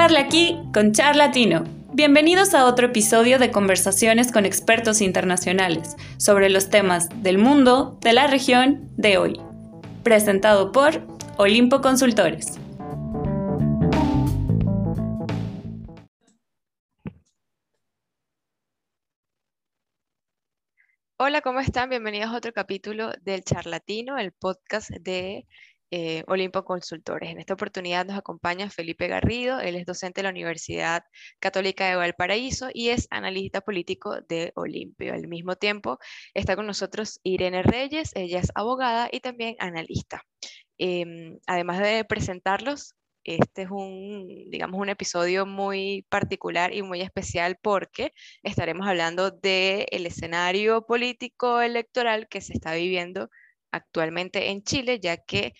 Charla 0.00 0.20
aquí 0.20 0.56
con 0.72 0.92
Charlatino. 0.92 1.64
Bienvenidos 1.92 2.54
a 2.54 2.66
otro 2.66 2.86
episodio 2.86 3.40
de 3.40 3.50
conversaciones 3.50 4.30
con 4.30 4.46
expertos 4.46 5.00
internacionales 5.00 5.96
sobre 6.18 6.50
los 6.50 6.70
temas 6.70 7.08
del 7.24 7.38
mundo, 7.38 7.98
de 8.00 8.12
la 8.12 8.28
región, 8.28 8.88
de 8.96 9.18
hoy. 9.18 9.40
Presentado 10.04 10.70
por 10.70 11.02
Olimpo 11.36 11.80
Consultores. 11.80 12.60
Hola, 21.16 21.40
¿cómo 21.40 21.58
están? 21.58 21.90
Bienvenidos 21.90 22.30
a 22.30 22.36
otro 22.36 22.52
capítulo 22.52 23.10
del 23.22 23.42
Charlatino, 23.42 24.16
el 24.16 24.30
podcast 24.30 24.90
de 24.90 25.48
eh, 25.90 26.24
Olimpo 26.26 26.64
Consultores. 26.64 27.30
En 27.30 27.38
esta 27.38 27.54
oportunidad 27.54 28.06
nos 28.06 28.18
acompaña 28.18 28.70
Felipe 28.70 29.08
Garrido, 29.08 29.60
él 29.60 29.76
es 29.76 29.86
docente 29.86 30.20
de 30.20 30.24
la 30.24 30.30
Universidad 30.30 31.04
Católica 31.40 31.88
de 31.88 31.96
Valparaíso 31.96 32.68
y 32.72 32.90
es 32.90 33.06
analista 33.10 33.60
político 33.60 34.20
de 34.28 34.52
Olimpio. 34.54 35.14
Al 35.14 35.28
mismo 35.28 35.56
tiempo 35.56 35.98
está 36.34 36.56
con 36.56 36.66
nosotros 36.66 37.20
Irene 37.22 37.62
Reyes, 37.62 38.12
ella 38.14 38.40
es 38.40 38.50
abogada 38.54 39.08
y 39.10 39.20
también 39.20 39.56
analista. 39.58 40.22
Em, 40.78 41.38
además 41.46 41.80
de 41.80 42.04
presentarlos, 42.04 42.94
este 43.24 43.62
es 43.62 43.70
un, 43.70 44.48
digamos, 44.50 44.80
un 44.80 44.88
episodio 44.88 45.44
muy 45.44 46.06
particular 46.08 46.72
y 46.74 46.82
muy 46.82 47.02
especial 47.02 47.58
porque 47.60 48.12
estaremos 48.42 48.86
hablando 48.86 49.30
del 49.30 50.06
escenario 50.06 50.86
político 50.86 51.60
electoral 51.60 52.28
que 52.28 52.40
se 52.40 52.54
está 52.54 52.74
viviendo 52.74 53.28
actualmente 53.72 54.50
en 54.50 54.62
Chile, 54.62 54.98
ya 55.00 55.18
que 55.18 55.52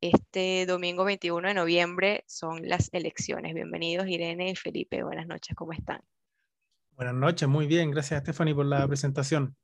este 0.00 0.64
domingo 0.66 1.04
21 1.04 1.48
de 1.48 1.54
noviembre 1.54 2.24
son 2.26 2.68
las 2.68 2.88
elecciones. 2.92 3.54
Bienvenidos 3.54 4.06
Irene 4.08 4.50
y 4.50 4.56
Felipe. 4.56 5.02
Buenas 5.02 5.26
noches, 5.26 5.56
¿cómo 5.56 5.72
están? 5.72 6.00
Buenas 6.92 7.14
noches, 7.14 7.48
muy 7.48 7.66
bien. 7.66 7.90
Gracias 7.90 8.22
Stephanie 8.22 8.54
por 8.54 8.66
la 8.66 8.86
presentación. 8.86 9.56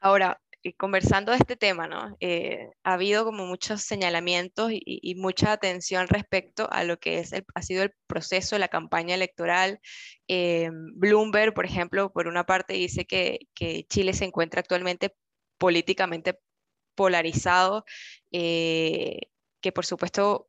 Ahora, 0.00 0.40
conversando 0.76 1.32
de 1.32 1.38
este 1.38 1.56
tema, 1.56 1.86
¿no? 1.86 2.16
Eh, 2.20 2.70
ha 2.84 2.94
habido 2.94 3.24
como 3.24 3.46
muchos 3.46 3.82
señalamientos 3.82 4.70
y, 4.72 5.14
mucha 5.16 5.52
atención 5.52 6.08
respecto 6.08 6.68
a 6.70 6.84
lo 6.84 6.98
que 6.98 7.18
es 7.18 7.32
el, 7.32 7.44
ha 7.54 7.62
sido 7.62 7.82
el 7.82 7.92
proceso 8.06 8.54
de 8.54 8.60
la 8.60 8.68
campaña 8.68 9.14
electoral. 9.14 9.80
Eh, 10.28 10.70
Bloomberg, 10.94 11.54
por 11.54 11.64
ejemplo, 11.64 12.12
por 12.12 12.28
una 12.28 12.44
parte 12.44 12.74
dice 12.74 13.04
que, 13.04 13.40
que 13.54 13.84
Chile 13.88 14.14
se 14.14 14.24
encuentra 14.24 14.60
actualmente 14.60 15.14
políticamente 15.58 16.38
polarizado, 16.94 17.84
eh, 18.32 19.30
que 19.60 19.72
por 19.72 19.86
supuesto 19.86 20.48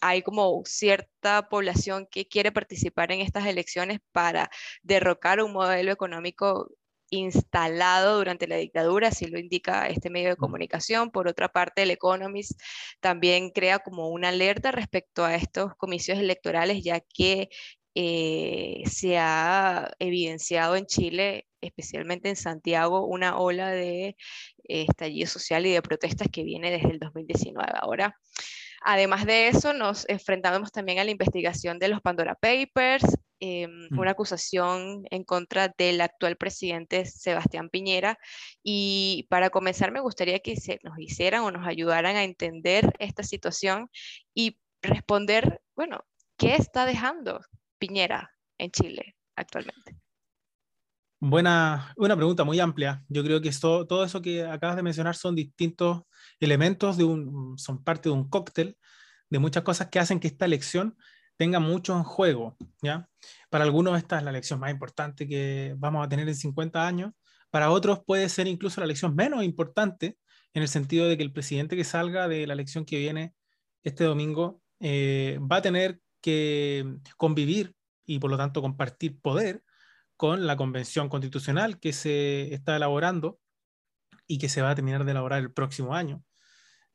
hay 0.00 0.22
como 0.22 0.62
cierta 0.64 1.48
población 1.48 2.06
que 2.10 2.26
quiere 2.28 2.52
participar 2.52 3.12
en 3.12 3.20
estas 3.20 3.46
elecciones 3.46 4.00
para 4.12 4.50
derrocar 4.82 5.42
un 5.42 5.52
modelo 5.52 5.92
económico 5.92 6.70
instalado 7.10 8.16
durante 8.16 8.48
la 8.48 8.56
dictadura, 8.56 9.08
así 9.08 9.26
lo 9.26 9.38
indica 9.38 9.86
este 9.88 10.08
medio 10.10 10.30
de 10.30 10.36
comunicación. 10.36 11.10
Por 11.10 11.28
otra 11.28 11.50
parte, 11.52 11.82
el 11.82 11.90
Economist 11.90 12.58
también 13.00 13.50
crea 13.50 13.80
como 13.80 14.08
una 14.08 14.30
alerta 14.30 14.72
respecto 14.72 15.24
a 15.24 15.34
estos 15.34 15.76
comicios 15.76 16.18
electorales, 16.18 16.82
ya 16.82 17.00
que 17.00 17.50
eh, 17.94 18.82
se 18.86 19.18
ha 19.18 19.90
evidenciado 19.98 20.76
en 20.76 20.86
Chile, 20.86 21.46
especialmente 21.60 22.28
en 22.28 22.36
Santiago, 22.36 23.06
una 23.06 23.38
ola 23.38 23.70
de 23.70 24.16
estallido 24.64 25.26
social 25.26 25.66
y 25.66 25.72
de 25.72 25.82
protestas 25.82 26.28
que 26.32 26.44
viene 26.44 26.70
desde 26.70 26.90
el 26.90 26.98
2019. 26.98 27.70
Ahora, 27.80 28.16
además 28.82 29.26
de 29.26 29.48
eso, 29.48 29.72
nos 29.72 30.08
enfrentamos 30.08 30.72
también 30.72 30.98
a 30.98 31.04
la 31.04 31.10
investigación 31.10 31.78
de 31.78 31.88
los 31.88 32.00
Pandora 32.00 32.34
Papers, 32.34 33.04
em, 33.40 33.88
mm. 33.90 33.98
una 33.98 34.12
acusación 34.12 35.04
en 35.10 35.24
contra 35.24 35.68
del 35.68 36.00
actual 36.00 36.36
presidente 36.36 37.04
Sebastián 37.04 37.68
Piñera. 37.70 38.18
Y 38.62 39.26
para 39.28 39.50
comenzar, 39.50 39.92
me 39.92 40.00
gustaría 40.00 40.38
que 40.40 40.56
se 40.56 40.78
nos 40.82 40.98
hicieran 40.98 41.42
o 41.42 41.50
nos 41.50 41.66
ayudaran 41.66 42.16
a 42.16 42.24
entender 42.24 42.92
esta 42.98 43.22
situación 43.22 43.90
y 44.34 44.58
responder, 44.80 45.60
bueno, 45.76 46.04
¿qué 46.38 46.54
está 46.54 46.86
dejando 46.86 47.40
Piñera 47.82 48.30
en 48.58 48.70
Chile 48.70 49.16
actualmente? 49.34 49.96
Buena, 51.18 51.92
una 51.96 52.14
pregunta 52.14 52.44
muy 52.44 52.60
amplia. 52.60 53.02
Yo 53.08 53.24
creo 53.24 53.40
que 53.40 53.50
todo 53.60 54.04
eso 54.04 54.22
que 54.22 54.44
acabas 54.44 54.76
de 54.76 54.84
mencionar 54.84 55.16
son 55.16 55.34
distintos 55.34 56.02
elementos, 56.38 56.96
de 56.96 57.02
un, 57.02 57.58
son 57.58 57.82
parte 57.82 58.08
de 58.08 58.14
un 58.14 58.28
cóctel 58.28 58.76
de 59.28 59.38
muchas 59.40 59.64
cosas 59.64 59.88
que 59.88 59.98
hacen 59.98 60.20
que 60.20 60.28
esta 60.28 60.44
elección 60.44 60.96
tenga 61.36 61.58
mucho 61.58 61.96
en 61.96 62.04
juego. 62.04 62.56
¿ya? 62.82 63.08
Para 63.50 63.64
algunos 63.64 63.98
esta 63.98 64.18
es 64.18 64.22
la 64.22 64.30
elección 64.30 64.60
más 64.60 64.70
importante 64.70 65.26
que 65.26 65.74
vamos 65.76 66.06
a 66.06 66.08
tener 66.08 66.28
en 66.28 66.36
50 66.36 66.86
años. 66.86 67.10
Para 67.50 67.72
otros 67.72 68.02
puede 68.06 68.28
ser 68.28 68.46
incluso 68.46 68.80
la 68.80 68.84
elección 68.84 69.16
menos 69.16 69.42
importante, 69.42 70.18
en 70.54 70.62
el 70.62 70.68
sentido 70.68 71.08
de 71.08 71.16
que 71.16 71.24
el 71.24 71.32
presidente 71.32 71.74
que 71.74 71.82
salga 71.82 72.28
de 72.28 72.46
la 72.46 72.52
elección 72.52 72.84
que 72.84 72.98
viene 72.98 73.34
este 73.82 74.04
domingo 74.04 74.62
eh, 74.78 75.40
va 75.50 75.56
a 75.56 75.62
tener 75.62 76.01
que 76.22 76.96
convivir 77.18 77.74
y 78.06 78.18
por 78.18 78.30
lo 78.30 78.38
tanto 78.38 78.62
compartir 78.62 79.20
poder 79.20 79.62
con 80.16 80.46
la 80.46 80.56
convención 80.56 81.08
constitucional 81.08 81.80
que 81.80 81.92
se 81.92 82.54
está 82.54 82.76
elaborando 82.76 83.40
y 84.26 84.38
que 84.38 84.48
se 84.48 84.62
va 84.62 84.70
a 84.70 84.74
terminar 84.74 85.04
de 85.04 85.10
elaborar 85.10 85.40
el 85.40 85.52
próximo 85.52 85.94
año. 85.94 86.22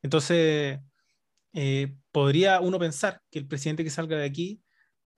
Entonces, 0.02 0.80
eh, 1.52 1.96
podría 2.12 2.60
uno 2.60 2.78
pensar 2.78 3.20
que 3.30 3.38
el 3.38 3.46
presidente 3.46 3.84
que 3.84 3.90
salga 3.90 4.16
de 4.16 4.24
aquí 4.24 4.62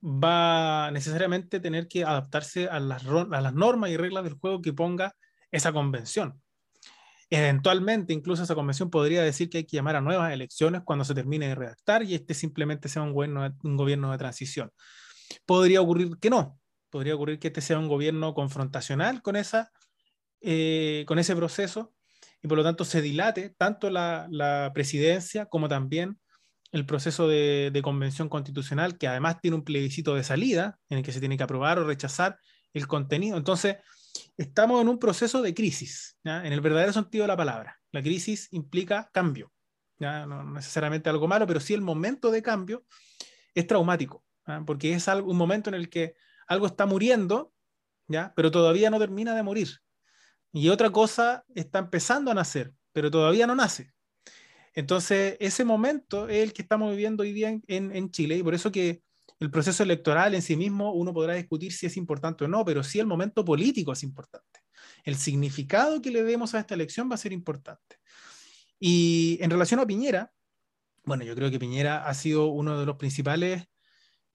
va 0.02 0.90
necesariamente 0.90 1.60
tener 1.60 1.88
que 1.88 2.04
adaptarse 2.04 2.68
a 2.68 2.80
las, 2.80 3.04
a 3.06 3.40
las 3.40 3.54
normas 3.54 3.90
y 3.90 3.96
reglas 3.96 4.24
del 4.24 4.34
juego 4.34 4.62
que 4.62 4.72
ponga 4.72 5.14
esa 5.50 5.72
convención. 5.72 6.40
Eventualmente, 7.30 8.12
incluso 8.12 8.42
esa 8.42 8.56
convención 8.56 8.90
podría 8.90 9.22
decir 9.22 9.48
que 9.48 9.58
hay 9.58 9.64
que 9.64 9.76
llamar 9.76 9.94
a 9.94 10.00
nuevas 10.00 10.32
elecciones 10.32 10.82
cuando 10.84 11.04
se 11.04 11.14
termine 11.14 11.46
de 11.48 11.54
redactar 11.54 12.02
y 12.02 12.14
este 12.16 12.34
simplemente 12.34 12.88
sea 12.88 13.02
un 13.02 13.12
gobierno, 13.12 13.56
un 13.62 13.76
gobierno 13.76 14.10
de 14.10 14.18
transición. 14.18 14.72
Podría 15.46 15.80
ocurrir 15.80 16.18
que 16.20 16.28
no, 16.28 16.58
podría 16.90 17.14
ocurrir 17.14 17.38
que 17.38 17.48
este 17.48 17.60
sea 17.60 17.78
un 17.78 17.86
gobierno 17.86 18.34
confrontacional 18.34 19.22
con, 19.22 19.36
esa, 19.36 19.70
eh, 20.40 21.04
con 21.06 21.20
ese 21.20 21.36
proceso 21.36 21.94
y 22.42 22.48
por 22.48 22.58
lo 22.58 22.64
tanto 22.64 22.84
se 22.84 23.00
dilate 23.00 23.54
tanto 23.56 23.90
la, 23.90 24.70
presidencia 24.74 25.46
como 25.46 25.68
también 25.68 26.18
el 26.72 26.86
proceso 26.86 27.28
de, 27.28 27.80
convención 27.82 28.28
constitucional, 28.28 28.98
que 28.98 29.08
además 29.08 29.40
tiene 29.40 29.56
un 29.56 29.64
plebiscito 29.64 30.14
de 30.14 30.24
salida 30.24 30.78
en 30.88 30.98
el 30.98 31.04
que 31.04 31.12
se 31.12 31.20
tiene 31.20 31.36
que 31.36 31.42
aprobar 31.42 31.78
o 31.78 31.84
rechazar 31.84 32.38
el 32.72 32.86
contenido. 32.86 33.36
Entonces, 33.36 33.76
estamos 34.36 34.80
en 34.80 34.88
un 34.88 34.98
proceso 34.98 35.42
de 35.42 35.54
crisis, 35.54 36.18
en 36.24 36.52
el 36.52 36.60
verdadero 36.60 36.92
sentido 36.92 37.24
de 37.24 37.28
la 37.28 37.36
palabra. 37.36 37.80
La 37.92 38.02
crisis 38.02 38.48
implica 38.52 39.10
cambio, 39.12 39.52
no 39.98 40.44
necesariamente 40.52 41.10
algo 41.10 41.28
malo, 41.28 41.46
pero 41.46 41.60
sí 41.60 41.74
el 41.74 41.82
momento 41.82 42.30
de 42.30 42.42
cambio 42.42 42.84
es 43.54 43.66
traumático, 43.66 44.24
porque 44.66 44.92
es 44.92 45.08
algo, 45.08 45.30
un 45.30 45.36
momento 45.36 45.70
en 45.70 45.74
el 45.74 45.88
que 45.88 46.14
algo 46.46 46.66
está 46.66 46.86
muriendo, 46.86 47.52
¿ya? 48.08 48.32
pero 48.34 48.50
todavía 48.50 48.90
no 48.90 48.98
termina 48.98 49.34
de 49.34 49.42
morir. 49.42 49.68
Y 50.52 50.68
otra 50.68 50.90
cosa 50.90 51.44
está 51.54 51.78
empezando 51.78 52.30
a 52.30 52.34
nacer, 52.34 52.72
pero 52.92 53.10
todavía 53.10 53.46
no 53.46 53.54
nace. 53.54 53.92
Entonces, 54.74 55.36
ese 55.40 55.64
momento 55.64 56.28
es 56.28 56.42
el 56.42 56.52
que 56.52 56.62
estamos 56.62 56.90
viviendo 56.90 57.22
hoy 57.22 57.32
día 57.32 57.58
en, 57.66 58.10
Chile 58.10 58.36
y 58.36 58.42
por 58.42 58.54
eso 58.54 58.70
que 58.70 59.02
el 59.40 59.50
proceso 59.50 59.82
electoral 59.82 60.34
en 60.34 60.42
sí 60.42 60.54
mismo 60.54 60.92
uno 60.92 61.14
podrá 61.14 61.34
discutir 61.34 61.72
si 61.72 61.86
es 61.86 61.96
importante 61.96 62.44
o 62.44 62.48
no, 62.48 62.64
pero 62.64 62.82
sí 62.82 63.00
el 63.00 63.06
momento 63.06 63.44
político 63.44 63.92
es 63.92 64.02
importante. 64.02 64.60
El 65.02 65.16
significado 65.16 66.00
que 66.02 66.10
le 66.10 66.22
demos 66.22 66.54
a 66.54 66.60
esta 66.60 66.74
elección 66.74 67.10
va 67.10 67.14
a 67.14 67.18
ser 67.18 67.32
importante. 67.32 67.96
Y 68.78 69.38
en 69.40 69.50
relación 69.50 69.80
a 69.80 69.86
Piñera, 69.86 70.30
bueno, 71.04 71.24
yo 71.24 71.34
creo 71.34 71.50
que 71.50 71.58
Piñera 71.58 72.06
ha 72.06 72.12
sido 72.12 72.48
uno 72.48 72.78
de 72.78 72.84
los 72.84 72.96
principales 72.96 73.64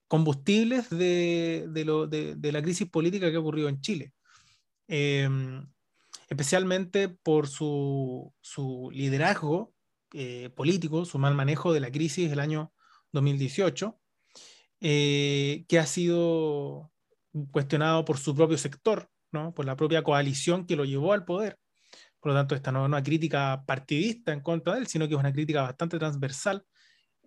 combustibles 0.08 0.90
de, 0.90 1.66
de, 1.68 2.52
la 2.52 2.62
crisis 2.62 2.88
política 2.88 3.30
que 3.30 3.36
ha 3.36 3.40
ocurrido 3.40 3.68
en 3.68 3.80
Chile. 3.80 4.12
Em, 4.88 5.66
especialmente 6.28 7.08
por 7.08 7.48
su, 7.48 8.32
su 8.40 8.90
liderazgo 8.92 9.72
eh, 10.12 10.50
político, 10.54 11.04
su 11.04 11.18
mal 11.18 11.34
manejo 11.34 11.72
de 11.72 11.80
la 11.80 11.90
crisis 11.90 12.28
del 12.30 12.40
año 12.40 12.72
2018, 13.12 13.98
eh, 14.80 15.64
que 15.68 15.78
ha 15.78 15.86
sido 15.86 16.90
cuestionado 17.50 18.04
por 18.04 18.18
su 18.18 18.34
propio 18.34 18.58
sector, 18.58 19.08
¿no? 19.32 19.54
por 19.54 19.66
la 19.66 19.76
propia 19.76 20.02
coalición 20.02 20.66
que 20.66 20.76
lo 20.76 20.84
llevó 20.84 21.12
al 21.12 21.24
poder. 21.24 21.58
Por 22.20 22.32
lo 22.32 22.38
tanto, 22.38 22.54
esta 22.54 22.72
no 22.72 22.80
es 22.82 22.86
una 22.86 23.02
crítica 23.02 23.64
partidista 23.66 24.32
en 24.32 24.40
contra 24.40 24.74
de 24.74 24.80
él, 24.80 24.86
sino 24.86 25.06
que 25.06 25.14
es 25.14 25.20
una 25.20 25.32
crítica 25.32 25.62
bastante 25.62 25.98
transversal 25.98 26.64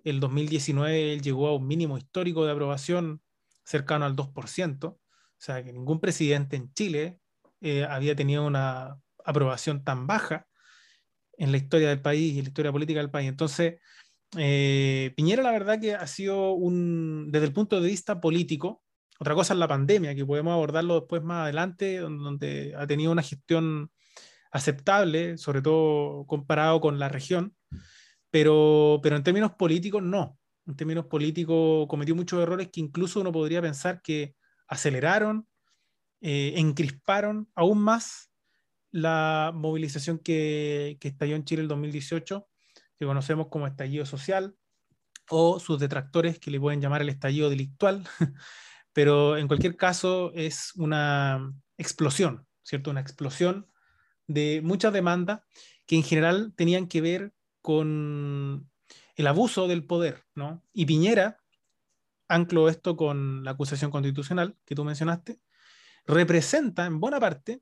el 0.04 0.20
2019 0.20 1.14
él 1.14 1.22
llegó 1.22 1.48
a 1.48 1.56
un 1.56 1.68
mínimo 1.68 1.98
histórico 1.98 2.46
de 2.46 2.52
aprobación 2.52 3.22
cercano 3.64 4.06
al 4.06 4.16
2%, 4.16 4.86
o 4.86 5.00
sea 5.38 5.64
que 5.64 5.74
ningún 5.74 6.00
presidente 6.00 6.56
en 6.56 6.74
Chile 6.74 7.20
eh, 7.62 7.86
había 7.86 8.16
tenido 8.16 8.46
una 8.46 8.98
aprobación 9.26 9.84
tan 9.84 10.08
baja 10.08 10.48
en 11.38 11.52
la 11.52 11.58
historia 11.58 11.90
del 11.90 12.02
país 12.02 12.34
y 12.34 12.40
en 12.40 12.46
la 12.46 12.50
historia 12.50 12.72
política 12.72 13.00
del 13.00 13.12
país. 13.12 13.30
Entonces, 13.30 13.80
Eh, 14.38 15.12
Piñera, 15.16 15.42
la 15.44 15.52
verdad 15.52 15.80
que 15.80 15.96
ha 15.96 16.08
sido 16.08 16.52
un, 16.54 17.32
desde 17.32 17.48
el 17.48 17.54
punto 17.54 17.82
de 17.82 17.88
vista 17.88 18.22
político, 18.22 18.84
otra 19.20 19.36
cosa 19.36 19.54
es 19.54 19.60
la 19.60 19.68
pandemia, 19.68 20.16
que 20.16 20.26
podemos 20.26 20.54
abordarlo 20.54 21.02
después 21.02 21.22
más 21.24 21.44
adelante, 21.44 21.98
donde 21.98 22.74
ha 22.78 22.88
tenido 22.88 23.12
una 23.12 23.24
gestión 23.24 23.92
aceptable, 24.52 25.38
sobre 25.38 25.62
todo 25.62 26.26
comparado 26.26 26.80
con 26.80 27.00
la 27.00 27.10
región, 27.10 27.56
pero, 28.32 29.00
pero 29.04 29.16
en 29.16 29.24
términos 29.24 29.52
políticos 29.52 30.04
no. 30.04 30.38
En 30.66 30.76
términos 30.76 31.08
políticos 31.08 31.88
cometió 31.88 32.16
muchos 32.16 32.42
errores 32.42 32.70
que 32.72 32.80
incluso 32.80 33.20
uno 33.20 33.32
podría 33.32 33.62
pensar 33.62 34.02
que 34.02 34.36
aceleraron, 34.68 35.48
eh, 36.22 36.54
encrisparon 36.58 37.50
aún 37.56 37.80
más 37.80 38.32
la 38.92 39.52
movilización 39.54 40.20
que, 40.20 40.98
que 41.00 41.10
estalló 41.10 41.36
en 41.36 41.44
Chile 41.44 41.64
el 41.64 41.68
2018, 41.68 42.49
que 43.00 43.06
conocemos 43.06 43.48
como 43.48 43.66
estallido 43.66 44.06
social, 44.06 44.56
o 45.30 45.60
sus 45.60 45.80
detractores 45.80 46.40
que 46.40 46.52
le 46.52 46.60
pueden 46.60 46.82
llamar 46.82 47.02
el 47.02 47.10
estallido 47.10 47.50
delictual, 47.50 48.04
pero 48.94 49.38
en 49.38 49.48
cualquier 49.48 49.78
caso 49.78 50.32
es 50.34 50.74
una 50.76 51.54
explosión, 51.78 52.46
¿cierto? 52.64 52.92
Una 52.92 53.02
explosión 53.02 53.68
de 54.28 54.62
muchas 54.64 54.92
demandas 54.92 55.42
que 55.86 55.96
en 55.96 56.04
general 56.04 56.54
tenían 56.56 56.88
que 56.88 57.02
ver 57.02 57.34
con 57.62 58.70
el 59.16 59.28
abuso 59.28 59.68
del 59.68 59.86
poder, 59.86 60.26
¿no? 60.36 60.64
Y 60.74 60.86
Piñera, 60.86 61.40
anclo 62.28 62.70
esto 62.70 62.96
con 62.96 63.44
la 63.44 63.52
acusación 63.52 63.92
constitucional 63.92 64.58
que 64.66 64.76
tú 64.76 64.84
mencionaste, 64.84 65.40
representa 66.06 66.86
en 66.86 67.00
buena 67.00 67.20
parte 67.20 67.62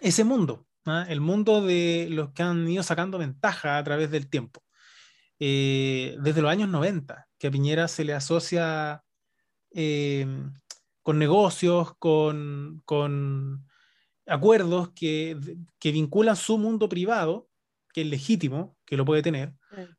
ese 0.00 0.24
mundo, 0.24 0.67
¿ah? 0.90 1.06
el 1.08 1.20
mundo 1.20 1.62
de 1.62 2.08
los 2.10 2.30
que 2.32 2.42
han 2.42 2.68
ido 2.68 2.82
sacando 2.82 3.18
ventaja 3.18 3.78
a 3.78 3.84
través 3.84 4.10
del 4.10 4.28
tiempo. 4.28 4.62
Eh, 5.38 6.16
desde 6.20 6.42
los 6.42 6.50
años 6.50 6.68
90, 6.68 7.28
que 7.38 7.46
a 7.46 7.50
Piñera 7.50 7.86
se 7.88 8.04
le 8.04 8.12
asocia 8.12 9.04
eh, 9.70 10.26
con 11.02 11.18
negocios, 11.18 11.94
con, 11.98 12.82
con 12.84 13.66
acuerdos 14.26 14.90
que, 14.90 15.38
que, 15.78 15.92
vinculan 15.92 16.36
su 16.36 16.58
mundo 16.58 16.88
privado, 16.88 17.48
que 17.92 18.02
es 18.02 18.06
legítimo, 18.08 18.76
que 18.84 18.96
lo 18.96 19.04
puede 19.04 19.22
tener, 19.22 19.54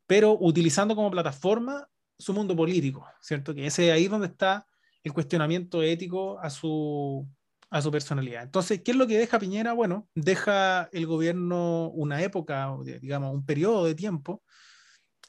pero 0.05 0.37
utilizando 0.39 0.95
como 0.95 1.11
plataforma 1.11 1.87
su 2.17 2.33
mundo 2.33 2.55
político, 2.55 3.07
¿cierto? 3.21 3.55
Que 3.55 3.65
ese 3.65 3.91
ahí 3.91 4.07
donde 4.07 4.27
está 4.27 4.67
el 5.03 5.13
cuestionamiento 5.13 5.81
ético 5.81 6.37
a 6.39 6.49
su, 6.49 7.27
a 7.69 7.81
su 7.81 7.91
personalidad. 7.91 8.43
Entonces, 8.43 8.81
¿qué 8.83 8.91
es 8.91 8.97
lo 8.97 9.07
que 9.07 9.17
deja 9.17 9.39
Piñera? 9.39 9.73
Bueno, 9.73 10.07
deja 10.15 10.89
el 10.91 11.05
gobierno 11.05 11.89
una 11.89 12.21
época, 12.21 12.75
digamos, 13.01 13.33
un 13.33 13.45
periodo 13.45 13.85
de 13.85 13.95
tiempo. 13.95 14.43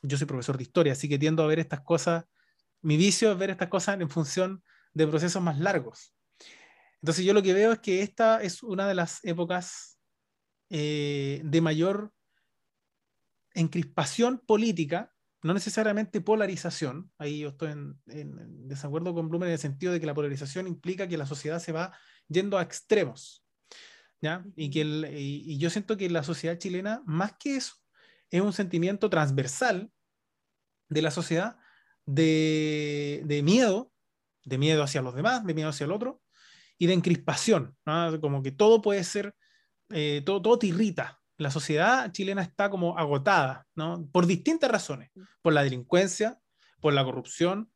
Yo 0.03 0.17
soy 0.17 0.27
profesor 0.27 0.57
de 0.57 0.63
historia, 0.63 0.93
así 0.93 1.09
que 1.09 1.19
tiendo 1.19 1.43
a 1.43 1.47
ver 1.47 1.59
estas 1.59 1.81
cosas, 1.83 2.25
mi 2.81 2.97
vicio 2.97 3.31
es 3.33 3.39
ver 3.39 3.51
estas 3.51 3.69
cosas 3.69 4.01
en 4.01 4.09
función 4.09 4.63
de 4.95 5.07
procesos 5.07 5.43
más 5.43 5.59
largos. 5.59 6.15
Entonces 7.03 7.25
yo 7.25 7.35
lo 7.35 7.43
que 7.43 7.53
veo 7.53 7.73
es 7.73 7.79
que 7.81 8.03
esta 8.03 8.43
es 8.43 8.63
una 8.63 8.89
de 8.89 8.95
las 8.95 9.25
épocas 9.25 9.99
eh, 10.71 11.41
de 11.45 11.61
mayor 11.61 12.13
encrispación 13.55 14.43
política, 14.47 15.13
no 15.43 15.55
necesariamente 15.55 16.21
polarización. 16.21 17.11
Ahí 17.19 17.41
yo 17.41 17.51
estoy 17.51 17.73
en, 17.73 17.99
desacuerdo 18.69 19.15
con 19.15 19.29
Blumen 19.29 19.49
en 19.49 19.55
el 19.55 19.59
sentido 19.59 19.93
de 19.93 20.01
que 20.01 20.07
la 20.07 20.15
polarización 20.15 20.67
implica 20.67 21.09
que 21.09 21.17
la 21.17 21.27
sociedad 21.27 21.61
se 21.61 21.73
va 21.73 21.97
yendo 22.29 22.59
a 22.59 22.63
extremos. 22.63 23.45
¿ya? 24.21 24.45
Y, 24.55 24.71
que 24.71 24.81
y, 25.17 25.59
yo 25.59 25.71
siento 25.71 25.97
que 25.97 26.11
la 26.11 26.23
sociedad 26.23 26.59
chilena, 26.59 27.03
más 27.07 27.35
que 27.39 27.57
eso, 27.57 27.75
es 28.31 28.41
un 28.41 28.53
sentimiento 28.53 29.09
transversal 29.09 29.91
de 30.89 31.03
la 31.03 31.11
sociedad 31.11 31.57
de, 32.05 33.41
miedo, 33.45 33.93
de 34.45 34.59
miedo 34.59 34.83
hacia 34.83 35.03
los 35.03 35.15
demás, 35.15 35.45
de 35.45 35.55
miedo 35.55 35.71
hacia 35.71 35.85
el 35.85 35.93
otro, 35.93 36.21
y 36.79 36.87
de 36.87 36.95
encrispación, 36.95 37.77
como 38.21 38.43
que 38.43 38.53
todo 38.53 38.81
puede 38.81 39.05
ser, 39.05 39.35
eh, 39.91 40.23
todo, 40.25 40.41
todo 40.41 40.59
irrita. 40.63 41.20
La 41.41 41.51
sociedad 41.51 42.13
chilena 42.13 42.43
está 42.43 42.69
como 42.69 42.99
agotada, 42.99 43.67
¿no? 43.75 44.07
por 44.13 44.27
distintas 44.27 44.71
razones, 44.71 45.11
por 45.41 45.55
la 45.55 45.63
delincuencia, 45.63 46.39
por 46.83 46.93
la 46.93 47.03
corrupción, 47.03 47.73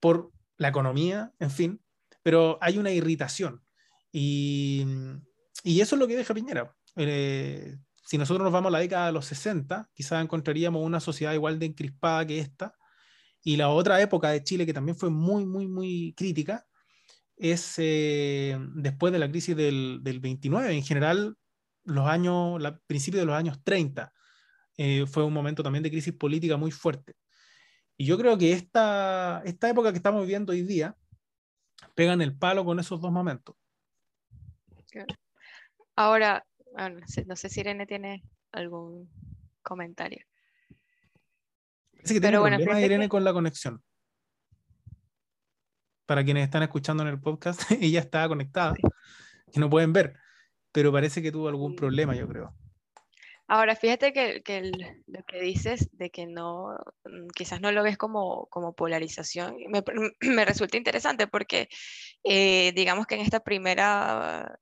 por 0.00 0.32
la 0.56 0.68
economía, 0.68 1.32
en 1.38 1.52
fin, 1.52 1.80
pero 2.24 2.58
hay 2.60 2.78
una 2.78 2.90
irritación. 2.90 3.62
Y, 4.10 4.84
y 5.62 5.80
eso 5.80 5.94
es 5.94 6.00
lo 6.00 6.08
que 6.08 6.16
deja 6.16 6.34
Piñera. 6.34 6.74
Eh, 6.96 7.76
si 8.04 8.18
nosotros 8.18 8.42
nos 8.42 8.52
vamos 8.52 8.70
a 8.70 8.72
la 8.72 8.80
década 8.80 9.06
de 9.06 9.12
los 9.12 9.26
60, 9.26 9.88
quizás 9.94 10.20
encontraríamos 10.20 10.84
una 10.84 10.98
sociedad 10.98 11.32
igual 11.32 11.60
de 11.60 11.66
encrispada 11.66 12.26
que 12.26 12.40
esta. 12.40 12.74
Y 13.40 13.56
la 13.56 13.68
otra 13.68 14.00
época 14.00 14.30
de 14.30 14.42
Chile 14.42 14.66
que 14.66 14.74
también 14.74 14.96
fue 14.96 15.10
muy, 15.10 15.46
muy, 15.46 15.68
muy 15.68 16.12
crítica 16.16 16.66
es 17.36 17.74
eh, 17.78 18.58
después 18.74 19.12
de 19.12 19.20
la 19.20 19.30
crisis 19.30 19.54
del, 19.54 20.00
del, 20.02 20.18
29. 20.18 20.74
En 20.74 20.82
general, 20.82 21.36
los 21.90 22.06
años, 22.06 22.60
la, 22.60 22.78
principios 22.86 23.22
de 23.22 23.26
los 23.26 23.34
años 23.34 23.62
30 23.62 24.12
eh, 24.76 25.06
fue 25.06 25.24
un 25.24 25.32
momento 25.32 25.62
también 25.62 25.82
de 25.82 25.90
crisis 25.90 26.14
política 26.14 26.56
muy 26.56 26.70
fuerte. 26.70 27.14
Y 27.96 28.06
yo 28.06 28.16
creo 28.16 28.38
que 28.38 28.52
esta, 28.52 29.42
esta 29.44 29.68
época 29.68 29.90
que 29.90 29.98
estamos 29.98 30.22
viviendo 30.22 30.52
hoy 30.52 30.62
día 30.62 30.96
pegan 31.94 32.22
el 32.22 32.36
palo 32.36 32.64
con 32.64 32.78
esos 32.80 33.00
dos 33.00 33.12
momentos. 33.12 33.56
Ahora, 35.96 36.46
no 37.26 37.36
sé 37.36 37.48
si 37.48 37.60
Irene 37.60 37.86
tiene 37.86 38.22
algún 38.52 39.10
comentario. 39.62 40.24
Parece 41.92 42.14
que 42.14 42.20
tiene 42.20 42.38
Pero 42.38 42.42
problemas 42.42 42.82
Irene 42.82 43.08
con 43.08 43.22
la 43.22 43.32
conexión 43.32 43.82
para 46.10 46.24
quienes 46.24 46.42
están 46.42 46.64
escuchando 46.64 47.04
en 47.04 47.08
el 47.08 47.20
podcast, 47.20 47.70
ella 47.80 48.00
estaba 48.00 48.26
conectada, 48.26 48.74
que 49.52 49.60
no 49.60 49.70
pueden 49.70 49.92
ver, 49.92 50.16
pero 50.72 50.92
parece 50.92 51.22
que 51.22 51.32
tuvo 51.32 51.48
algún 51.48 51.74
problema, 51.76 52.14
yo 52.14 52.28
creo. 52.28 52.54
Ahora, 53.52 53.74
fíjate 53.74 54.12
que, 54.12 54.70
lo 55.08 55.24
que 55.24 55.40
dices 55.40 55.88
de 55.90 56.10
que 56.10 56.26
no, 56.26 56.68
mm, 57.04 57.26
quizás 57.34 57.60
no 57.60 57.72
lo 57.72 57.82
ves 57.82 57.98
como, 57.98 58.46
como 58.46 58.74
polarización, 58.74 59.56
me, 59.68 59.82
me, 60.20 60.44
resulta 60.44 60.76
interesante 60.76 61.26
porque 61.26 61.68
eh, 62.22 62.72
digamos 62.76 63.06
que 63.06 63.16
en 63.16 63.22
esta 63.22 63.40
primera 63.40 64.56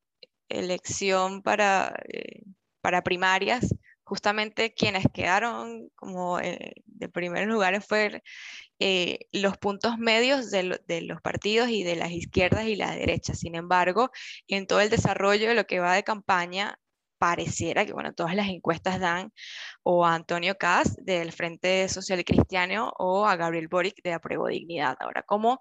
elección 0.49 1.43
para, 1.43 1.93
eh, 2.11 2.41
para 2.81 3.03
primarias, 3.03 3.75
justamente 4.09 4.73
quienes 4.73 5.05
quedaron 5.13 5.89
como 5.95 6.39
eh, 6.39 6.73
de 6.87 7.09
primeros 7.09 7.47
lugares 7.47 7.85
fueron 7.85 8.21
eh, 8.79 9.19
los 9.31 9.57
puntos 9.57 9.99
medios 9.99 10.49
de, 10.49 10.63
los 11.03 11.21
partidos 11.21 11.69
y 11.69 11.83
de 11.83 11.95
las 11.95 12.11
izquierdas 12.11 12.65
y 12.65 12.75
las 12.75 12.95
derechas. 12.95 13.39
Sin 13.39 13.55
embargo, 13.55 14.09
en 14.47 14.65
todo 14.67 14.81
el 14.81 14.89
desarrollo 14.89 15.49
de 15.49 15.53
lo 15.55 15.65
que 15.65 15.79
va 15.79 15.93
de 15.93 16.03
campaña, 16.03 16.79
pareciera 17.19 17.85
que, 17.85 17.93
bueno, 17.93 18.13
todas 18.13 18.35
las 18.35 18.47
encuestas 18.47 18.99
dan 18.99 19.31
o 19.83 20.05
a 20.05 20.15
Antonio 20.15 20.57
Kass 20.57 20.95
del 21.05 21.31
Frente 21.31 21.87
Social 21.89 22.23
Cristiano 22.25 22.91
o 22.97 23.27
a 23.27 23.35
Gabriel 23.35 23.67
Boric 23.67 24.01
de 24.03 24.13
Apruebo 24.13 24.47
Dignidad. 24.47 24.97
Ahora, 24.99 25.23
¿cómo 25.23 25.59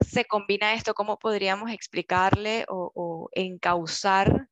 se 0.00 0.26
combina 0.26 0.74
esto? 0.74 0.94
¿Cómo 0.94 1.18
podríamos 1.18 1.70
explicarle 1.70 2.66
o 2.68 3.30
encauzar 3.32 4.48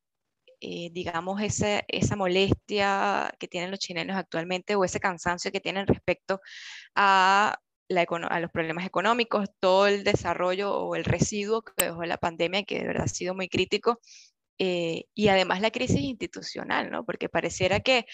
eh, 0.61 0.91
digamos, 0.93 1.41
esa, 1.43 1.83
esa 1.89 2.17
molestia 2.17 3.33
que 3.39 3.49
tienen 3.49 3.71
los 3.71 3.81
chilenos 3.81 4.17
actualmente 4.17 4.75
o 4.75 4.85
ese 4.85 5.01
cansancio 5.01 5.53
que 5.53 5.61
tienen 5.61 5.87
respecto 5.87 6.41
a, 6.95 7.59
la, 7.89 8.03
a 8.03 8.41
los 8.41 8.51
problemas 8.51 8.87
económicos, 8.87 9.49
todo 9.61 9.87
el 9.87 10.05
desarrollo 10.05 10.75
o 10.75 10.97
el 10.97 11.05
residuo 11.05 11.63
que 11.63 11.87
dejó 11.87 12.05
la 12.05 12.19
pandemia, 12.19 12.65
que 12.65 12.81
de 12.81 12.87
verdad 12.87 13.05
ha 13.05 13.09
sido 13.09 13.35
muy 13.35 13.49
crítico, 13.49 14.01
eh, 14.59 15.05
y 15.15 15.29
además 15.29 15.63
la 15.63 15.71
crisis 15.71 16.01
institucional, 16.01 16.91
¿no? 16.91 17.05
Porque 17.05 17.29
pareciera 17.31 17.81
que 17.81 18.07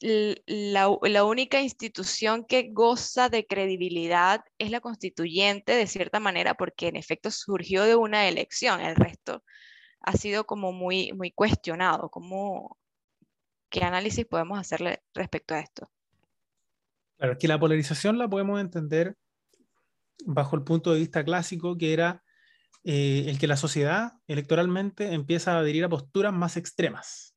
la, 0.00 0.90
la, 1.02 1.24
única 1.24 1.60
institución 1.60 2.44
que 2.44 2.68
goza 2.72 3.28
de 3.30 3.46
credibilidad 3.46 4.40
es 4.58 4.70
la 4.70 4.80
constituyente, 4.80 5.72
de 5.72 5.86
cierta 5.86 6.20
manera, 6.20 6.54
porque 6.54 6.88
en 6.88 6.96
efecto 6.96 7.30
surgió 7.30 7.84
de 7.84 7.96
una 7.96 8.28
elección. 8.28 8.80
El 8.80 8.96
resto 8.96 9.42
ha 10.04 10.12
sido 10.12 10.44
como 10.44 10.72
muy, 10.72 11.12
muy 11.12 11.30
cuestionado. 11.30 12.10
¿Cómo, 12.10 12.78
¿Qué 13.70 13.82
análisis 13.82 14.26
podemos 14.26 14.58
hacerle 14.58 15.02
respecto 15.14 15.54
a 15.54 15.60
esto? 15.60 15.90
Claro, 17.16 17.38
que 17.38 17.48
la 17.48 17.58
polarización 17.58 18.18
la 18.18 18.28
podemos 18.28 18.60
entender 18.60 19.16
bajo 20.26 20.56
el 20.56 20.62
punto 20.62 20.92
de 20.92 21.00
vista 21.00 21.24
clásico, 21.24 21.76
que 21.76 21.92
era 21.92 22.22
eh, 22.84 23.24
el 23.28 23.38
que 23.38 23.46
la 23.46 23.56
sociedad 23.56 24.12
electoralmente 24.26 25.14
empieza 25.14 25.54
a 25.54 25.58
adherir 25.60 25.84
a 25.84 25.88
posturas 25.88 26.32
más 26.32 26.56
extremas. 26.56 27.34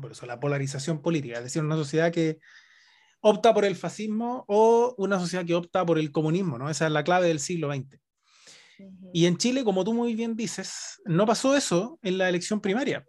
Por 0.00 0.12
eso 0.12 0.26
la 0.26 0.38
polarización 0.38 1.00
política, 1.00 1.38
es 1.38 1.44
decir, 1.44 1.62
una 1.62 1.76
sociedad 1.76 2.12
que 2.12 2.40
opta 3.20 3.54
por 3.54 3.64
el 3.64 3.76
fascismo 3.76 4.44
o 4.48 4.94
una 4.98 5.18
sociedad 5.18 5.46
que 5.46 5.54
opta 5.54 5.86
por 5.86 5.98
el 5.98 6.12
comunismo, 6.12 6.58
¿no? 6.58 6.68
Esa 6.68 6.86
es 6.86 6.92
la 6.92 7.04
clave 7.04 7.28
del 7.28 7.40
siglo 7.40 7.72
XX. 7.72 7.98
Y 9.12 9.26
en 9.26 9.36
Chile, 9.36 9.64
como 9.64 9.84
tú 9.84 9.92
muy 9.92 10.14
bien 10.14 10.36
dices, 10.36 11.00
no 11.04 11.26
pasó 11.26 11.56
eso 11.56 11.98
en 12.02 12.18
la 12.18 12.28
elección 12.28 12.60
primaria, 12.60 13.04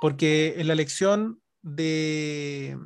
porque 0.00 0.54
en 0.58 0.66
la 0.66 0.72
elección 0.72 1.40
de, 1.62 2.78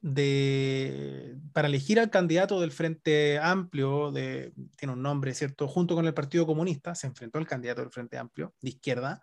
de, 0.00 1.36
para 1.52 1.68
elegir 1.68 2.00
al 2.00 2.10
candidato 2.10 2.60
del 2.60 2.72
Frente 2.72 3.38
Amplio, 3.38 4.12
de, 4.12 4.52
tiene 4.76 4.94
un 4.94 5.02
nombre, 5.02 5.34
¿cierto? 5.34 5.68
Junto 5.68 5.94
con 5.94 6.06
el 6.06 6.14
Partido 6.14 6.46
Comunista, 6.46 6.94
se 6.94 7.06
enfrentó 7.06 7.38
el 7.38 7.46
candidato 7.46 7.80
del 7.80 7.90
Frente 7.90 8.18
Amplio, 8.18 8.54
de 8.60 8.70
izquierda, 8.70 9.22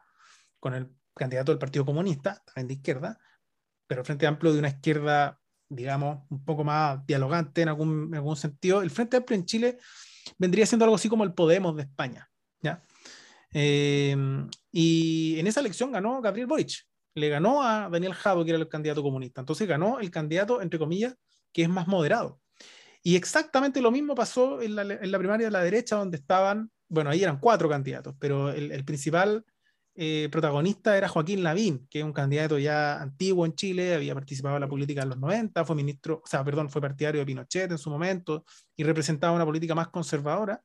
con 0.59 0.73
el 0.73 0.89
candidato 1.13 1.51
del 1.51 1.59
Partido 1.59 1.85
Comunista, 1.85 2.41
también 2.45 2.67
de 2.67 2.73
izquierda, 2.75 3.19
pero 3.87 4.01
el 4.01 4.05
Frente 4.05 4.27
Amplio 4.27 4.53
de 4.53 4.59
una 4.59 4.69
izquierda, 4.69 5.39
digamos, 5.67 6.25
un 6.29 6.43
poco 6.45 6.63
más 6.63 7.05
dialogante 7.05 7.61
en 7.61 7.69
algún, 7.69 8.07
en 8.07 8.15
algún 8.15 8.35
sentido. 8.35 8.81
El 8.81 8.89
Frente 8.89 9.17
Amplio 9.17 9.37
en 9.37 9.45
Chile 9.45 9.77
vendría 10.37 10.65
siendo 10.65 10.85
algo 10.85 10.95
así 10.95 11.09
como 11.09 11.23
el 11.23 11.33
Podemos 11.33 11.75
de 11.75 11.83
España, 11.83 12.29
¿ya? 12.61 12.83
Eh, 13.53 14.15
y 14.71 15.39
en 15.39 15.47
esa 15.47 15.59
elección 15.59 15.91
ganó 15.91 16.21
Gabriel 16.21 16.47
Boric, 16.47 16.85
le 17.15 17.29
ganó 17.29 17.63
a 17.63 17.89
Daniel 17.89 18.13
Jado, 18.13 18.43
que 18.43 18.51
era 18.51 18.59
el 18.59 18.69
candidato 18.69 19.03
comunista. 19.03 19.41
Entonces 19.41 19.67
ganó 19.67 19.99
el 19.99 20.11
candidato, 20.11 20.61
entre 20.61 20.79
comillas, 20.79 21.15
que 21.51 21.63
es 21.63 21.69
más 21.69 21.87
moderado. 21.87 22.39
Y 23.03 23.15
exactamente 23.15 23.81
lo 23.81 23.91
mismo 23.91 24.15
pasó 24.15 24.61
en 24.61 24.75
la, 24.75 24.83
en 24.83 25.11
la 25.11 25.17
primaria 25.17 25.47
de 25.47 25.51
la 25.51 25.63
derecha, 25.63 25.95
donde 25.95 26.17
estaban, 26.17 26.71
bueno, 26.87 27.09
ahí 27.09 27.23
eran 27.23 27.39
cuatro 27.39 27.67
candidatos, 27.67 28.15
pero 28.19 28.51
el, 28.51 28.71
el 28.71 28.85
principal 28.85 29.43
eh, 29.95 30.29
protagonista 30.31 30.97
era 30.97 31.09
Joaquín 31.09 31.43
Lavín, 31.43 31.87
que 31.89 31.99
es 31.99 32.05
un 32.05 32.13
candidato 32.13 32.57
ya 32.57 33.01
antiguo 33.01 33.45
en 33.45 33.53
Chile, 33.55 33.95
había 33.95 34.13
participado 34.13 34.55
en 34.55 34.61
la 34.61 34.69
política 34.69 35.03
en 35.03 35.09
los 35.09 35.17
90, 35.17 35.65
fue 35.65 35.75
ministro, 35.75 36.21
o 36.23 36.27
sea, 36.27 36.43
perdón, 36.43 36.69
fue 36.69 36.81
partidario 36.81 37.19
de 37.19 37.25
Pinochet 37.25 37.71
en 37.71 37.77
su 37.77 37.89
momento 37.89 38.45
y 38.75 38.83
representaba 38.83 39.35
una 39.35 39.45
política 39.45 39.75
más 39.75 39.89
conservadora. 39.89 40.61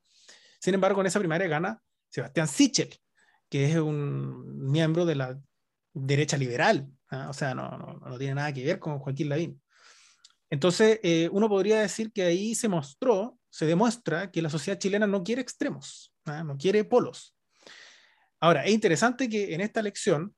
Sin 0.59 0.73
embargo, 0.73 1.01
en 1.01 1.07
esa 1.07 1.19
primaria 1.19 1.47
gana 1.47 1.81
Sebastián 2.09 2.47
Sichel, 2.47 2.95
que 3.49 3.69
es 3.69 3.75
un 3.77 4.69
miembro 4.71 5.05
de 5.05 5.15
la 5.15 5.39
derecha 5.93 6.37
liberal, 6.37 6.87
¿ah? 7.09 7.27
o 7.29 7.33
sea, 7.33 7.53
no, 7.53 7.69
no, 7.77 7.99
no, 7.99 8.17
tiene 8.17 8.35
nada 8.35 8.53
que 8.53 8.63
ver 8.63 8.79
con 8.79 8.99
Joaquín 8.99 9.29
Lavín. 9.29 9.61
Entonces, 10.49 10.99
eh, 11.03 11.29
uno 11.33 11.49
podría 11.49 11.81
decir 11.81 12.13
que 12.13 12.23
ahí 12.23 12.55
se 12.55 12.69
mostró, 12.69 13.37
se 13.49 13.65
demuestra 13.65 14.31
que 14.31 14.41
la 14.41 14.49
sociedad 14.49 14.79
chilena 14.79 15.05
no 15.05 15.23
quiere 15.23 15.41
extremos, 15.41 16.13
¿ah? 16.25 16.43
no 16.43 16.57
quiere 16.57 16.85
polos. 16.85 17.36
Ahora, 18.39 18.65
es 18.65 18.73
interesante 18.73 19.29
que 19.29 19.53
en 19.53 19.61
esta 19.61 19.79
elección 19.79 20.35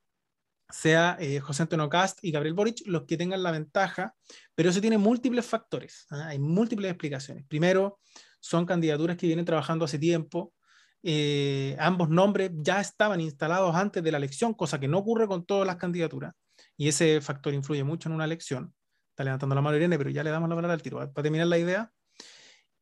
sea 0.69 1.17
eh, 1.19 1.39
José 1.39 1.63
Antonio 1.63 1.89
Cast 1.89 2.19
y 2.23 2.31
Gabriel 2.31 2.53
Boric 2.53 2.81
los 2.85 3.03
que 3.05 3.17
tengan 3.17 3.41
la 3.43 3.51
ventaja, 3.51 4.15
pero 4.55 4.69
eso 4.69 4.81
tiene 4.81 4.97
múltiples 4.97 5.45
factores, 5.45 6.05
¿ah? 6.11 6.27
hay 6.27 6.39
múltiples 6.39 6.91
explicaciones. 6.91 7.45
Primero, 7.47 7.99
son 8.39 8.65
candidaturas 8.65 9.17
que 9.17 9.27
vienen 9.27 9.45
trabajando 9.45 9.85
hace 9.85 9.99
tiempo, 9.99 10.53
eh, 11.01 11.75
ambos 11.79 12.09
nombres 12.09 12.51
ya 12.55 12.81
estaban 12.81 13.21
instalados 13.21 13.75
antes 13.75 14.03
de 14.03 14.11
la 14.11 14.17
elección, 14.17 14.53
cosa 14.53 14.79
que 14.79 14.87
no 14.87 14.99
ocurre 14.99 15.27
con 15.27 15.45
todas 15.45 15.65
las 15.65 15.77
candidaturas, 15.77 16.33
y 16.77 16.87
ese 16.87 17.21
factor 17.21 17.53
influye 17.53 17.83
mucho 17.83 18.09
en 18.09 18.15
una 18.15 18.25
elección. 18.25 18.73
Está 19.11 19.23
levantando 19.23 19.55
la 19.55 19.61
mano 19.61 19.75
Irene, 19.75 19.97
pero 19.97 20.09
ya 20.09 20.23
le 20.23 20.29
damos 20.29 20.49
la 20.49 20.55
palabra 20.55 20.73
al 20.75 20.81
tiro. 20.81 20.97
Para 20.99 21.23
terminar 21.23 21.47
la 21.47 21.57
idea, 21.57 21.91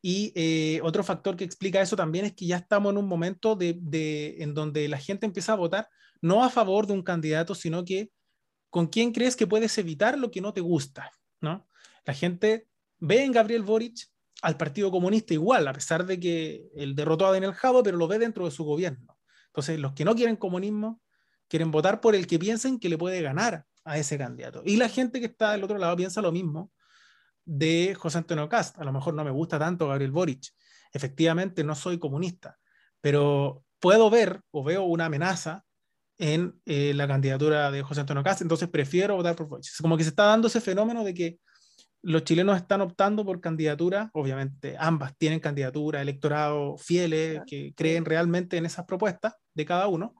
y 0.01 0.31
eh, 0.35 0.79
otro 0.83 1.03
factor 1.03 1.35
que 1.35 1.43
explica 1.43 1.81
eso 1.81 1.95
también 1.95 2.25
es 2.25 2.33
que 2.33 2.45
ya 2.45 2.57
estamos 2.57 2.91
en 2.91 2.97
un 2.97 3.07
momento 3.07 3.55
de, 3.55 3.77
de, 3.79 4.37
en 4.39 4.53
donde 4.53 4.87
la 4.87 4.97
gente 4.97 5.25
empieza 5.25 5.53
a 5.53 5.57
votar 5.57 5.89
no 6.21 6.43
a 6.43 6.49
favor 6.49 6.87
de 6.87 6.93
un 6.93 7.03
candidato, 7.03 7.55
sino 7.55 7.83
que 7.83 8.11
con 8.69 8.87
quién 8.87 9.11
crees 9.11 9.35
que 9.35 9.47
puedes 9.47 9.77
evitar 9.77 10.17
lo 10.17 10.31
que 10.31 10.41
no 10.41 10.53
te 10.53 10.61
gusta, 10.61 11.11
¿no? 11.41 11.67
La 12.05 12.13
gente 12.13 12.67
ve 12.99 13.23
en 13.23 13.31
Gabriel 13.31 13.63
Boric 13.63 14.07
al 14.41 14.57
Partido 14.57 14.91
Comunista 14.91 15.33
igual, 15.33 15.67
a 15.67 15.73
pesar 15.73 16.05
de 16.05 16.19
que 16.19 16.69
él 16.75 16.95
derrotó 16.95 17.25
a 17.25 17.31
Daniel 17.31 17.53
Jado, 17.53 17.83
pero 17.83 17.97
lo 17.97 18.07
ve 18.07 18.19
dentro 18.19 18.45
de 18.45 18.51
su 18.51 18.63
gobierno. 18.63 19.17
Entonces, 19.47 19.79
los 19.79 19.93
que 19.93 20.05
no 20.05 20.15
quieren 20.15 20.35
comunismo 20.35 21.01
quieren 21.47 21.71
votar 21.71 22.01
por 22.01 22.13
el 22.15 22.27
que 22.27 22.37
piensen 22.37 22.79
que 22.79 22.89
le 22.89 22.97
puede 22.97 23.21
ganar 23.21 23.65
a 23.83 23.97
ese 23.97 24.17
candidato. 24.17 24.61
Y 24.65 24.77
la 24.77 24.89
gente 24.89 25.19
que 25.19 25.27
está 25.27 25.53
del 25.53 25.63
otro 25.63 25.77
lado 25.77 25.95
piensa 25.95 26.21
lo 26.21 26.31
mismo 26.31 26.71
de 27.47 27.95
José 27.97 28.19
Antonio 28.19 28.47
Cast. 28.49 28.77
A 28.77 28.83
lo 28.83 28.91
mejor 28.91 29.13
no 29.13 29.23
me 29.23 29.31
gusta 29.31 29.57
tanto 29.57 29.87
Gabriel 29.87 30.11
Boric. 30.11 30.53
Efectivamente, 30.91 31.63
no 31.63 31.73
soy 31.75 31.97
comunista, 31.97 32.57
pero 33.01 33.63
puedo 33.79 34.09
ver 34.09 34.41
o 34.51 34.63
veo 34.63 34.83
una 34.83 35.05
amenaza 35.05 35.63
en 36.17 36.59
eh, 36.65 36.93
la 36.93 37.07
candidatura 37.07 37.71
de 37.71 37.83
José 37.83 38.01
Antonio 38.01 38.23
Cast, 38.23 38.41
entonces 38.41 38.67
prefiero 38.69 39.15
votar 39.15 39.35
por 39.35 39.47
Boric. 39.47 39.65
Como 39.81 39.97
que 39.97 40.03
se 40.03 40.09
está 40.09 40.25
dando 40.25 40.47
ese 40.47 40.61
fenómeno 40.61 41.03
de 41.03 41.13
que 41.13 41.39
los 42.01 42.23
chilenos 42.23 42.57
están 42.57 42.81
optando 42.81 43.25
por 43.25 43.39
candidatura, 43.41 44.09
obviamente 44.13 44.75
ambas 44.79 45.15
tienen 45.17 45.39
candidatura, 45.39 46.01
electorado 46.01 46.77
fieles 46.77 47.41
que 47.47 47.73
creen 47.75 48.05
realmente 48.05 48.57
en 48.57 48.65
esas 48.65 48.85
propuestas 48.85 49.35
de 49.53 49.65
cada 49.65 49.87
uno, 49.87 50.15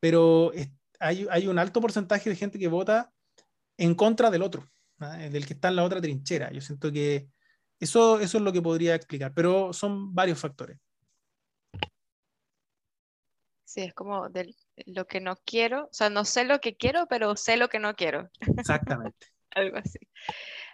pero 0.00 0.52
hay, 1.00 1.26
hay, 1.30 1.46
un 1.46 1.58
alto 1.58 1.80
porcentaje 1.80 2.30
de 2.30 2.36
gente 2.36 2.58
que 2.58 2.68
vota 2.68 3.10
en 3.76 3.94
contra 3.94 4.30
del 4.30 4.42
otro, 4.42 4.68
¿no? 4.98 5.10
del 5.10 5.46
que 5.46 5.54
está 5.54 5.68
en 5.68 5.76
la 5.76 5.84
otra 5.84 6.00
trinchera. 6.00 6.50
Yo 6.52 6.60
siento 6.60 6.92
que 6.92 7.28
eso, 7.80 8.20
eso 8.20 8.38
es 8.38 8.44
lo 8.44 8.52
que 8.52 8.62
podría 8.62 8.94
explicar, 8.94 9.32
pero 9.34 9.72
son 9.72 10.14
varios 10.14 10.38
factores. 10.38 10.78
Sí, 13.64 13.82
es 13.82 13.94
como 13.94 14.28
de 14.30 14.54
lo 14.86 15.06
que 15.06 15.20
no 15.20 15.36
quiero, 15.44 15.84
o 15.84 15.92
sea, 15.92 16.08
no 16.08 16.24
sé 16.24 16.44
lo 16.44 16.58
que 16.58 16.76
quiero, 16.76 17.06
pero 17.06 17.36
sé 17.36 17.56
lo 17.56 17.68
que 17.68 17.78
no 17.78 17.94
quiero. 17.94 18.30
Exactamente. 18.56 19.26
Algo 19.50 19.76
así. 19.76 19.98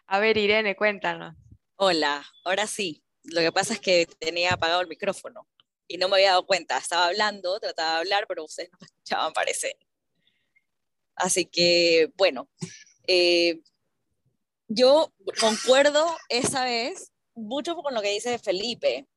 A 0.07 0.21
ver, 0.21 0.37
Irene, 0.37 0.77
cuéntanos. 0.77 1.35
Hola, 1.77 2.25
ahora 2.45 2.67
sí. 2.67 3.03
Lo 3.25 3.41
que 3.41 3.53
pasa 3.53 3.75
es 3.75 3.81
que 3.81 4.07
tenía 4.19 4.53
apagado 4.53 4.81
el 4.81 4.89
micrófono 4.89 5.49
y 5.89 5.97
no 5.99 6.09
me 6.09 6.17
había 6.17 6.31
dado 6.31 6.47
cuenta. 6.47 6.79
Estaba 6.79 7.07
hablando, 7.07 7.59
trataba 7.59 7.95
de 7.95 7.99
hablar, 7.99 8.27
pero 8.29 8.45
ustedes 8.45 8.71
no 8.71 8.79
me 8.81 8.87
escuchaban, 8.87 9.33
parece. 9.33 9.77
Así 11.17 11.47
que, 11.47 12.13
bueno, 12.17 12.49
eh, 13.07 13.61
yo 14.69 15.13
concuerdo 15.41 16.07
esa 16.29 16.65
vez 16.65 17.13
mucho 17.35 17.77
con 17.77 17.95
lo 17.95 18.03
que 18.03 18.11
dice 18.11 18.39
Felipe, 18.39 19.09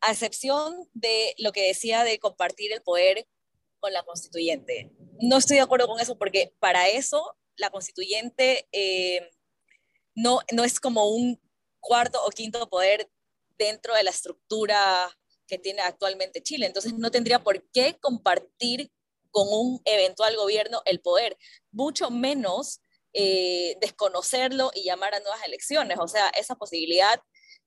a 0.00 0.12
excepción 0.12 0.88
de 0.92 1.34
lo 1.38 1.52
que 1.52 1.66
decía 1.66 2.04
de 2.04 2.18
compartir 2.18 2.72
el 2.72 2.82
poder 2.82 3.26
con 3.80 3.92
la 3.92 4.02
constituyente. 4.02 4.90
No 5.20 5.38
estoy 5.38 5.56
de 5.56 5.62
acuerdo 5.62 5.86
con 5.86 6.00
eso 6.00 6.18
porque 6.18 6.54
para 6.58 6.88
eso 6.88 7.36
la 7.56 7.70
constituyente 7.70 8.68
eh, 8.72 9.30
no, 10.14 10.40
no 10.52 10.64
es 10.64 10.80
como 10.80 11.08
un 11.08 11.40
cuarto 11.80 12.24
o 12.24 12.30
quinto 12.30 12.68
poder 12.68 13.10
dentro 13.58 13.94
de 13.94 14.02
la 14.02 14.10
estructura 14.10 15.16
que 15.46 15.58
tiene 15.58 15.82
actualmente 15.82 16.42
Chile. 16.42 16.66
Entonces 16.66 16.94
no 16.94 17.10
tendría 17.10 17.42
por 17.42 17.68
qué 17.70 17.96
compartir 18.00 18.90
con 19.30 19.48
un 19.50 19.80
eventual 19.84 20.36
gobierno 20.36 20.82
el 20.84 21.00
poder, 21.00 21.36
mucho 21.72 22.10
menos 22.10 22.80
eh, 23.14 23.76
desconocerlo 23.80 24.70
y 24.74 24.84
llamar 24.84 25.14
a 25.14 25.20
nuevas 25.20 25.42
elecciones. 25.46 25.98
O 26.00 26.08
sea, 26.08 26.28
esa 26.30 26.56
posibilidad 26.56 27.20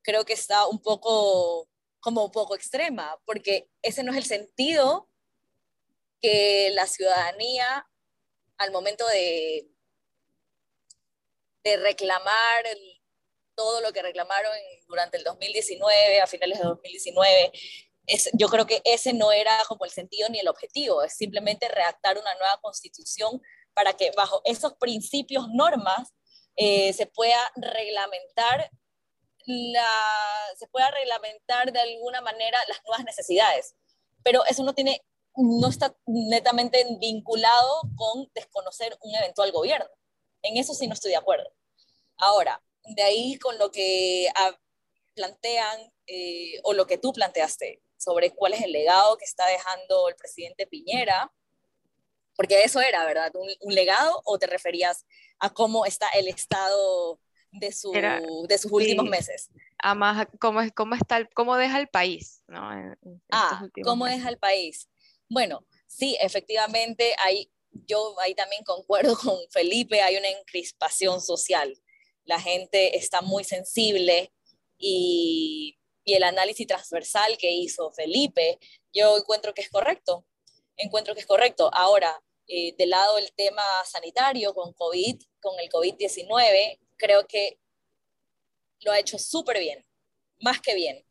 creo 0.04 0.26
que 0.26 0.34
está 0.34 0.68
un 0.68 0.82
poco 0.82 1.68
como 2.00 2.26
un 2.26 2.32
poco 2.32 2.56
extrema, 2.56 3.20
porque 3.26 3.70
ese 3.82 4.04
no 4.04 4.12
es 4.12 4.18
el 4.18 4.26
sentido 4.26 5.10
que 6.22 6.70
la 6.74 6.86
ciudadanía 6.88 7.88
al 8.58 8.72
momento 8.72 9.06
de 9.08 9.68
de 11.68 11.78
reclamar 11.78 12.64
todo 13.56 13.82
lo 13.82 13.92
que 13.92 14.02
reclamaron 14.02 14.52
durante 14.88 15.18
el 15.18 15.24
2019, 15.24 16.22
a 16.22 16.28
finales 16.28 16.60
de 16.60 16.66
2019. 16.66 17.52
Es, 18.06 18.30
yo 18.34 18.48
creo 18.48 18.66
que 18.66 18.82
ese 18.86 19.14
no 19.14 19.32
era 19.32 19.58
como 19.68 19.84
el 19.84 19.92
sentido 19.92 20.30
ni 20.30 20.40
el 20.40 20.48
objetivo, 20.48 21.04
es 21.04 21.14
simplemente 21.14 21.68
redactar 21.68 22.18
una 22.18 22.34
nueva 22.36 22.60
constitución 22.62 23.42
para 23.78 23.94
que 23.94 24.10
bajo 24.18 24.42
esos 24.44 24.74
principios, 24.74 25.50
normas, 25.54 26.12
eh, 26.56 26.94
se 26.94 27.06
pueda 27.06 27.40
reglamentar 27.58 28.72
la, 29.46 29.88
se 30.58 30.66
pueda 30.66 30.90
reglamentar 30.90 31.72
de 31.72 31.80
alguna 31.80 32.22
manera 32.22 32.58
las 32.68 32.84
nuevas 32.86 33.06
necesidades. 33.06 33.76
Pero 34.24 34.44
eso 34.46 34.64
no 34.64 34.74
tiene, 34.74 35.06
no 35.36 35.68
está 35.68 35.96
netamente 36.08 36.88
vinculado 37.00 37.84
con 37.96 38.28
desconocer 38.34 38.98
un 39.04 39.14
eventual 39.14 39.52
gobierno. 39.52 39.92
En 40.42 40.58
eso 40.58 40.74
sí 40.74 40.88
no 40.88 40.96
estoy 40.96 41.12
de 41.12 41.18
acuerdo. 41.18 41.48
Ahora, 42.18 42.60
de 42.96 43.04
ahí 43.04 43.38
con 43.38 43.60
lo 43.60 43.70
que 43.70 44.28
ah, 44.34 44.58
plantean 45.14 45.94
eh, 46.08 46.60
o 46.64 46.74
lo 46.74 46.88
que 46.88 46.98
tú 46.98 47.14
planteaste 47.14 47.84
sobre 47.96 48.32
cuál 48.32 48.54
es 48.54 48.64
el 48.64 48.72
legado 48.72 49.18
que 49.18 49.26
está 49.26 49.46
dejando 49.46 50.10
el 50.10 50.16
presidente 50.16 50.66
Piñera, 50.66 51.32
porque 52.38 52.64
eso 52.64 52.80
era, 52.80 53.04
¿verdad? 53.06 53.34
¿Un, 53.36 53.76
legado 53.76 54.22
o 54.24 54.40
te 54.40 54.48
referías 54.48 55.06
a 55.40 55.50
cómo 55.50 55.86
está 55.86 56.08
el 56.10 56.30
estado 56.30 57.20
de, 57.52 57.74
su, 57.74 57.92
de 57.92 58.58
sus 58.58 58.72
últimos 58.72 59.06
meses? 59.06 59.50
A 59.80 59.94
más, 59.94 60.28
¿cómo, 60.40 60.62
cómo, 60.74 60.96
está 60.96 61.28
cómo 61.34 61.58
deja 61.58 61.80
el 61.80 61.90
país? 61.90 62.44
¿no? 62.48 62.96
ah, 63.32 63.68
¿cómo 63.84 64.06
meses. 64.06 64.20
deja 64.20 64.30
el 64.30 64.38
país? 64.38 64.90
Bueno, 65.28 65.68
sí, 65.88 66.18
efectivamente, 66.22 67.14
hay, 67.20 67.52
yo 67.72 68.18
ahí 68.22 68.34
también 68.34 68.64
concuerdo 68.64 69.18
con 69.22 69.38
Felipe, 69.50 70.02
hay 70.02 70.16
una 70.16 70.30
encrispación 70.30 71.20
social 71.20 71.78
la 72.28 72.40
gente 72.40 72.98
está 72.98 73.22
muy 73.22 73.44
sensible 73.44 74.32
y, 74.78 75.80
y 76.04 76.14
el 76.14 76.24
análisis 76.24 76.68
transversal 76.68 77.38
que 77.38 77.52
hizo 77.52 77.92
Felipe, 77.92 78.60
yo 78.94 79.18
encuentro 79.18 79.54
que 79.54 79.62
es 79.62 79.70
correcto, 79.70 80.26
encuentro 80.76 81.16
que 81.16 81.22
es 81.22 81.26
correcto. 81.26 81.72
Ahora, 81.74 82.22
eh, 82.48 82.76
del 82.78 82.90
lado 82.90 83.16
del 83.18 83.32
tema 83.34 83.64
sanitario 83.86 84.54
con 84.54 84.74
COVID, 84.74 85.22
con 85.40 85.60
el 85.60 85.70
COVID-19, 85.70 86.80
creo 86.96 87.28
que 87.28 87.60
lo 88.82 88.92
ha 88.92 89.00
hecho 89.00 89.18
súper 89.18 89.60
bien, 89.60 89.86
más 90.40 90.62
que 90.62 90.76
bien. 90.76 91.06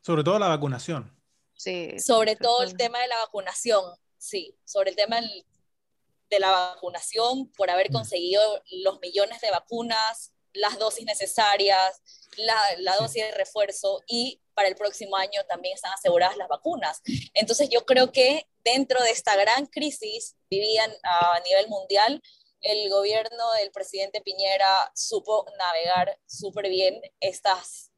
Sobre 0.00 0.24
todo 0.24 0.38
la 0.38 0.48
vacunación. 0.48 1.16
Sí. 1.56 1.98
Sobre 1.98 2.36
todo 2.36 2.62
el 2.62 2.76
tema 2.76 3.00
de 3.00 3.08
la 3.08 3.18
vacunación, 3.18 3.84
sí, 4.16 4.56
sobre 4.64 4.90
el 4.90 4.96
tema 4.96 5.20
de 5.20 6.40
la 6.40 6.50
vacunación, 6.50 7.50
por 7.52 7.70
haber 7.70 7.90
mm. 7.90 7.92
conseguido 7.92 8.62
los 8.70 9.00
millones 9.00 9.40
de 9.40 9.50
vacunas, 9.50 10.32
las 10.52 10.78
dosis 10.78 11.04
necesarias, 11.04 12.02
la, 12.36 12.96
dosis 12.96 13.22
de 13.22 13.32
refuerzo 13.32 14.02
y 14.06 14.40
para 14.54 14.68
el 14.68 14.76
próximo 14.76 15.16
año 15.16 15.42
también 15.48 15.74
están 15.74 15.92
aseguradas 15.92 16.36
las 16.36 16.48
vacunas. 16.48 17.02
Entonces 17.34 17.68
yo 17.70 17.84
creo 17.84 18.12
que 18.12 18.46
dentro 18.64 19.02
de 19.02 19.10
esta 19.10 19.36
gran 19.36 19.66
crisis 19.66 20.36
vivían 20.50 20.92
a 21.02 21.40
nivel 21.40 21.68
mundial, 21.68 22.22
el 22.60 22.90
gobierno 22.90 23.52
del 23.52 23.70
presidente 23.70 24.20
Piñera 24.20 24.90
supo 24.94 25.46
navegar 25.58 26.18
súper 26.26 26.68
bien 26.68 27.00
estas 27.20 27.90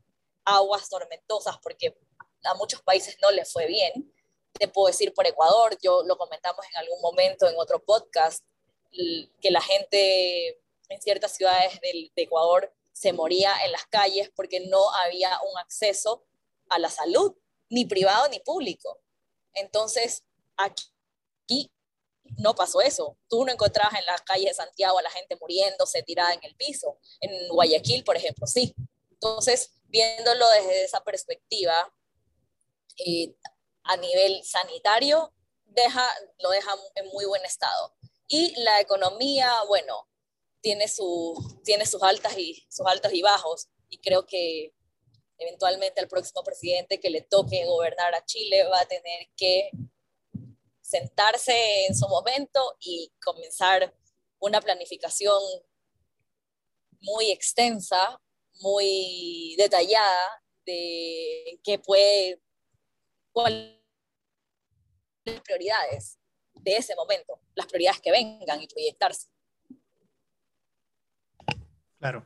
aguas 0.45 0.89
tormentosas 0.89 1.59
porque 1.63 1.97
a 2.45 2.55
muchos 2.55 2.83
países 2.83 3.17
no 3.21 3.31
les 3.31 3.51
fue 3.51 3.67
bien. 3.67 4.13
Te 4.53 4.69
puedo 4.69 4.89
decir 4.89 5.13
por 5.15 5.27
Ecuador, 5.27 5.77
yo 5.83 6.03
lo 6.05 6.17
comentamos 6.17 6.65
en 6.67 6.77
algún 6.77 7.01
momento 7.01 7.49
en 7.49 7.57
otro 7.59 7.83
podcast, 7.83 8.45
que 8.93 9.51
la 9.51 9.63
gente 9.63 10.61
en 10.89 11.01
ciertas 11.01 11.33
ciudades 11.33 11.81
de 11.81 12.11
Ecuador 12.17 12.73
se 12.93 13.13
moría 13.13 13.55
en 13.65 13.73
las 13.73 13.87
calles 13.87 14.31
porque 14.37 14.61
no 14.61 14.93
había 14.95 15.41
un 15.51 15.59
acceso 15.59 16.25
a 16.69 16.79
la 16.79 16.91
salud, 16.91 17.35
ni 17.71 17.87
privado 17.87 18.29
ni 18.29 18.39
público. 18.41 19.01
Entonces, 19.55 20.25
aquí 20.57 21.71
no 22.39 22.55
pasó 22.55 22.81
eso. 22.81 23.17
Tú 23.29 23.45
no 23.45 23.53
encontrabas 23.53 23.99
en 23.99 24.07
las 24.07 24.23
calles 24.23 24.47
de 24.47 24.55
Santiago 24.55 24.99
a 24.99 25.03
la 25.03 25.11
gente 25.11 25.37
muriéndose, 25.37 26.03
tirada 26.03 26.33
en 26.33 26.41
el 26.43 26.55
piso. 26.57 26.99
En 27.21 27.49
Guayaquil, 27.49 28.05
por 28.05 28.17
ejemplo, 28.17 28.47
sí. 28.47 28.75
Entonces, 29.11 29.73
viéndolo 29.85 30.49
desde 30.51 30.85
esa 30.85 31.03
perspectiva, 31.03 31.93
eh, 32.99 33.35
a 33.85 33.97
nivel 33.97 34.43
sanitario, 34.45 35.33
deja, 35.65 36.07
lo 36.39 36.51
deja 36.51 36.73
en 36.95 37.09
muy 37.09 37.25
buen 37.25 37.45
estado. 37.45 37.95
Y 38.29 38.55
la 38.63 38.81
economía, 38.81 39.53
bueno, 39.69 40.09
tiene, 40.61 40.89
su, 40.89 41.61
tiene 41.65 41.87
sus, 41.87 42.03
altas 42.03 42.37
y, 42.39 42.65
sus 42.71 42.87
altos 42.87 43.13
y 43.13 43.23
bajos. 43.23 43.69
Y 43.89 43.99
creo 43.99 44.27
que 44.27 44.75
eventualmente 45.39 46.01
el 46.01 46.09
próximo 46.09 46.43
presidente 46.43 47.01
que 47.01 47.11
le 47.11 47.23
toque 47.23 47.67
gobernar 47.67 48.15
a 48.15 48.25
Chile 48.25 48.65
va 48.65 48.81
a 48.81 48.87
tener 48.87 49.29
que 49.37 49.71
sentarse 50.93 51.87
en 51.87 51.95
su 51.95 52.07
momento 52.09 52.61
y 52.81 53.11
comenzar 53.25 53.95
una 54.39 54.61
planificación 54.61 55.41
muy 57.01 57.31
extensa, 57.31 58.21
muy 58.61 59.55
detallada 59.57 60.43
de 60.67 61.59
qué 61.65 61.79
puede, 61.79 62.41
cuáles 63.33 63.81
las 65.25 65.41
prioridades 65.41 66.19
de 66.55 66.77
ese 66.77 66.95
momento, 66.95 67.41
las 67.55 67.67
prioridades 67.67 68.01
que 68.01 68.11
vengan 68.11 68.61
y 68.61 68.69
proyectarse. 68.69 69.29
Claro. 71.99 72.25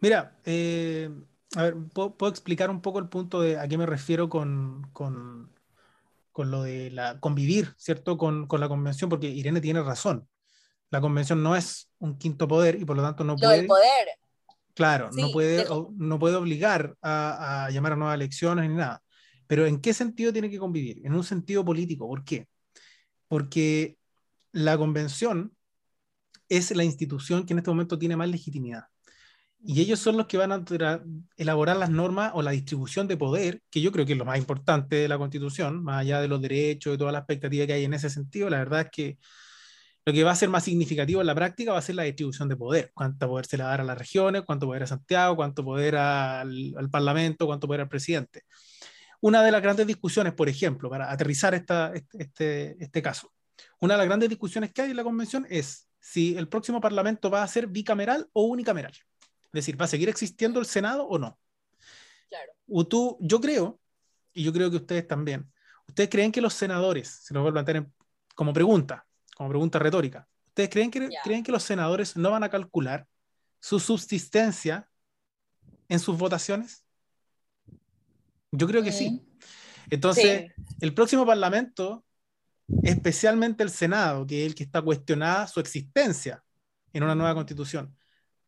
Mira, 0.00 0.38
eh, 0.44 1.08
a 1.56 1.62
ver, 1.62 1.74
¿puedo, 1.92 2.28
explicar 2.28 2.70
un 2.70 2.80
poco 2.80 2.98
el 2.98 3.08
punto 3.08 3.40
de 3.40 3.58
a 3.58 3.66
qué 3.66 3.78
me 3.78 3.86
refiero 3.86 4.28
con, 4.28 4.90
con, 4.92 5.33
con 6.34 6.50
lo 6.50 6.64
de 6.64 6.90
la 6.90 7.20
convivir, 7.20 7.74
¿cierto? 7.78 8.18
Con, 8.18 8.48
con, 8.48 8.58
la 8.58 8.68
convención, 8.68 9.08
porque 9.08 9.28
Irene 9.28 9.60
tiene 9.60 9.80
razón. 9.84 10.28
La 10.90 11.00
convención 11.00 11.44
no 11.44 11.54
es 11.54 11.88
un 12.00 12.18
quinto 12.18 12.48
poder 12.48 12.74
y 12.74 12.84
por 12.84 12.96
lo 12.96 13.04
tanto 13.04 13.22
no 13.22 13.36
puede. 13.36 13.62
poder. 13.62 14.08
Claro, 14.74 15.10
no, 15.12 15.30
puede, 15.30 15.64
no 15.96 16.18
puede 16.18 16.34
obligar 16.34 16.96
a, 17.00 17.66
a, 17.66 17.70
llamar 17.70 17.92
a 17.92 17.96
nuevas 17.96 18.16
elecciones 18.16 18.68
ni 18.68 18.74
nada. 18.74 19.00
Pero 19.46 19.64
¿en 19.64 19.80
qué 19.80 19.94
sentido 19.94 20.32
tiene 20.32 20.50
que 20.50 20.58
convivir? 20.58 21.06
En 21.06 21.14
un 21.14 21.22
sentido 21.22 21.64
político. 21.64 22.08
¿Por 22.08 22.24
qué? 22.24 22.48
Porque 23.28 23.96
la 24.50 24.76
convención 24.76 25.56
es 26.48 26.74
la 26.74 26.82
institución 26.82 27.46
que 27.46 27.52
en 27.52 27.60
este 27.60 27.70
momento 27.70 27.96
tiene 27.96 28.16
más 28.16 28.28
legitimidad. 28.28 28.86
Y 29.66 29.80
ellos 29.80 29.98
son 29.98 30.18
los 30.18 30.26
que 30.26 30.36
van 30.36 30.52
a 30.52 30.62
elaborar 31.36 31.76
las 31.78 31.88
normas 31.88 32.32
o 32.34 32.42
la 32.42 32.50
distribución 32.50 33.08
de 33.08 33.16
poder, 33.16 33.62
que 33.70 33.80
yo 33.80 33.92
creo 33.92 34.04
que 34.04 34.12
es 34.12 34.18
lo 34.18 34.26
más 34.26 34.36
importante 34.38 34.96
de 34.96 35.08
la 35.08 35.16
Constitución, 35.16 35.82
más 35.82 36.02
allá 36.02 36.20
de 36.20 36.28
los 36.28 36.40
derechos 36.42 36.94
y 36.94 36.98
toda 36.98 37.12
la 37.12 37.20
expectativa 37.20 37.66
que 37.66 37.72
hay 37.72 37.84
en 37.84 37.94
ese 37.94 38.10
sentido. 38.10 38.50
La 38.50 38.58
verdad 38.58 38.82
es 38.82 38.90
que 38.90 39.18
lo 40.04 40.12
que 40.12 40.22
va 40.22 40.32
a 40.32 40.36
ser 40.36 40.50
más 40.50 40.64
significativo 40.64 41.22
en 41.22 41.26
la 41.26 41.34
práctica 41.34 41.72
va 41.72 41.78
a 41.78 41.82
ser 41.82 41.94
la 41.94 42.02
distribución 42.02 42.46
de 42.48 42.56
poder. 42.56 42.90
Cuánto 42.92 43.26
poder 43.26 43.46
se 43.46 43.56
le 43.56 43.62
va 43.62 43.70
a 43.70 43.72
dar 43.72 43.80
a 43.80 43.84
las 43.84 43.96
regiones, 43.96 44.42
cuánto 44.42 44.66
poder 44.66 44.82
a 44.82 44.86
Santiago, 44.86 45.34
cuánto 45.36 45.64
poder 45.64 45.96
al, 45.96 46.74
al 46.76 46.90
Parlamento, 46.90 47.46
cuánto 47.46 47.66
poder 47.66 47.80
al 47.80 47.88
presidente. 47.88 48.42
Una 49.22 49.42
de 49.42 49.50
las 49.50 49.62
grandes 49.62 49.86
discusiones, 49.86 50.34
por 50.34 50.50
ejemplo, 50.50 50.90
para 50.90 51.10
aterrizar 51.10 51.54
esta, 51.54 51.94
este, 52.12 52.76
este 52.78 53.00
caso, 53.00 53.32
una 53.80 53.94
de 53.94 53.98
las 53.98 54.06
grandes 54.06 54.28
discusiones 54.28 54.74
que 54.74 54.82
hay 54.82 54.90
en 54.90 54.96
la 54.98 55.04
Convención 55.04 55.46
es 55.48 55.88
si 55.98 56.36
el 56.36 56.48
próximo 56.48 56.82
Parlamento 56.82 57.30
va 57.30 57.42
a 57.42 57.48
ser 57.48 57.66
bicameral 57.66 58.28
o 58.34 58.44
unicameral. 58.44 58.92
Es 59.54 59.66
decir, 59.66 59.80
¿va 59.80 59.84
a 59.84 59.88
seguir 59.88 60.08
existiendo 60.08 60.58
el 60.58 60.66
Senado 60.66 61.06
o 61.06 61.16
no? 61.16 61.38
Claro. 62.28 62.52
O 62.68 62.84
tú, 62.84 63.16
yo 63.20 63.40
creo, 63.40 63.80
y 64.32 64.42
yo 64.42 64.52
creo 64.52 64.68
que 64.68 64.78
ustedes 64.78 65.06
también, 65.06 65.48
¿ustedes 65.86 66.10
creen 66.10 66.32
que 66.32 66.40
los 66.40 66.54
senadores, 66.54 67.08
se 67.08 67.32
lo 67.32 67.40
voy 67.40 67.50
a 67.50 67.52
plantear 67.52 67.86
como 68.34 68.52
pregunta, 68.52 69.06
como 69.36 69.48
pregunta 69.48 69.78
retórica, 69.78 70.28
¿ustedes 70.48 70.70
creen 70.70 70.90
que, 70.90 71.08
creen 71.22 71.44
que 71.44 71.52
los 71.52 71.62
senadores 71.62 72.16
no 72.16 72.32
van 72.32 72.42
a 72.42 72.48
calcular 72.48 73.06
su 73.60 73.78
subsistencia 73.78 74.90
en 75.88 76.00
sus 76.00 76.18
votaciones? 76.18 76.84
Yo 78.50 78.66
creo 78.66 78.82
que 78.82 78.90
sí. 78.90 79.24
Entonces, 79.88 80.52
el 80.80 80.94
próximo 80.94 81.24
Parlamento, 81.24 82.04
especialmente 82.82 83.62
el 83.62 83.70
Senado, 83.70 84.26
que 84.26 84.42
es 84.42 84.46
el 84.48 84.56
que 84.56 84.64
está 84.64 84.82
cuestionada 84.82 85.46
su 85.46 85.60
existencia 85.60 86.42
en 86.92 87.04
una 87.04 87.14
nueva 87.14 87.34
constitución, 87.34 87.96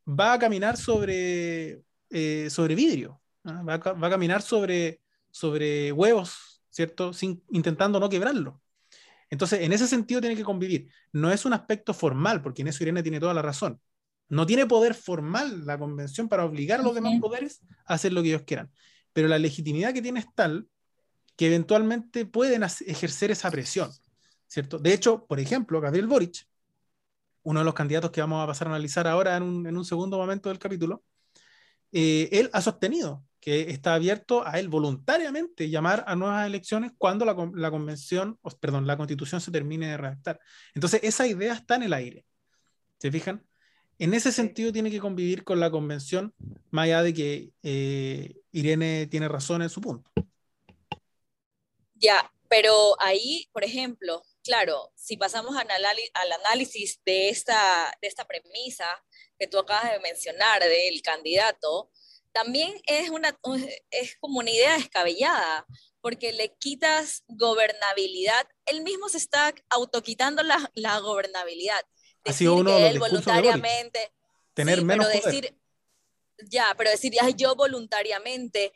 va 0.09 0.35
a 0.35 0.39
caminar 0.39 0.77
sobre, 0.77 1.83
eh, 2.11 2.49
sobre 2.51 2.75
vidrio, 2.75 3.21
va, 3.45 3.75
a, 3.75 3.93
va, 3.93 4.07
a, 4.07 4.11
caminar 4.11 4.43
sobre, 4.43 5.01
sobre 5.31 5.93
huevos, 5.93 6.63
¿cierto? 6.71 7.13
Sin, 7.13 7.43
intentando 7.51 7.99
no 8.01 8.09
quebrarlo. 8.09 8.61
Entonces, 9.29 9.63
en 9.63 9.73
ese 9.73 9.89
sentido 9.89 10.21
tiene 10.21 10.37
que 10.37 10.45
convivir. 10.45 10.89
No 11.13 11.33
es 11.33 11.45
un 11.45 11.53
aspecto 11.53 11.93
formal, 11.93 12.43
porque 12.43 12.63
en 12.63 12.69
eso 12.69 12.85
Irene 12.85 13.03
tiene 13.03 13.21
toda 13.21 13.35
la 13.35 13.43
razón. 13.43 13.81
No 14.29 14.47
tiene 14.47 14.67
poder 14.67 14.95
formal 14.95 15.67
la 15.67 15.79
convención 15.79 16.29
para 16.29 16.45
obligar 16.45 16.81
a 16.81 16.83
los 16.83 16.95
demás 16.95 17.19
poderes 17.21 17.61
a 17.85 17.95
hacer 17.95 18.13
lo 18.13 18.23
que 18.23 18.29
ellos 18.29 18.43
quieran. 18.43 18.71
Pero 19.13 19.29
la 19.29 19.39
legitimidad 19.39 19.93
que 19.93 20.03
tiene 20.03 20.21
es 20.21 20.27
tal 20.35 20.69
que 21.37 21.47
eventualmente 21.47 22.25
pueden 22.25 22.63
ejercer 22.63 23.31
esa 23.31 23.51
presión, 23.51 23.91
¿cierto? 24.47 24.79
De 24.79 24.93
hecho, 24.93 25.27
por 25.27 25.39
ejemplo, 25.39 25.81
Gabriel 25.81 26.07
Boric, 26.07 26.47
uno 27.47 27.61
de 27.61 27.65
los 27.65 27.75
candidatos 27.75 28.11
que 28.11 28.21
vamos 28.21 28.43
a 28.43 28.47
pasar 28.49 28.67
a 28.67 28.71
analizar 28.73 29.07
ahora 29.07 29.37
en 29.37 29.45
un, 29.45 29.85
segundo 29.85 30.19
momento 30.19 30.49
del 30.49 30.59
capítulo, 30.59 31.05
eh, 31.93 32.29
él 32.33 32.51
ha 32.53 32.61
sostenido 32.61 33.25
que 33.39 33.71
está 33.71 33.95
abierto 33.95 34.45
a 34.45 34.59
él 34.59 34.69
voluntariamente 34.69 35.71
llamar 35.71 36.03
a 36.09 36.17
nuevas 36.17 36.45
elecciones 36.45 36.91
cuando 36.99 37.25
la, 37.25 37.37
convención, 37.71 38.37
perdón, 38.59 38.89
la 38.89 38.97
constitución 38.97 39.41
se 39.41 39.53
termine 39.53 39.87
de 39.87 39.97
redactar. 39.97 40.41
Entonces, 40.75 41.01
esa 41.05 41.29
idea 41.29 41.55
está 41.55 41.77
en 41.77 41.85
el 41.85 41.93
aire. 41.93 42.27
¿Se 42.99 43.13
fijan? 43.13 43.47
En 44.01 44.13
ese 44.13 44.33
sentido 44.33 44.73
tiene 44.73 44.91
que 44.91 44.99
convivir 44.99 45.45
con 45.45 45.61
la 45.61 45.71
convención, 45.71 46.35
más 46.73 46.87
allá 46.87 47.05
de 47.05 47.15
que 47.15 47.51
eh, 47.63 48.35
Irene 48.51 49.07
tiene 49.07 49.29
razón 49.29 49.63
en 49.63 49.71
su 49.71 49.81
punto. 49.81 50.11
Ya, 51.95 52.29
pero 52.49 53.01
ahí, 53.01 53.49
por 53.53 53.63
ejemplo, 53.63 54.25
claro, 54.47 54.93
si 54.95 55.17
pasamos 55.17 55.57
al, 55.57 56.33
análisis 56.33 57.01
de 57.05 57.29
esta, 57.29 57.93
de 58.01 58.09
esta 58.09 58.25
premisa 58.27 58.87
que 59.39 59.47
tú 59.47 59.59
acabas 59.59 59.93
de 59.93 60.01
mencionar 60.01 60.63
del 60.63 61.03
candidato, 61.03 61.91
también 62.33 62.75
es, 62.87 63.11
una, 63.11 63.39
es 63.91 64.17
como 64.19 64.39
una 64.39 64.51
idea 64.51 64.77
descabellada, 64.77 65.67
porque 66.01 66.33
le 66.33 66.55
quitas 66.57 67.25
gobernabilidad, 67.27 68.47
él 68.67 68.83
mismo 68.83 69.09
se 69.09 69.19
está 69.19 69.53
autoquitando 69.69 70.43
la, 70.43 70.71
la 70.75 70.99
gobernabilidad. 71.01 71.85
ha 72.25 72.33
sido 72.33 72.55
uno 72.55 72.71
de 72.79 72.89
él 72.91 72.99
voluntariamente. 72.99 74.13
tener 74.55 74.83
menos 74.83 75.09
pero 75.11 75.25
decir, 75.25 75.57
Ya, 76.49 76.75
pero 76.77 76.91
decir, 76.91 77.15
yo 77.37 77.57
voluntariamente 77.57 78.73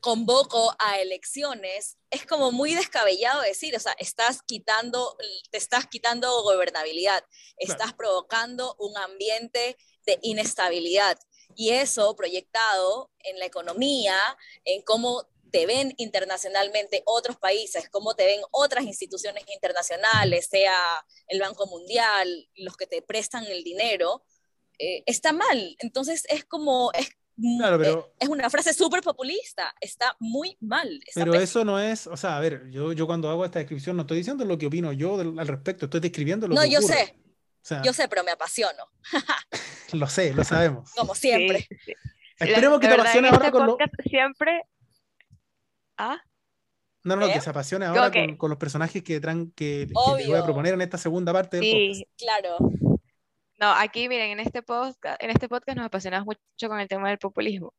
convoco 0.00 0.74
a 0.78 1.00
elecciones, 1.00 1.98
es 2.10 2.26
como 2.26 2.52
muy 2.52 2.74
descabellado 2.74 3.42
decir, 3.42 3.74
o 3.76 3.80
sea, 3.80 3.94
estás 3.98 4.42
quitando, 4.42 5.16
te 5.50 5.58
estás 5.58 5.86
quitando 5.86 6.42
gobernabilidad, 6.42 7.24
estás 7.56 7.92
provocando 7.92 8.76
un 8.78 8.96
ambiente 8.96 9.76
de 10.06 10.18
inestabilidad. 10.22 11.18
Y 11.56 11.70
eso 11.70 12.16
proyectado 12.16 13.10
en 13.20 13.38
la 13.38 13.46
economía, 13.46 14.16
en 14.64 14.82
cómo 14.82 15.28
te 15.54 15.66
ven 15.66 15.94
internacionalmente 15.98 17.02
otros 17.06 17.36
países, 17.36 17.88
cómo 17.88 18.16
te 18.16 18.26
ven 18.26 18.40
otras 18.50 18.84
instituciones 18.84 19.44
internacionales, 19.52 20.48
sea 20.50 21.06
el 21.28 21.40
Banco 21.40 21.66
Mundial, 21.68 22.50
los 22.56 22.76
que 22.76 22.88
te 22.88 23.02
prestan 23.02 23.44
el 23.46 23.62
dinero, 23.62 24.24
eh, 24.80 25.04
está 25.06 25.32
mal. 25.32 25.76
Entonces 25.78 26.24
es 26.28 26.44
como, 26.44 26.90
es 26.92 27.10
Claro, 27.58 27.78
pero- 27.78 28.06
eh, 28.12 28.12
es 28.20 28.28
una 28.28 28.48
frase 28.48 28.72
súper 28.72 29.02
populista, 29.02 29.74
está 29.80 30.16
muy 30.20 30.56
mal. 30.60 31.00
está 31.06 31.20
Pero 31.24 31.34
eso 31.34 31.64
no 31.64 31.80
es, 31.80 32.06
o 32.06 32.16
sea, 32.16 32.36
a 32.36 32.40
ver, 32.40 32.70
yo, 32.70 32.92
yo 32.92 33.06
cuando 33.06 33.28
hago 33.28 33.44
esta 33.44 33.58
descripción 33.58 33.96
no 33.96 34.02
estoy 34.02 34.18
diciendo 34.18 34.44
lo 34.44 34.56
que 34.56 34.66
opino 34.66 34.92
yo 34.92 35.16
del- 35.18 35.38
al 35.38 35.48
respecto, 35.48 35.86
estoy 35.86 36.00
describiendo 36.00 36.46
lo 36.46 36.54
No, 36.54 36.62
que 36.62 36.70
yo 36.70 36.78
ocurre. 36.78 36.94
sé, 36.94 37.14
O 37.16 37.66
sea, 37.66 37.82
yo 37.82 37.92
sé, 37.92 38.06
pero 38.08 38.22
me 38.24 38.30
apasiono, 38.30 38.84
lo 39.92 40.06
sé, 40.08 40.32
lo 40.34 40.44
sabemos. 40.44 40.90
como 40.94 41.14
siempre. 41.14 41.66
Sí, 41.68 41.76
sí. 41.86 41.92
Esperemos 42.38 42.78
La- 42.78 42.80
que 42.80 42.94
te 42.94 43.00
apasione 43.00 43.28
ahora 43.28 43.46
este 43.46 43.52
con 43.58 43.66
lo... 43.66 43.76
siempre... 44.08 44.62
¿Ah? 45.96 46.20
No, 47.04 47.16
no, 47.16 47.26
¿Eh? 47.26 47.32
que 47.34 47.40
se 47.40 47.50
apasione 47.50 47.84
ahora 47.86 48.10
con, 48.10 48.36
con 48.36 48.50
los 48.50 48.58
personajes 48.58 49.02
que, 49.02 49.20
tran- 49.20 49.52
que, 49.54 49.86
que 49.88 49.92
te 50.22 50.26
voy 50.28 50.34
a 50.38 50.44
proponer 50.44 50.74
en 50.74 50.80
esta 50.82 50.98
segunda 50.98 51.32
parte 51.32 51.58
del 51.60 51.70
podcast. 51.70 51.98
Sí, 51.98 52.06
Claro, 52.24 52.58
no, 53.58 53.72
aquí 53.72 54.08
miren, 54.08 54.30
en 54.32 54.40
este 54.40 54.62
podcast, 54.62 55.22
en 55.22 55.30
este 55.30 55.48
podcast 55.48 55.76
nos 55.76 55.86
apasionamos 55.86 56.26
mucho 56.26 56.68
con 56.68 56.80
el 56.80 56.88
tema 56.88 57.08
del 57.08 57.18
populismo. 57.18 57.72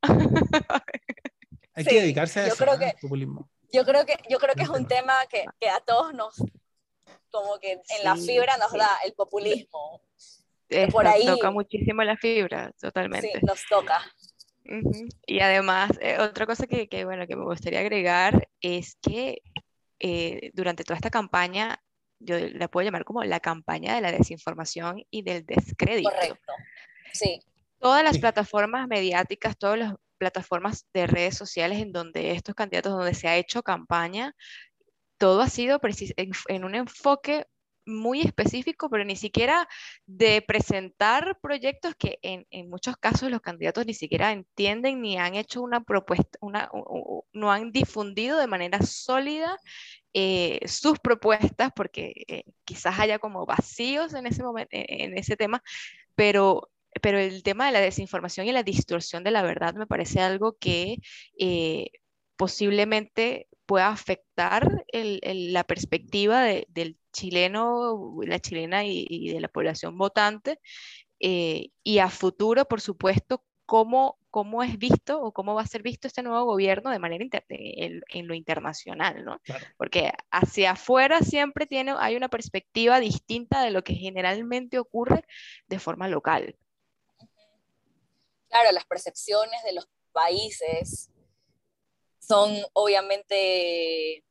Hay 1.74 1.84
Sí, 1.84 1.90
que 1.90 2.02
dedicarse 2.02 2.40
a 2.40 2.48
yo 2.48 2.54
eso, 2.54 2.64
creo 2.66 2.80
populismo. 3.02 3.50
yo 3.74 3.84
creo 3.86 4.06
que, 4.06 4.16
yo 4.30 4.38
creo 4.40 4.56
que 4.56 4.64
es 4.64 4.70
un 4.70 4.88
tema 4.88 5.14
que, 5.30 5.44
que 5.60 5.70
a 5.70 5.80
todos 5.82 6.14
nos, 6.14 6.36
como 7.30 7.60
que 7.60 7.74
en 7.74 8.04
la 8.04 8.16
Sí, 8.16 8.28
fibra 8.28 8.58
nos 8.58 8.72
sí. 8.72 8.78
da 8.78 8.90
el 9.06 9.14
populismo, 9.14 10.02
por 10.92 11.06
ahí- 11.08 11.26
toca 11.26 11.52
muchísimo 11.52 12.02
la 12.04 12.16
fibra, 12.18 12.68
sí, 12.70 12.82
totalmente. 12.82 13.40
nos 13.42 13.64
toca. 13.70 14.00
Y 15.28 15.42
además, 15.42 15.92
eh, 16.02 16.18
otra 16.20 16.46
cosa 16.48 16.66
que, 16.66 16.88
que, 16.88 17.06
bueno, 17.06 17.28
que 17.28 17.36
me 17.36 17.44
gustaría 17.44 17.82
agregar 17.82 18.48
es 18.62 18.98
que 19.02 19.42
eh, 20.00 20.50
durante 20.54 20.84
toda 20.84 20.96
esta 20.96 21.12
campaña, 21.12 21.80
yo 22.20 22.38
la 22.40 22.68
puedo 22.68 22.86
llamar 22.86 23.06
como 23.06 23.24
la 23.24 23.40
campaña 23.40 23.96
de 23.96 24.02
la 24.02 24.12
desinformación 24.12 25.04
y 25.10 25.22
del 25.24 25.46
descrédito. 25.46 26.10
Correcto. 26.10 26.54
Sí, 27.14 27.40
Todas 27.80 28.04
las 28.04 28.14
Sí. 28.16 28.20
plataformas 28.22 28.88
mediáticas, 28.88 29.58
todas 29.58 29.78
las 29.78 29.94
plataformas 30.18 30.88
de 30.94 31.08
redes 31.08 31.38
sociales 31.38 31.80
en 31.80 31.92
donde 31.92 32.32
estos 32.32 32.56
candidatos, 32.56 32.94
donde 32.94 33.14
se 33.14 33.28
ha 33.28 33.36
hecho 33.38 33.62
campaña, 33.64 34.34
todo 35.18 35.42
ha 35.42 35.50
sido 35.50 35.80
precis- 35.80 36.14
en, 36.18 36.32
en 36.48 36.64
un 36.66 36.74
enfoque 36.74 37.46
muy 37.86 38.22
específico, 38.22 38.90
pero 38.90 39.04
ni 39.04 39.16
siquiera 39.16 39.68
de 40.08 40.42
presentar 40.42 41.38
proyectos 41.40 41.94
que 41.96 42.18
en, 42.24 42.48
en 42.50 42.70
muchos 42.70 42.98
casos 42.98 43.30
los 43.30 43.42
candidatos 43.42 43.86
ni 43.86 43.94
siquiera 43.94 44.32
entienden 44.32 45.02
ni 45.02 45.18
han 45.20 45.36
hecho 45.36 45.62
una 45.62 45.84
propuesta, 45.84 46.40
una, 46.42 46.70
u- 46.74 46.80
u- 47.20 47.26
no 47.34 47.52
han 47.52 47.72
difundido 47.72 48.40
de 48.40 48.48
manera 48.48 48.82
sólida 48.82 49.56
eh, 50.16 50.62
sus 50.68 51.00
propuestas, 51.00 51.72
porque 51.76 52.14
eh, 52.30 52.46
quizás 52.66 53.00
haya 53.00 53.20
como 53.20 53.46
vacíos 53.48 54.16
en 54.16 54.28
ese 54.28 54.44
momento, 54.44 54.70
en 54.74 55.18
ese 55.18 55.38
tema, 55.38 55.64
pero, 56.16 56.70
pero 57.02 57.20
el 57.20 57.44
tema 57.44 57.68
de 57.68 57.74
la 57.74 57.82
desinformación 57.82 58.48
y 58.48 58.52
la 58.54 58.64
distorsión 58.64 59.24
de 59.24 59.32
la 59.32 59.44
verdad 59.44 59.76
me 59.76 59.88
parece 59.88 60.22
algo 60.22 60.58
que 60.60 60.98
eh, 61.40 61.88
posiblemente 62.38 63.48
pueda 63.66 63.90
afectar 63.90 64.86
la 64.94 65.64
perspectiva 65.64 66.44
de- 66.44 66.68
del 66.70 66.98
chileno, 67.14 68.16
la 68.26 68.40
chilena 68.40 68.86
y, 68.86 69.06
y 69.10 69.34
de 69.34 69.42
la 69.42 69.48
población 69.50 69.98
votante, 69.98 70.60
eh, 71.20 71.70
y 71.84 72.00
a 72.00 72.10
futuro, 72.10 72.66
por 72.66 72.82
supuesto, 72.82 73.44
cómo, 73.66 74.20
cómo 74.30 74.64
es 74.64 74.78
visto 74.78 75.22
o 75.22 75.34
cómo 75.34 75.56
va 75.56 75.62
a 75.64 75.68
ser 75.68 75.82
visto 75.82 76.08
este 76.08 76.24
nuevo 76.24 76.46
gobierno 76.46 76.92
de 76.92 77.00
manera 77.00 77.24
inter- 77.24 77.46
en, 77.50 78.02
en 78.10 78.28
lo 78.28 78.34
internacional, 78.34 79.24
¿no? 79.26 79.40
Claro. 79.40 79.66
Porque 79.78 80.12
hacia 80.32 80.72
afuera 80.72 81.20
siempre 81.22 81.66
tiene, 81.66 81.94
hay 81.98 82.16
una 82.16 82.30
perspectiva 82.30 83.00
distinta 83.00 83.64
de 83.64 83.72
lo 83.72 83.84
que 83.84 83.96
generalmente 83.96 84.80
ocurre 84.80 85.26
de 85.68 85.80
forma 85.80 86.08
local. 86.08 86.58
claro, 88.48 88.72
las 88.72 88.86
percepciones 88.86 89.62
de 89.64 89.74
los 89.74 89.88
países 90.14 91.12
son 92.20 92.56
obviamente 92.74 94.24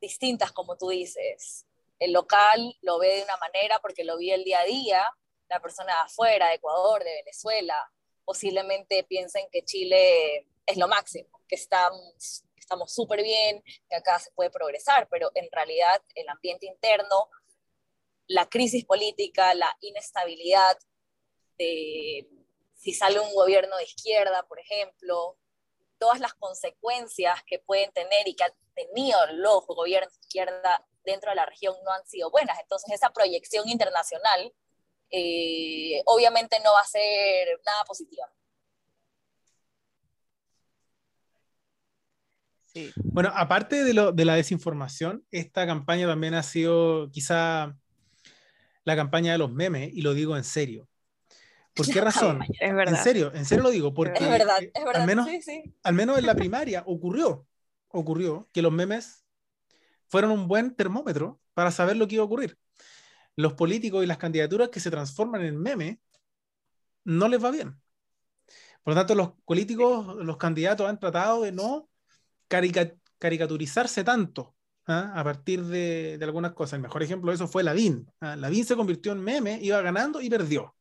distintas, 0.00 0.52
como 0.52 0.76
tú 0.76 0.90
dices. 0.90 1.66
El 1.98 2.12
local 2.12 2.76
lo 2.82 2.98
ve 2.98 3.16
de 3.16 3.22
una 3.24 3.38
manera 3.38 3.78
porque 3.80 4.04
lo 4.04 4.18
vive 4.18 4.34
el 4.34 4.44
día 4.44 4.60
a 4.60 4.64
día, 4.64 5.10
la 5.48 5.60
persona 5.60 5.94
de 5.94 6.00
afuera, 6.00 6.48
de 6.48 6.56
Ecuador, 6.56 7.02
de 7.02 7.14
Venezuela, 7.24 7.90
posiblemente 8.26 9.04
piensen 9.04 9.46
que 9.50 9.64
Chile 9.64 10.46
es 10.66 10.76
lo 10.76 10.88
máximo, 10.88 11.40
que 11.48 11.54
estamos 11.54 12.44
estamos 12.66 12.92
súper 12.92 13.22
bien, 13.22 13.62
que 13.88 13.96
acá 13.96 14.18
se 14.18 14.32
puede 14.32 14.50
progresar, 14.50 15.06
pero 15.08 15.30
en 15.36 15.48
realidad 15.52 16.02
el 16.16 16.28
ambiente 16.28 16.66
interno, 16.66 17.30
la 18.26 18.48
crisis 18.48 18.84
política, 18.84 19.54
la 19.54 19.76
inestabilidad 19.80 20.76
de 21.58 22.28
si 22.74 22.92
sale 22.92 23.20
un 23.20 23.32
gobierno 23.34 23.76
de 23.76 23.84
izquierda, 23.84 24.42
por 24.48 24.58
ejemplo, 24.58 25.38
todas 25.98 26.18
las 26.18 26.34
consecuencias 26.34 27.40
que 27.44 27.60
pueden 27.60 27.92
tener 27.92 28.26
y 28.26 28.34
que 28.34 28.44
han 28.44 28.52
tenido 28.74 29.18
los 29.28 29.64
gobiernos 29.66 30.12
de 30.12 30.20
izquierda 30.20 30.84
dentro 31.04 31.30
de 31.30 31.36
la 31.36 31.46
región 31.46 31.74
no 31.84 31.92
han 31.92 32.06
sido 32.06 32.30
buenas. 32.32 32.58
Entonces, 32.58 32.92
esa 32.92 33.10
proyección 33.10 33.68
internacional 33.68 34.52
eh, 35.10 36.02
obviamente 36.06 36.56
no 36.64 36.72
va 36.72 36.80
a 36.80 36.84
ser 36.84 37.60
nada 37.64 37.84
positiva. 37.84 38.26
Sí. 42.64 42.92
Bueno, 42.96 43.32
aparte 43.34 43.84
de, 43.84 43.94
lo, 43.94 44.12
de 44.12 44.24
la 44.24 44.34
desinformación, 44.34 45.24
esta 45.30 45.66
campaña 45.66 46.06
también 46.06 46.34
ha 46.34 46.42
sido 46.42 47.10
quizá 47.10 47.74
la 48.84 48.96
campaña 48.96 49.32
de 49.32 49.38
los 49.38 49.50
memes, 49.52 49.92
y 49.92 50.02
lo 50.02 50.14
digo 50.14 50.36
en 50.36 50.44
serio. 50.44 50.88
¿Por 51.74 51.86
qué 51.86 52.00
razón? 52.00 52.42
Es 52.60 52.70
En 52.70 52.96
serio, 52.96 53.32
en 53.34 53.44
serio 53.44 53.64
lo 53.64 53.70
digo, 53.70 53.94
porque 53.94 54.22
Es 54.24 54.30
verdad, 54.30 54.62
eh, 54.62 54.70
es 54.74 54.84
verdad. 54.84 55.00
al, 55.02 55.06
menos, 55.06 55.26
sí, 55.26 55.42
sí. 55.42 55.74
al 55.82 55.94
menos 55.94 56.18
en 56.18 56.26
la 56.26 56.34
primaria 56.34 56.82
ocurrió, 56.86 57.46
ocurrió 57.88 58.48
que 58.52 58.62
los 58.62 58.72
memes 58.72 59.24
fueron 60.06 60.30
un 60.30 60.46
buen 60.46 60.74
termómetro 60.74 61.40
para 61.54 61.70
saber 61.70 61.96
lo 61.96 62.06
que 62.06 62.14
iba 62.14 62.22
a 62.22 62.26
ocurrir. 62.26 62.58
Los 63.36 63.52
políticos 63.52 64.02
y 64.02 64.06
las 64.06 64.18
candidaturas 64.18 64.70
que 64.70 64.80
se 64.80 64.90
transforman 64.90 65.42
en 65.42 65.60
meme 65.60 66.00
no 67.04 67.28
les 67.28 67.42
va 67.42 67.50
bien. 67.50 67.80
Por 68.82 68.94
lo 68.94 69.00
tanto, 69.00 69.14
los 69.14 69.32
políticos, 69.44 70.16
los 70.16 70.36
candidatos 70.36 70.88
han 70.88 70.98
tratado 70.98 71.42
de 71.42 71.52
no 71.52 71.88
carica- 72.48 72.94
caricaturizarse 73.18 74.04
tanto 74.04 74.54
¿ah? 74.86 75.12
a 75.14 75.24
partir 75.24 75.64
de, 75.64 76.18
de 76.18 76.24
algunas 76.24 76.52
cosas. 76.52 76.74
El 76.74 76.82
mejor 76.82 77.02
ejemplo 77.02 77.30
de 77.30 77.34
eso 77.34 77.48
fue 77.48 77.62
Lavín. 77.62 78.10
¿ah? 78.20 78.36
Se 78.64 78.76
convirtió 78.76 79.12
en 79.12 79.22
meme, 79.22 79.58
iba 79.60 79.80
ganando 79.82 80.20
y 80.20 80.30
perdió. 80.30 80.74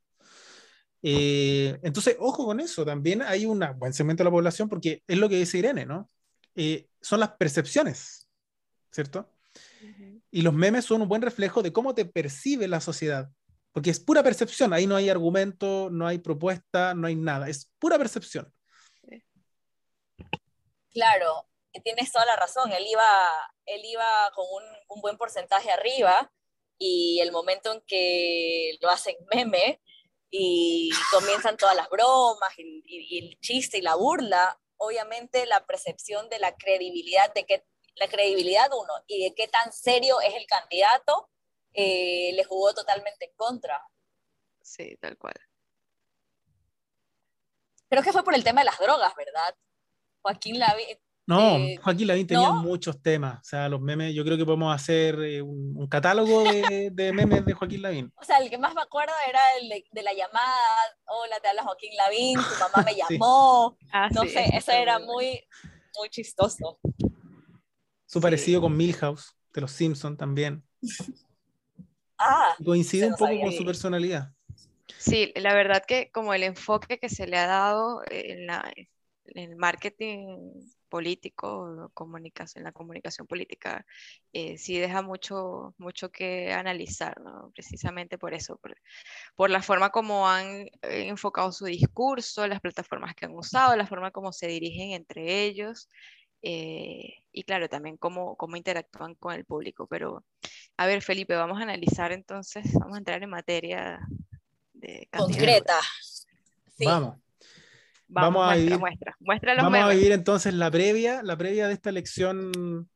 Eh, 1.01 1.79
entonces, 1.83 2.15
ojo 2.19 2.45
con 2.45 2.59
eso. 2.59 2.85
También 2.85 3.21
hay 3.21 3.45
un 3.45 3.63
buen 3.77 3.93
segmento 3.93 4.23
de 4.23 4.25
la 4.25 4.31
población, 4.31 4.69
porque 4.69 5.03
es 5.07 5.17
lo 5.17 5.29
que 5.29 5.37
dice 5.37 5.57
Irene, 5.59 5.85
¿no? 5.85 6.09
Eh, 6.55 6.87
son 7.01 7.19
las 7.19 7.33
percepciones, 7.33 8.27
¿cierto? 8.91 9.29
Ujú. 9.83 10.14
Y 10.36 10.41
los 10.41 10.54
memes 10.54 10.84
son 10.84 11.02
un 11.02 11.08
buen 11.08 11.21
reflejo 11.21 11.63
de 11.63 11.71
cómo 11.71 11.95
te 11.95 12.04
percibe 12.04 12.67
la 12.67 12.82
sociedad. 12.82 13.30
Porque 13.71 13.89
es 13.89 14.02
pura 14.02 14.21
percepción, 14.21 14.74
ahí 14.74 14.86
no 14.86 14.98
hay 14.98 15.08
argumento, 15.08 15.88
no 15.89 16.06
hay 16.06 16.17
propuesta, 16.17 16.93
no 16.93 17.08
hay 17.08 17.15
nada, 17.15 17.48
es 17.48 17.71
pura 17.80 17.98
percepción. 17.98 18.54
Claro, 20.91 21.48
que 21.71 21.80
tienes 21.80 22.12
toda 22.12 22.26
la 22.26 22.36
razón. 22.36 22.74
Él 22.74 22.86
iba, 22.86 23.08
él 23.65 23.82
iba 23.86 24.04
con 24.36 24.45
un, 24.89 25.02
buen 25.02 25.17
porcentaje 25.17 25.71
arriba 25.71 26.30
y 26.78 27.21
el 27.21 27.32
momento 27.32 27.71
en 27.71 27.82
que 27.88 28.78
lo 28.82 28.89
hacen 28.89 29.15
meme 29.34 29.82
y 30.30 30.89
comienzan 31.12 31.56
todas 31.56 31.78
las 31.78 31.88
bromas 31.88 32.52
y, 32.58 33.19
el 33.19 33.39
chiste 33.39 33.78
y 33.78 33.82
la 33.82 33.95
burla, 33.95 34.60
obviamente 34.76 35.45
la 35.45 35.65
percepción 35.65 36.28
de 36.28 36.39
la 36.39 36.58
credibilidad, 36.58 37.34
de 37.34 37.45
que 37.45 37.63
la 37.95 38.08
credibilidad 38.08 38.67
uno 38.71 38.93
y 39.08 39.23
de 39.23 39.34
qué 39.36 39.47
tan 39.47 39.71
serio 39.71 40.19
es 40.21 40.34
el 40.36 40.45
candidato, 40.47 41.29
eh, 41.73 42.31
le 42.34 42.43
jugó 42.43 42.73
totalmente 42.73 43.25
en 43.25 43.36
contra. 43.36 43.81
Sí, 44.62 44.97
tal 44.99 45.17
cual. 45.17 45.36
Creo 47.89 48.03
que 48.03 48.12
fue 48.12 48.23
por 48.23 48.34
el 48.36 48.43
tema 48.43 48.62
de 48.62 48.65
las 48.65 48.79
drogas, 48.79 49.13
¿verdad? 49.15 49.55
Joaquín 50.21 50.60
Lavín, 50.60 50.86
No, 51.27 51.55
Eh, 51.58 51.77
Joaquín 51.84 52.08
Lavín 52.08 52.27
tenía 52.27 52.49
¿no? 52.49 52.62
muchos 52.62 53.01
temas. 53.01 53.39
O 53.39 53.43
sea, 53.43 53.69
los 53.69 53.79
memes, 53.79 54.13
yo 54.13 54.23
creo 54.25 54.38
que 54.38 54.45
podemos 54.45 54.73
hacer 54.73 55.15
eh, 55.23 55.41
un, 55.41 55.73
un 55.77 55.88
catálogo 55.88 56.43
de, 56.43 56.89
de 56.91 57.13
memes 57.13 57.45
de 57.45 57.53
Joaquín 57.53 57.81
Lavín. 57.84 58.12
O 58.15 58.23
sea, 58.23 58.38
el 58.39 58.49
que 58.49 58.58
más 58.58 58.73
me 58.73 58.81
acuerdo 58.81 59.13
era 59.27 59.39
el 59.60 59.69
de, 59.69 59.86
de 59.91 60.03
la 60.03 60.13
llamada, 60.13 60.58
hola, 61.05 61.39
te 61.39 61.47
habla 61.47 61.63
Joaquín 61.63 61.95
Lavín, 61.95 62.36
tu 62.39 62.55
mamá 62.60 62.84
me 62.86 62.93
Sí. 62.95 62.99
llamó, 63.13 63.77
Ah, 63.91 64.10
no 64.12 64.23
sí, 64.23 64.29
sé, 64.29 64.45
eso 64.53 64.71
era 64.71 64.97
muy, 64.99 65.43
muy 65.97 66.10
chistoso. 66.10 66.79
Su 68.15 68.21
Sí. 68.21 68.23
parecido 68.23 68.62
con 68.62 68.78
Milhouse, 68.78 69.36
de 69.54 69.60
los 69.60 69.71
Simpsons 69.73 70.17
también. 70.17 70.63
Ah, 72.17 72.56
Coincide 72.63 73.08
un 73.08 73.15
poco 73.15 73.41
con 73.41 73.51
su 73.51 73.65
personalidad. 73.65 74.32
Sí, 74.97 75.34
la 75.36 75.54
verdad 75.54 75.84
que 75.86 76.10
como 76.12 76.34
el 76.34 76.43
enfoque 76.43 76.97
que 76.97 77.10
se 77.10 77.28
le 77.28 77.36
ha 77.36 77.45
dado 77.45 78.04
en, 78.10 78.47
la- 78.47 78.71
en 79.25 79.51
el 79.51 79.58
marketing 79.58 80.38
político, 80.88 81.91
comunicación, 81.93 82.63
la 82.63 82.71
comunicación 82.71 83.28
política, 83.28 83.86
eh, 84.32 84.58
sí 84.58 84.78
deja 84.78 85.01
mucho, 85.01 85.75
mucho 85.78 86.10
que 86.10 86.54
analizar, 86.54 87.19
¿no? 87.19 87.51
Precisamente 87.54 88.17
por 88.17 88.34
eso, 88.34 88.58
por, 89.36 89.49
la 89.49 89.62
forma 89.62 89.89
como 89.89 90.30
han 90.30 90.67
eh, 90.84 91.10
enfocado 91.10 91.51
su 91.51 91.65
discurso, 91.65 92.47
las 92.47 92.62
plataformas 92.62 93.13
que 93.13 93.25
han 93.25 93.36
usado, 93.36 93.75
la 93.75 93.88
forma 93.88 94.12
como 94.12 94.32
se 94.32 94.47
dirigen 94.47 94.91
entre 94.91 95.43
ellos. 95.43 95.89
Eh, 96.47 97.23
y 97.31 97.43
claro, 97.43 97.67
también 97.67 97.97
cómo, 97.97 98.38
cómo 98.38 98.55
interactúan 98.55 99.15
con 99.15 99.34
el 99.34 99.45
público. 99.45 99.88
Pero, 99.88 100.23
a 100.77 100.86
ver, 100.86 101.01
Felipe, 101.01 101.36
vamos 101.36 101.60
a 101.60 101.63
analizar 101.63 102.12
entonces, 102.12 102.71
vamos 102.79 102.93
a 102.93 102.99
entrar 102.99 103.23
en 103.23 103.31
materia 103.31 103.99
de 104.71 105.10
concreta. 105.12 105.79
Vamos. 106.86 107.17
Vamos, 108.08 108.47
a 108.47 108.55
vivir, 108.55 108.77
muestra, 108.77 109.55
vamos 109.55 109.79
a 109.79 109.89
vivir 109.89 110.12
entonces 110.12 110.53
la 110.53 110.69
previa, 110.69 111.23
la 111.23 111.36
previa 111.36 111.67
de 111.67 111.73
esta 111.73 111.89
elección 111.89 112.88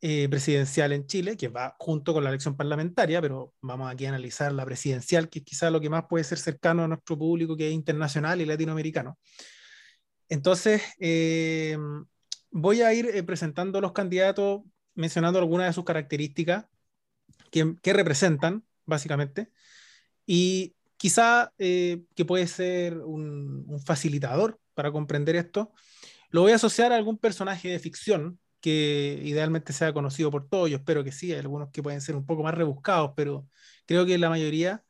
eh, 0.00 0.28
presidencial 0.28 0.92
en 0.92 1.08
Chile, 1.08 1.36
que 1.36 1.48
va 1.48 1.74
junto 1.80 2.14
con 2.14 2.22
la 2.22 2.30
elección 2.30 2.56
parlamentaria, 2.56 3.20
pero 3.20 3.54
vamos 3.60 3.90
aquí 3.90 4.06
a 4.06 4.10
analizar 4.10 4.52
la 4.52 4.64
presidencial, 4.64 5.28
que 5.28 5.40
es 5.40 5.44
quizá 5.44 5.68
lo 5.68 5.80
que 5.80 5.90
más 5.90 6.04
puede 6.08 6.22
ser 6.22 6.38
cercano 6.38 6.84
a 6.84 6.88
nuestro 6.88 7.18
público, 7.18 7.56
que 7.56 7.66
es 7.66 7.74
internacional 7.74 8.40
y 8.40 8.46
latinoamericano. 8.46 9.18
Entonces, 10.28 10.82
eh, 11.00 11.76
voy 12.58 12.80
a 12.80 12.94
ir 12.94 13.06
eh, 13.12 13.22
presentando 13.22 13.82
los 13.82 13.92
candidatos, 13.92 14.62
mencionando 14.94 15.38
algunas 15.38 15.66
de 15.66 15.72
sus 15.74 15.84
características 15.84 16.66
que, 17.50 17.76
que 17.82 17.92
representan, 17.92 18.64
básicamente, 18.86 19.50
y 20.24 20.74
quizá 20.96 21.52
eh, 21.58 22.04
que 22.14 22.24
puede 22.24 22.46
ser 22.46 22.98
un, 22.98 23.78
facilitador 23.84 24.58
para 24.72 24.90
comprender 24.90 25.36
esto, 25.36 25.72
lo 26.30 26.42
voy 26.42 26.52
a 26.52 26.56
asociar 26.56 26.92
a 26.92 26.96
algún 26.96 27.18
personaje 27.18 27.68
de 27.68 27.78
ficción 27.78 28.40
que 28.60 29.20
idealmente 29.22 29.74
sea 29.74 29.92
conocido 29.92 30.30
por 30.30 30.48
todos, 30.48 30.70
yo 30.70 30.78
espero 30.78 31.04
que 31.04 31.12
sí, 31.12 31.32
hay 31.32 31.40
algunos 31.40 31.70
que 31.70 31.82
pueden 31.82 32.00
ser 32.00 32.16
un 32.16 32.24
poco 32.24 32.42
más 32.42 32.54
rebuscados, 32.54 33.12
pero 33.14 33.46
creo 33.84 34.06
que 34.06 34.16
la 34.16 34.30
mayoría 34.30 34.82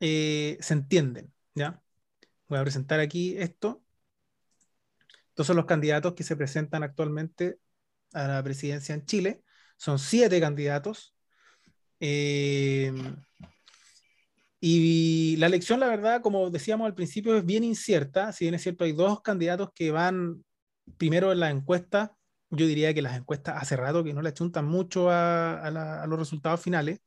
eh, 0.00 0.58
se 0.60 0.74
entienden, 0.74 1.32
¿ya? 1.54 1.82
Voy 2.48 2.58
a 2.58 2.62
presentar 2.62 3.00
aquí 3.00 3.36
esto. 3.38 3.82
Son 5.36 5.56
los 5.56 5.66
candidatos 5.66 6.14
que 6.14 6.22
se 6.22 6.36
presentan 6.36 6.82
actualmente 6.82 7.58
a 8.12 8.28
la 8.28 8.42
presidencia 8.42 8.94
en 8.94 9.06
Chile. 9.06 9.42
Son 9.76 9.98
siete 9.98 10.40
candidatos. 10.40 11.14
Eh, 12.00 12.92
y 14.60 15.36
la 15.38 15.46
elección, 15.46 15.80
la 15.80 15.88
verdad, 15.88 16.20
como 16.20 16.50
decíamos 16.50 16.86
al 16.86 16.94
principio, 16.94 17.36
es 17.36 17.44
bien 17.46 17.64
incierta. 17.64 18.32
Si 18.32 18.44
bien 18.44 18.54
es 18.54 18.62
cierto, 18.62 18.84
hay 18.84 18.92
dos 18.92 19.22
candidatos 19.22 19.70
que 19.74 19.90
van 19.90 20.44
primero 20.98 21.32
en 21.32 21.40
la 21.40 21.50
encuesta. 21.50 22.14
Yo 22.50 22.66
diría 22.66 22.92
que 22.92 23.02
las 23.02 23.16
encuestas 23.16 23.56
hace 23.62 23.76
rato 23.76 24.04
que 24.04 24.12
no 24.12 24.22
le 24.22 24.30
achuntan 24.30 24.66
mucho 24.66 25.08
a, 25.10 26.06
los 26.06 26.18
resultados 26.18 26.60
finales. 26.60 27.00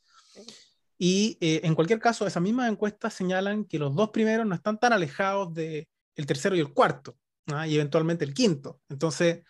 Y 0.97 1.37
eh, 1.41 1.61
en 1.63 1.75
cualquier 1.75 1.99
caso, 1.99 2.25
esas 2.25 2.41
mismas 2.41 2.71
encuestas 2.71 3.13
señalan 3.13 3.65
que 3.65 3.77
los 3.77 3.95
dos 3.95 4.09
primeros 4.09 4.47
no 4.47 4.55
están 4.55 4.79
tan 4.79 4.93
alejados 4.93 5.53
del 5.53 5.87
el 6.15 6.25
tercero 6.25 6.55
y 6.55 6.59
el 6.59 6.73
cuarto, 6.73 7.17
¿ah? 7.47 7.67
y 7.67 7.75
eventualmente 7.75 8.25
el 8.25 8.33
quinto. 8.33 8.81
Entonces, 8.89 9.43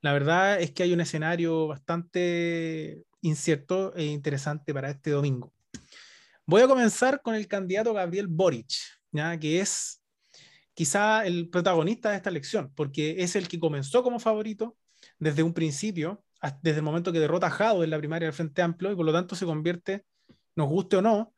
la 0.00 0.12
verdad 0.12 0.60
es 0.60 0.72
que 0.72 0.82
hay 0.82 0.92
un 0.92 1.00
escenario 1.00 1.66
bastante 1.66 3.02
incierto 3.20 3.94
e 3.96 4.04
interesante 4.04 4.72
para 4.72 4.90
este 4.90 5.10
domingo. 5.10 5.52
Voy 6.46 6.62
a 6.62 6.68
comenzar 6.68 7.20
con 7.22 7.34
el 7.34 7.46
candidato 7.46 7.92
Gabriel 7.92 8.26
Boric, 8.26 8.70
¿ya? 9.12 9.38
que 9.38 9.60
es 9.60 10.02
quizá 10.74 11.26
el 11.26 11.50
protagonista 11.50 12.10
de 12.10 12.16
esta 12.16 12.30
elección, 12.30 12.72
porque 12.74 13.16
es 13.18 13.36
el 13.36 13.48
que 13.48 13.58
comenzó 13.58 14.02
como 14.02 14.20
favorito 14.20 14.76
desde 15.18 15.42
un 15.42 15.52
principio, 15.52 16.24
desde 16.62 16.78
el 16.78 16.84
momento 16.84 17.12
que 17.12 17.18
derrota 17.18 17.48
a 17.48 17.50
Jado 17.50 17.82
en 17.82 17.90
la 17.90 17.98
primaria 17.98 18.26
del 18.26 18.34
Frente 18.34 18.62
Amplio, 18.62 18.92
y 18.92 18.96
por 18.96 19.04
lo 19.04 19.12
tanto 19.12 19.34
se 19.34 19.44
convierte, 19.44 20.04
nos 20.54 20.68
guste 20.68 20.96
o 20.96 21.02
no, 21.02 21.34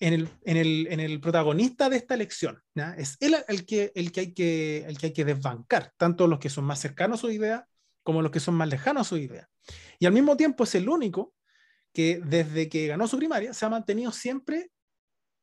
en 0.00 0.12
el, 0.12 0.28
en 0.44 0.56
el, 0.56 0.86
en 0.90 1.00
el 1.00 1.20
protagonista 1.20 1.88
de 1.88 1.96
esta 1.96 2.14
elección. 2.14 2.62
Es 2.96 3.16
él 3.20 3.36
el 3.48 3.64
que, 3.64 3.92
el, 3.94 4.12
que 4.12 4.20
hay 4.20 4.34
que, 4.34 4.84
el 4.86 4.98
que 4.98 5.06
hay 5.06 5.12
que 5.12 5.24
desbancar, 5.24 5.92
tanto 5.96 6.26
los 6.26 6.38
que 6.38 6.50
son 6.50 6.64
más 6.64 6.80
cercanos 6.80 7.20
a 7.20 7.22
su 7.22 7.30
idea 7.30 7.66
como 8.02 8.20
los 8.20 8.30
que 8.30 8.40
son 8.40 8.54
más 8.54 8.68
lejanos 8.68 9.06
a 9.06 9.08
su 9.08 9.16
idea. 9.16 9.48
Y 9.98 10.06
al 10.06 10.12
mismo 10.12 10.36
tiempo 10.36 10.64
es 10.64 10.74
el 10.74 10.88
único 10.88 11.34
que 11.92 12.20
desde 12.24 12.68
que 12.68 12.86
ganó 12.88 13.06
su 13.06 13.16
primaria 13.16 13.54
se 13.54 13.64
ha 13.64 13.70
mantenido 13.70 14.12
siempre 14.12 14.70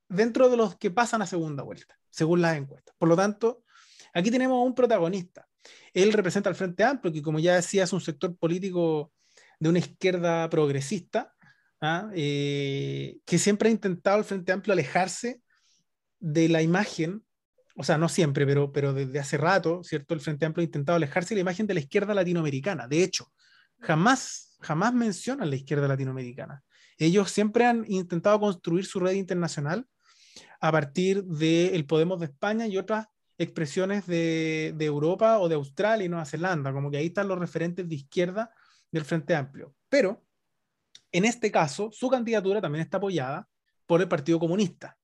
dentro 0.07 0.49
de 0.49 0.57
los 0.57 0.77
que 0.77 0.91
pasan 0.91 1.21
a 1.21 1.25
segunda 1.25 1.63
vuelta, 1.63 1.97
según 2.09 2.41
las 2.41 2.57
encuestas. 2.57 2.93
Por 2.97 3.09
lo 3.09 3.15
tanto, 3.15 3.63
aquí 4.13 4.29
tenemos 4.29 4.63
un 4.65 4.75
protagonista. 4.75 5.47
Él 5.93 6.11
representa 6.13 6.49
al 6.49 6.55
Frente 6.55 6.83
Amplio, 6.83 7.13
que 7.13 7.21
como 7.21 7.39
ya 7.39 7.55
decía, 7.55 7.83
es 7.83 7.93
un 7.93 8.01
sector 8.01 8.35
político 8.35 9.13
de 9.59 9.69
una 9.69 9.79
izquierda 9.79 10.49
progresista, 10.49 11.33
¿ah? 11.81 12.09
eh, 12.15 13.17
que 13.25 13.37
siempre 13.37 13.69
ha 13.69 13.71
intentado 13.71 14.17
el 14.17 14.23
Frente 14.23 14.51
Amplio 14.51 14.73
alejarse 14.73 15.41
de 16.19 16.49
la 16.49 16.61
imagen, 16.61 17.23
o 17.75 17.83
sea, 17.83 17.97
no 17.97 18.07
siempre, 18.09 18.45
pero, 18.45 18.71
pero 18.71 18.93
desde 18.93 19.19
hace 19.19 19.37
rato, 19.37 19.83
¿cierto? 19.83 20.13
El 20.13 20.21
Frente 20.21 20.45
Amplio 20.45 20.61
ha 20.61 20.65
intentado 20.65 20.95
alejarse 20.95 21.33
de 21.33 21.39
la 21.39 21.41
imagen 21.41 21.67
de 21.67 21.73
la 21.73 21.79
izquierda 21.79 22.13
latinoamericana. 22.13 22.87
De 22.87 23.03
hecho, 23.03 23.31
jamás 23.79 24.51
jamás 24.61 24.93
mencionan 24.93 25.49
la 25.49 25.55
izquierda 25.55 25.87
latinoamericana. 25.87 26.63
Ellos 26.97 27.31
siempre 27.31 27.65
han 27.65 27.83
intentado 27.87 28.39
construir 28.39 28.85
su 28.85 28.99
red 28.99 29.13
internacional 29.13 29.85
a 30.59 30.71
partir 30.71 31.23
del 31.23 31.85
Podemos 31.85 32.19
de 32.19 32.27
España 32.27 32.67
y 32.67 32.77
otras 32.77 33.07
expresiones 33.37 34.05
de, 34.05 34.75
Europa 34.79 35.39
o 35.39 35.49
de 35.49 35.55
Australia 35.55 36.05
y 36.05 36.09
Nueva 36.09 36.25
Zelanda, 36.25 36.71
como 36.71 36.91
que 36.91 36.97
ahí 36.97 37.07
están 37.07 37.27
los 37.27 37.39
referentes 37.39 37.89
de 37.89 37.95
izquierda 37.95 38.51
del 38.91 39.03
Frente 39.03 39.35
Amplio. 39.35 39.73
Pero, 39.89 40.23
en 41.11 41.25
este 41.25 41.51
caso, 41.51 41.89
su 41.91 42.09
candidatura 42.09 42.61
también 42.61 42.83
está 42.83 42.97
apoyada 42.97 43.47
por 43.85 44.01
el 44.01 44.07
Partido 44.07 44.39
Comunista, 44.39 44.97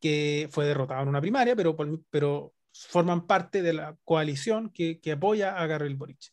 que 0.00 0.48
fue 0.50 0.66
derrotado 0.66 1.02
en 1.02 1.08
una 1.08 1.20
primaria, 1.20 1.56
pero, 1.56 1.76
pero 2.10 2.54
forman 2.72 3.26
parte 3.26 3.62
de 3.62 3.72
la 3.72 3.96
coalición 4.04 4.70
que, 4.70 5.00
que 5.00 5.12
apoya 5.12 5.56
a 5.56 5.66
Gabriel 5.66 5.96
Boric. 5.96 6.32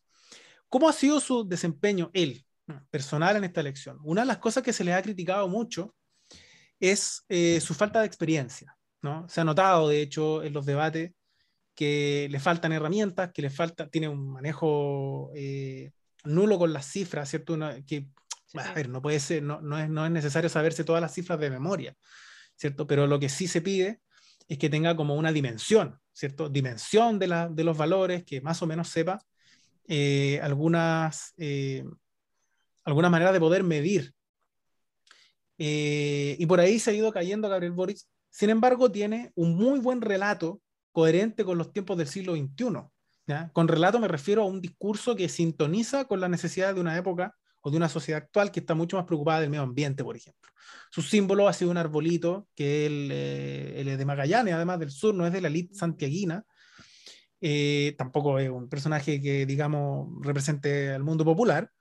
¿Cómo 0.67 0.89
ha 0.89 0.93
sido 0.93 1.19
su 1.19 1.47
desempeño, 1.47 2.09
él, 2.13 2.45
personal 2.89 3.35
en 3.37 3.43
esta 3.43 3.61
elección? 3.61 3.99
Una 4.03 4.21
de 4.21 4.27
las 4.27 4.39
cosas 4.39 4.63
que 4.63 4.73
se 4.73 4.83
le 4.83 4.93
ha 4.93 5.01
criticado 5.01 5.47
mucho 5.47 5.95
es 6.79 7.23
eh, 7.29 7.61
su 7.61 7.73
falta 7.73 8.01
de 8.01 8.07
experiencia. 8.07 8.75
¿no? 9.01 9.27
Se 9.29 9.41
ha 9.41 9.43
notado, 9.43 9.87
de 9.87 10.01
hecho, 10.01 10.43
en 10.43 10.53
los 10.53 10.65
debates 10.65 11.11
que 11.75 12.27
le 12.29 12.39
faltan 12.39 12.71
herramientas, 12.71 13.31
que 13.33 13.41
le 13.41 13.49
falta, 13.49 13.87
tiene 13.87 14.07
un 14.07 14.31
manejo 14.31 15.31
eh, 15.35 15.91
nulo 16.23 16.57
con 16.57 16.73
las 16.73 16.87
cifras, 16.87 17.29
¿cierto? 17.29 17.57
que, 17.85 18.07
a 18.53 18.73
ver, 18.73 18.89
no 18.89 19.01
puede 19.01 19.19
ser, 19.19 19.43
no, 19.43 19.61
no, 19.61 19.79
es, 19.79 19.89
no 19.89 20.05
es 20.05 20.11
necesario 20.11 20.49
saberse 20.49 20.83
todas 20.83 21.01
las 21.01 21.13
cifras 21.13 21.39
de 21.39 21.49
memoria, 21.49 21.95
¿cierto? 22.55 22.85
Pero 22.87 23.07
lo 23.07 23.19
que 23.19 23.29
sí 23.29 23.47
se 23.47 23.61
pide 23.61 24.01
es 24.47 24.57
que 24.57 24.69
tenga 24.69 24.95
como 24.95 25.15
una 25.15 25.31
dimensión, 25.31 25.99
¿cierto? 26.11 26.49
Dimensión 26.49 27.19
de, 27.19 27.27
la, 27.27 27.49
de 27.49 27.63
los 27.63 27.77
valores, 27.77 28.23
que 28.23 28.41
más 28.41 28.61
o 28.61 28.67
menos 28.67 28.89
sepa 28.89 29.19
eh, 29.87 30.39
algunas, 30.41 31.33
eh, 31.37 31.83
algunas 32.83 33.11
maneras 33.11 33.33
de 33.33 33.39
poder 33.39 33.63
medir. 33.63 34.13
Eh, 35.57 36.35
y 36.39 36.45
por 36.45 36.59
ahí 36.59 36.79
se 36.79 36.91
ha 36.91 36.93
ido 36.93 37.11
cayendo 37.11 37.49
Gabriel 37.49 37.73
Boric. 37.73 37.99
Sin 38.29 38.49
embargo, 38.49 38.91
tiene 38.91 39.31
un 39.35 39.55
muy 39.55 39.79
buen 39.79 40.01
relato 40.01 40.61
coherente 40.91 41.43
con 41.43 41.57
los 41.57 41.71
tiempos 41.71 41.97
del 41.97 42.07
siglo 42.07 42.35
XXI. 42.35 42.89
Con 43.53 43.67
relato 43.67 43.99
me 43.99 44.07
refiero 44.07 44.41
a 44.41 44.45
un 44.45 44.59
discurso 44.59 45.15
que 45.15 45.29
sintoniza 45.29 46.05
con 46.05 46.19
la 46.19 46.27
necesidad 46.27 46.73
de 46.75 46.81
una 46.81 46.97
época 46.97 47.35
o 47.65 47.71
de 47.71 47.77
una 47.77 47.89
sociedad 47.89 48.21
actual 48.21 48.51
que 48.51 48.59
está 48.59 48.75
mucho 48.75 48.97
más 48.97 49.05
preocupada 49.05 49.39
del 49.39 49.49
medio 49.49 49.63
ambiente, 49.63 50.03
por 50.03 50.17
ejemplo. 50.17 50.51
Su 50.91 51.01
símbolo 51.01 51.47
ha 51.47 51.53
sido 51.53 51.71
un 51.71 51.77
arbolito, 51.77 52.47
que 52.55 52.85
es 52.85 52.91
el, 53.87 53.97
de 53.97 54.05
Magallanes, 54.05 54.53
además 54.53 54.79
del 54.79 54.91
sur, 54.91 55.15
no 55.15 55.25
es 55.25 55.31
de 55.31 55.39
la 55.39 55.47
elite 55.47 55.73
santiaguina, 55.73 56.43
eh, 57.39 57.95
tampoco 57.97 58.37
es 58.37 58.49
un 58.49 58.67
personaje 58.67 59.21
que, 59.21 59.45
digamos, 59.45 60.09
represente 60.21 60.91
al 60.91 61.03
mundo 61.03 61.23
popular, 61.23 61.71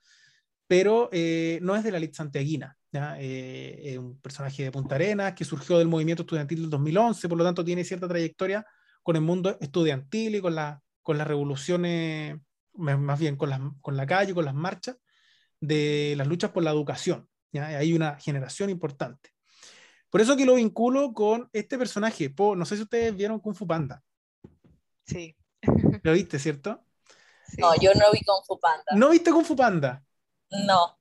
pero 0.69 1.09
eh, 1.13 1.59
no 1.63 1.75
es 1.75 1.83
de 1.83 1.91
la 1.91 1.99
elite 1.99 2.15
santiaguina. 2.15 2.77
Eh, 3.19 3.81
es 3.83 3.99
un 3.99 4.21
personaje 4.21 4.63
de 4.63 4.71
Punta 4.71 4.95
Arenas 4.95 5.35
que 5.35 5.45
surgió 5.45 5.79
del 5.79 5.89
movimiento 5.89 6.23
estudiantil 6.23 6.61
del 6.63 6.71
2011, 6.71 7.29
por 7.29 7.39
lo 7.39 7.45
tanto 7.45 7.65
tiene 7.65 7.85
cierta 7.85 8.07
trayectoria 8.07 8.65
con 9.03 9.17
el 9.17 9.23
mundo 9.23 9.57
estudiantil 9.61 10.37
y 10.37 10.41
con, 10.41 10.55
la, 10.55 10.81
con 11.03 11.19
las 11.19 11.27
revoluciones, 11.27 12.39
más 12.75 13.19
bien 13.19 13.37
con, 13.37 13.51
la, 13.51 13.73
con 13.81 13.97
la 13.97 14.07
calle, 14.07 14.33
con 14.33 14.45
las 14.45 14.55
marchas 14.55 14.97
de 15.63 16.15
las 16.17 16.27
luchas 16.27 16.51
por 16.51 16.63
la 16.63 16.73
educación. 16.73 17.29
¿ya? 17.53 17.67
Hay 17.67 17.95
una 17.95 18.19
generación 18.19 18.69
importante. 18.69 19.31
Por 20.11 20.21
eso 20.21 20.37
que 20.37 20.45
lo 20.45 20.57
vinculo 20.57 21.15
con 21.15 21.49
este 21.53 21.79
personaje. 21.79 22.35
no 22.37 22.65
sé 22.67 22.77
si 22.77 22.83
ustedes 22.83 23.17
vieron 23.17 23.41
Kung 23.41 23.55
Fu 23.55 23.67
Panda. 23.67 24.03
Sí. 25.07 25.35
¿Lo 26.03 26.13
viste, 26.13 26.39
cierto? 26.39 26.85
No, 27.57 27.75
yo 27.81 27.95
no 27.95 28.11
vi 28.13 28.21
Kung 28.25 28.45
Fu 28.47 28.59
Panda. 28.61 28.85
¿No 28.95 29.11
viste 29.11 29.31
Kung 29.31 29.45
Fu 29.45 29.57
Panda? 29.57 30.03
No. 30.67 30.99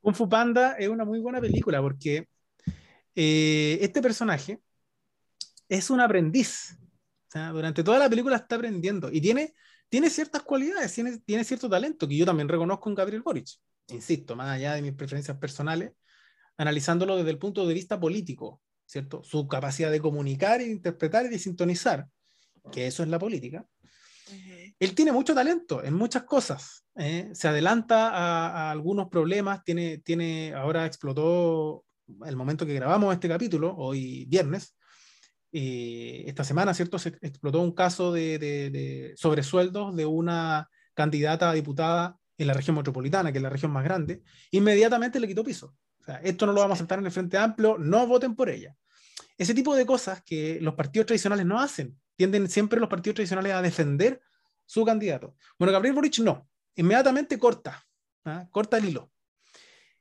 Kung 0.00 0.14
Fu 0.14 0.28
Panda 0.28 0.72
es 0.72 0.88
una 0.88 1.04
muy 1.04 1.20
buena 1.20 1.40
película 1.40 1.80
porque 1.80 2.28
eh, 3.14 3.78
este 3.80 4.02
personaje 4.02 4.60
es 5.68 5.90
un 5.90 6.00
aprendiz. 6.00 6.76
durante 7.32 7.84
toda 7.84 7.98
la 7.98 8.10
película 8.10 8.36
está 8.36 8.56
aprendiendo 8.56 9.10
y 9.12 9.20
tiene, 9.20 9.54
tiene 9.88 10.10
ciertas 10.10 10.42
cualidades, 10.42 10.92
tiene, 10.92 11.18
tiene 11.18 11.44
cierto 11.44 11.68
talento 11.68 12.08
que 12.08 12.16
yo 12.16 12.26
también 12.26 12.48
reconozco 12.48 12.88
en 12.88 12.94
Gabriel 12.96 13.22
Boric. 13.22 13.48
Insisto, 13.88 14.34
más 14.34 14.50
allá 14.50 14.74
de 14.74 14.82
mis 14.82 14.92
preferencias 14.92 15.36
personales, 15.38 15.92
analizándolo 16.56 17.16
desde 17.16 17.30
el 17.30 17.38
punto 17.38 17.66
de 17.66 17.74
vista 17.74 18.00
político, 18.00 18.60
¿cierto? 18.84 19.22
Su 19.22 19.46
capacidad 19.46 19.90
de 19.90 20.00
comunicar, 20.00 20.58
de 20.58 20.68
interpretar 20.68 21.26
y 21.26 21.28
de 21.28 21.38
sintonizar, 21.38 22.06
que 22.72 22.86
eso 22.86 23.02
es 23.02 23.08
la 23.08 23.18
política. 23.18 23.66
Él 24.78 24.94
tiene 24.94 25.12
mucho 25.12 25.34
talento 25.34 25.82
en 25.82 25.94
muchas 25.94 26.24
cosas. 26.24 26.84
¿eh? 26.96 27.30
Se 27.32 27.48
adelanta 27.48 28.10
a, 28.10 28.70
algunos 28.70 29.08
problemas. 29.08 29.62
Tiene, 29.64 29.98
tiene, 29.98 30.52
ahora 30.54 30.84
explotó 30.84 31.84
el 32.24 32.36
momento 32.36 32.66
que 32.66 32.74
grabamos 32.74 33.14
este 33.14 33.28
capítulo, 33.28 33.74
hoy 33.76 34.26
viernes. 34.26 34.76
Eh, 35.52 36.24
esta 36.26 36.44
semana, 36.44 36.74
¿cierto? 36.74 36.98
Se 36.98 37.10
explotó 37.22 37.60
un 37.60 37.72
caso 37.72 38.12
de, 38.12 38.38
de, 38.38 38.70
de 38.70 39.14
sobresueldos 39.16 39.96
de 39.96 40.04
una 40.04 40.68
candidata 40.92 41.50
a 41.50 41.54
diputada 41.54 42.18
en 42.38 42.46
la 42.46 42.54
región 42.54 42.76
metropolitana, 42.76 43.32
que 43.32 43.38
es 43.38 43.42
la 43.42 43.50
región 43.50 43.70
más 43.70 43.84
grande. 43.84 44.22
Inmediatamente 44.50 45.20
le 45.20 45.28
quitó 45.28 45.42
piso 45.42 45.74
esto 46.22 46.46
no 46.46 46.52
lo 46.52 46.60
vamos 46.60 46.76
a 46.76 46.78
aceptar 46.78 46.98
en 46.98 47.06
el 47.06 47.12
Frente 47.12 47.38
Amplio, 47.38 47.78
no 47.78 48.06
voten 48.06 48.34
por 48.34 48.48
ella. 48.48 48.76
Ese 49.36 49.54
tipo 49.54 49.74
de 49.74 49.84
cosas 49.84 50.22
que 50.22 50.58
los 50.60 50.74
partidos 50.74 51.06
tradicionales 51.06 51.44
no 51.44 51.58
hacen, 51.58 51.98
tienden 52.16 52.48
siempre 52.48 52.80
los 52.80 52.88
partidos 52.88 53.16
tradicionales 53.16 53.52
a 53.52 53.62
defender 53.62 54.20
su 54.64 54.84
candidato. 54.84 55.36
Bueno, 55.58 55.72
Gabriel 55.72 55.94
Boric 55.94 56.18
no, 56.20 56.48
inmediatamente 56.74 57.38
corta, 57.38 57.84
¿ah? 58.24 58.46
corta 58.50 58.78
el 58.78 58.86
hilo. 58.86 59.12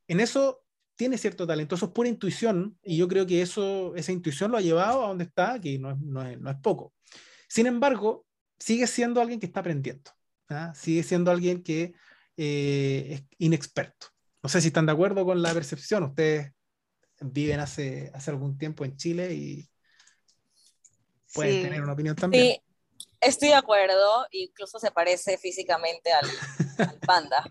En 0.08 0.20
eso 0.20 0.64
tiene 0.96 1.18
cierto 1.18 1.46
talento, 1.46 1.76
eso 1.76 1.88
es 1.88 1.92
pura 1.92 2.08
intuición 2.08 2.78
y 2.82 2.98
yo 2.98 3.08
creo 3.08 3.26
que 3.26 3.42
eso, 3.42 3.96
esa 3.96 4.12
intuición 4.12 4.52
lo 4.52 4.58
ha 4.58 4.62
llevado 4.62 5.04
a 5.04 5.08
donde 5.10 5.26
está, 5.26 5.60
que 5.60 5.78
no 5.78 5.92
es, 5.92 6.00
no 6.00 6.50
es, 6.50 6.58
poco. 6.62 6.94
Sin 7.50 7.68
embargo, 7.68 8.26
sigue 8.58 8.88
siendo 8.88 9.20
alguien 9.20 9.40
que 9.40 9.48
está 9.48 9.60
aprendiendo, 9.60 10.12
¿ah? 10.50 10.74
sigue 10.74 11.04
siendo 11.04 11.32
alguien 11.32 11.64
que 11.64 11.94
eh, 12.38 13.22
inexperto. 13.38 14.08
No 14.44 14.50
sé 14.50 14.62
si 14.62 14.68
están 14.68 14.86
de 14.86 14.92
acuerdo 14.92 15.26
con 15.26 15.42
la 15.42 15.54
percepción. 15.54 16.04
Ustedes 16.04 16.52
viven 17.20 17.60
hace, 17.60 18.12
hace 18.14 18.32
algún 18.32 18.58
tiempo 18.58 18.86
en 18.86 18.96
Chile 18.98 19.34
y 19.34 19.70
pueden 21.34 21.64
tener 21.64 21.82
una 21.82 21.94
opinión 21.94 22.16
también. 22.16 22.56
Sí, 22.56 22.62
estoy 23.22 23.50
de 23.50 23.56
acuerdo. 23.56 24.28
Incluso 24.32 24.80
se 24.80 24.92
parece 24.92 25.38
físicamente 25.38 26.12
al, 26.78 27.00
panda. 27.00 27.44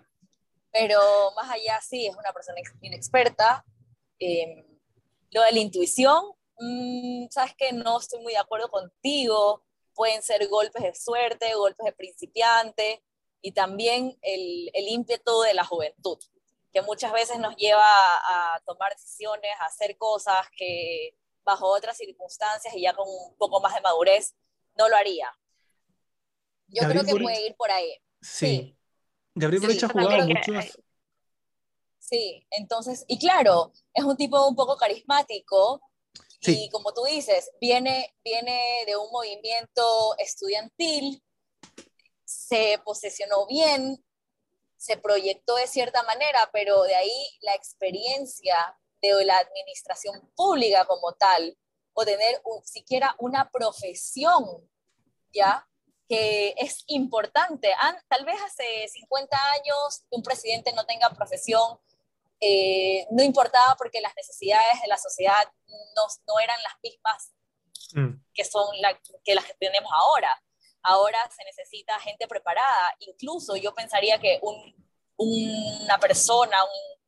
Pero 0.71 1.01
más 1.35 1.51
allá, 1.51 1.81
sí, 1.81 2.07
es 2.07 2.17
una 2.17 2.33
persona 2.33 2.59
inexperta. 2.81 3.65
Em, 4.19 4.65
lo 5.31 5.43
de 5.43 5.53
la 5.53 5.59
intuición, 5.59 6.23
mm, 6.59 7.27
sabes 7.31 7.55
que 7.57 7.73
no 7.73 7.99
estoy 7.99 8.21
muy 8.23 8.35
de 8.35 8.39
acuerdo 8.39 8.69
contigo. 8.69 9.65
Pueden 9.95 10.23
ser 10.23 10.47
golpes 10.49 10.83
de 10.83 10.95
suerte, 10.95 11.55
golpes 11.55 11.85
de 11.85 11.93
principiante 11.93 13.03
y 13.45 13.53
también 13.53 14.19
el, 14.23 14.71
el 14.73 14.89
ímpetu 14.89 15.43
de 15.43 15.53
la 15.53 15.67
juventud 15.67 16.19
que 16.73 16.81
muchas 16.81 17.13
veces 17.13 17.39
nos 17.39 17.55
lleva 17.57 17.85
a 17.85 18.61
tomar 18.65 18.91
decisiones, 18.93 19.53
a 19.61 19.67
hacer 19.67 19.99
cosas 19.99 20.47
que 20.57 21.15
bajo 21.45 21.69
otras 21.69 21.99
circunstancias 21.99 22.75
y 22.75 22.81
ya 22.81 22.95
con 22.95 23.07
un 23.07 23.37
poco 23.37 23.61
más 23.61 23.75
de 23.75 23.83
madurez 23.83 24.35
no 24.77 24.89
lo 24.89 24.97
haría. 24.97 25.31
Yo 26.69 26.89
creo 26.89 27.05
que 27.05 27.15
puede 27.15 27.47
ir 27.47 27.55
por 27.55 27.71
ahí. 27.71 27.95
Sí. 28.23 28.77
Gabriel 29.35 29.61
Boric 29.61 29.85
ha 29.85 29.89
jugado 29.89 30.27
muchos. 30.27 30.79
Sí, 31.99 32.47
entonces, 32.51 33.05
y 33.09 33.19
claro, 33.19 33.73
es 33.93 34.05
un 34.05 34.17
tipo 34.17 34.49
un 34.49 34.57
poco 34.57 34.79
carismático 34.79 35.83
y 36.41 36.71
como 36.71 36.95
tú 36.95 37.05
dices, 37.05 37.51
viene, 37.61 38.15
viene 38.25 38.85
de 38.87 38.97
un 38.97 39.11
movimiento 39.13 40.17
estudiantil, 40.19 41.23
se 42.25 42.81
posicionó 42.85 43.47
bien, 43.47 44.05
se 44.77 44.97
proyectó 44.97 45.57
de 45.57 45.67
cierta 45.67 46.03
manera, 46.03 46.51
pero 46.53 46.83
de 46.83 46.95
ahí 46.95 47.39
la 47.41 47.55
experiencia 47.55 48.79
de 49.01 49.25
la 49.25 49.39
administración 49.39 50.31
pública 50.35 50.87
como 50.87 51.13
tal, 51.13 51.57
o 51.95 52.05
tener 52.05 52.43
siquiera 52.65 53.15
una 53.19 53.51
profesión, 53.51 54.45
¿ya? 55.33 55.67
Que 56.09 56.55
es 56.59 56.85
importante. 56.89 57.73
tal 58.09 58.25
vez 58.25 58.37
hace 58.43 58.89
50 58.89 59.37
años 59.53 60.05
un 60.11 60.23
presidente 60.23 60.73
no 60.73 60.85
tenga 60.85 61.09
profesión, 61.11 61.79
eh, 62.41 63.07
no 63.11 63.23
importaba 63.23 63.77
porque 63.77 64.01
las 64.01 64.15
necesidades 64.17 64.83
de 64.83 64.89
la 64.89 64.99
sociedad 64.99 65.45
no, 65.69 66.03
no 66.27 66.41
eran 66.41 66.59
las 66.63 66.75
mismas 66.83 67.33
mm. 67.95 68.23
que 68.35 68.45
son 68.45 68.67
la, 68.81 68.99
que 69.25 69.35
las 69.35 69.45
que 69.47 69.55
tenemos 69.55 69.91
ahora 69.95 70.44
ahora 70.85 71.19
se 71.35 71.45
necesita 71.45 71.99
gente 72.01 72.29
preparada. 72.29 72.95
Incluso 73.01 73.57
yo 73.57 73.75
pensaría 73.75 74.19
que 74.21 74.39
un, 74.43 74.75
una 75.17 75.99
persona, 75.99 76.57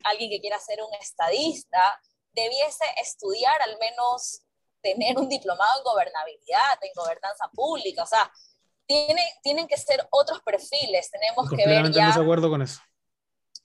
alguien 0.04 0.30
que 0.30 0.40
quiera 0.40 0.58
ser 0.58 0.82
un 0.82 0.94
estadista, 0.94 2.00
debiese 2.32 2.84
estudiar 3.00 3.60
al 3.62 3.78
menos 3.78 4.42
tener 4.82 5.18
un 5.18 5.28
diplomado 5.28 5.78
en 5.78 5.84
gobernabilidad, 5.84 6.78
en 6.82 6.90
gobernanza 6.94 7.48
pública, 7.52 8.02
o 8.02 8.06
sea, 8.06 8.30
tiene, 8.86 9.22
tienen 9.42 9.66
que 9.66 9.76
ser 9.76 10.06
otros 10.10 10.40
perfiles, 10.42 11.10
tenemos 11.10 11.50
que 11.50 11.66
ver 11.66 11.90
ya... 11.90 12.12
de 12.12 12.22
acuerdo 12.22 12.48
con 12.50 12.62
eso. 12.62 12.80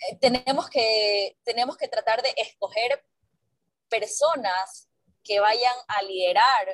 Eh, 0.10 0.17
tenemos 0.19 0.69
que, 0.69 1.38
tenemos 1.43 1.78
que 1.78 1.88
tratar 1.88 2.24
de 2.24 2.34
escoger 2.38 3.06
personas 3.88 4.89
que 5.24 5.39
vayan 5.39 5.76
a 5.88 6.02
liderar, 6.02 6.67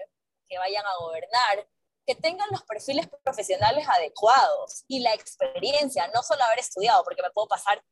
que 0.48 0.58
vayan 0.58 0.86
a 0.86 0.96
gobernar, 1.00 1.68
que 2.08 2.16
tengan 2.16 2.48
los 2.52 2.64
perfiles 2.64 3.10
profesionales 3.22 3.86
adecuados 3.88 4.86
y 4.88 5.02
la 5.02 5.14
experiencia, 5.14 6.10
no 6.16 6.24
solo 6.24 6.42
haber 6.46 6.60
estudiado, 6.60 7.04
porque 7.04 7.22
me 7.22 7.30
puedo 7.32 7.50
pasar 7.50 7.84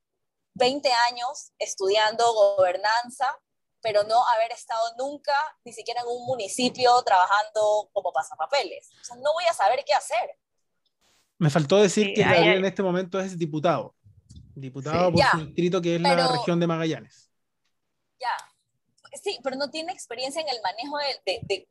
20 0.54 0.90
años 1.10 1.52
estudiando 1.60 2.24
gobernanza, 2.34 3.38
pero 3.82 4.04
no 4.06 4.26
haber 4.30 4.54
estado 4.54 4.82
nunca 4.98 5.34
ni 5.66 5.74
siquiera 5.74 6.00
en 6.02 6.08
un 6.08 6.26
municipio 6.26 7.04
trabajando 7.04 7.90
como 7.92 8.14
pasapapeles. 8.14 8.90
O 9.02 9.04
sea, 9.04 9.18
no 9.18 9.34
voy 9.34 9.44
a 9.50 9.54
saber 9.54 9.84
qué 9.86 9.94
hacer. 9.94 10.40
Me 11.38 11.50
faltó 11.50 11.76
decir 11.76 12.14
que 12.14 12.22
en 12.22 12.64
este 12.64 12.82
momento 12.82 13.20
es 13.20 13.38
diputado. 13.38 13.94
Diputado 14.56 15.12
por 15.12 15.22
su 15.26 15.38
distrito 15.46 15.82
que 15.82 15.96
es 15.96 16.02
la 16.02 16.32
región 16.32 16.62
de 16.62 16.68
Magallanes. 16.68 17.30
Ya. 18.18 18.32
Sí, 19.22 19.40
pero 19.44 19.58
no 19.58 19.70
tiene 19.70 19.92
experiencia 19.92 20.42
en 20.42 20.48
el 20.48 20.62
manejo 20.62 20.98
de 21.26 21.68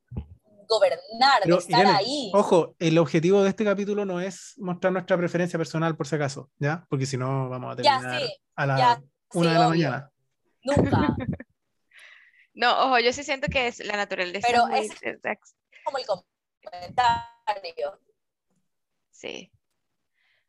gobernar, 0.68 1.42
de 1.44 1.54
estar 1.54 1.86
ahí. 1.86 2.30
Ojo, 2.34 2.74
el 2.78 2.98
objetivo 2.98 3.42
de 3.42 3.50
este 3.50 3.64
capítulo 3.64 4.04
no 4.04 4.20
es 4.20 4.54
mostrar 4.58 4.92
nuestra 4.92 5.16
preferencia 5.16 5.58
personal, 5.58 5.96
por 5.96 6.06
si 6.06 6.16
acaso, 6.16 6.50
¿ya? 6.58 6.86
Porque 6.88 7.06
si 7.06 7.16
no, 7.16 7.48
vamos 7.48 7.72
a 7.72 7.76
terminar 7.76 8.22
a 8.56 8.66
la 8.66 9.02
una 9.32 9.52
de 9.52 9.58
la 9.58 9.68
mañana. 9.68 10.10
Nunca. 10.62 11.16
no, 12.54 12.86
ojo, 12.86 12.98
yo 13.00 13.12
sí 13.12 13.24
siento 13.24 13.48
que 13.48 13.68
es 13.68 13.84
la 13.84 13.96
naturaleza. 13.96 14.46
Pero 14.46 14.68
es 14.68 14.90
como 15.84 15.98
el 15.98 16.04
comentario. 16.06 18.00
Sí. 19.10 19.50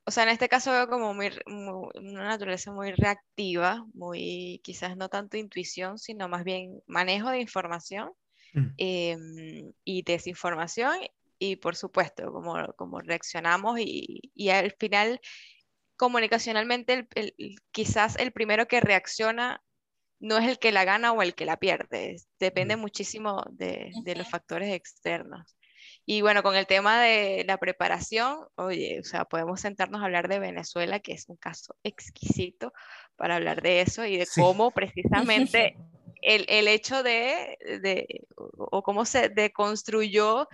O 0.07 0.11
sea, 0.11 0.23
en 0.23 0.29
este 0.29 0.47
caso 0.47 0.71
veo 0.71 0.87
como 0.87 1.15
muy, 1.15 1.31
una 1.47 2.25
naturaleza 2.25 2.71
muy 2.71 2.91
reactiva, 2.91 3.83
muy 3.93 4.61
quizás 4.63 4.95
no 4.95 5.09
tanto 5.09 5.35
intuición, 5.35 5.97
sino 5.97 6.29
más 6.29 6.43
bien 6.43 6.81
manejo 6.85 7.31
de 7.31 7.41
información 7.41 8.13
Mm. 8.55 8.73
Em, 8.77 9.73
y 9.83 10.01
desinformación 10.03 10.95
y 11.37 11.57
por 11.57 11.75
supuesto 11.75 12.31
como, 12.31 12.73
como 12.77 13.01
reaccionamos 13.01 13.79
y, 13.79 14.31
y, 14.33 14.49
al 14.49 14.71
final 14.79 15.19
comunicacionalmente 15.97 17.07
el, 17.15 17.33
quizás 17.71 18.15
el 18.17 18.31
primero 18.31 18.67
que 18.67 18.79
reacciona 18.79 19.61
no 20.21 20.37
es 20.37 20.47
el 20.47 20.57
que 20.57 20.71
la 20.71 20.85
gana 20.85 21.11
o 21.11 21.21
el 21.21 21.35
que 21.35 21.45
la 21.45 21.57
pierde, 21.57 22.15
depende 22.39 22.77
mm. 22.77 22.79
muchísimo 22.79 23.43
de, 23.51 23.91
de, 24.05 24.15
los 24.15 24.29
factores 24.29 24.73
externos. 24.73 25.57
Y 26.05 26.21
bueno, 26.21 26.41
con 26.41 26.55
el 26.55 26.65
tema 26.65 27.01
de 27.01 27.43
la 27.45 27.57
preparación, 27.57 28.37
oye, 28.55 28.99
o 29.01 29.03
sea, 29.03 29.25
podemos 29.25 29.59
sentarnos 29.59 30.01
a 30.01 30.05
hablar 30.05 30.29
de 30.29 30.39
Venezuela, 30.39 31.01
que 31.01 31.11
es 31.11 31.27
un 31.27 31.35
caso 31.35 31.75
exquisito 31.83 32.71
para 33.17 33.35
hablar 33.35 33.61
de 33.61 33.81
eso 33.81 34.05
y 34.05 34.17
de 34.17 34.27
cómo 34.33 34.71
precisamente 34.71 35.75
el, 36.25 36.45
el 36.49 36.67
hecho 36.67 37.03
de, 37.03 37.57
de, 37.81 38.25
o 38.35 38.81
cómo 38.81 39.05
se 39.05 39.29
deconstruyó 39.29 40.49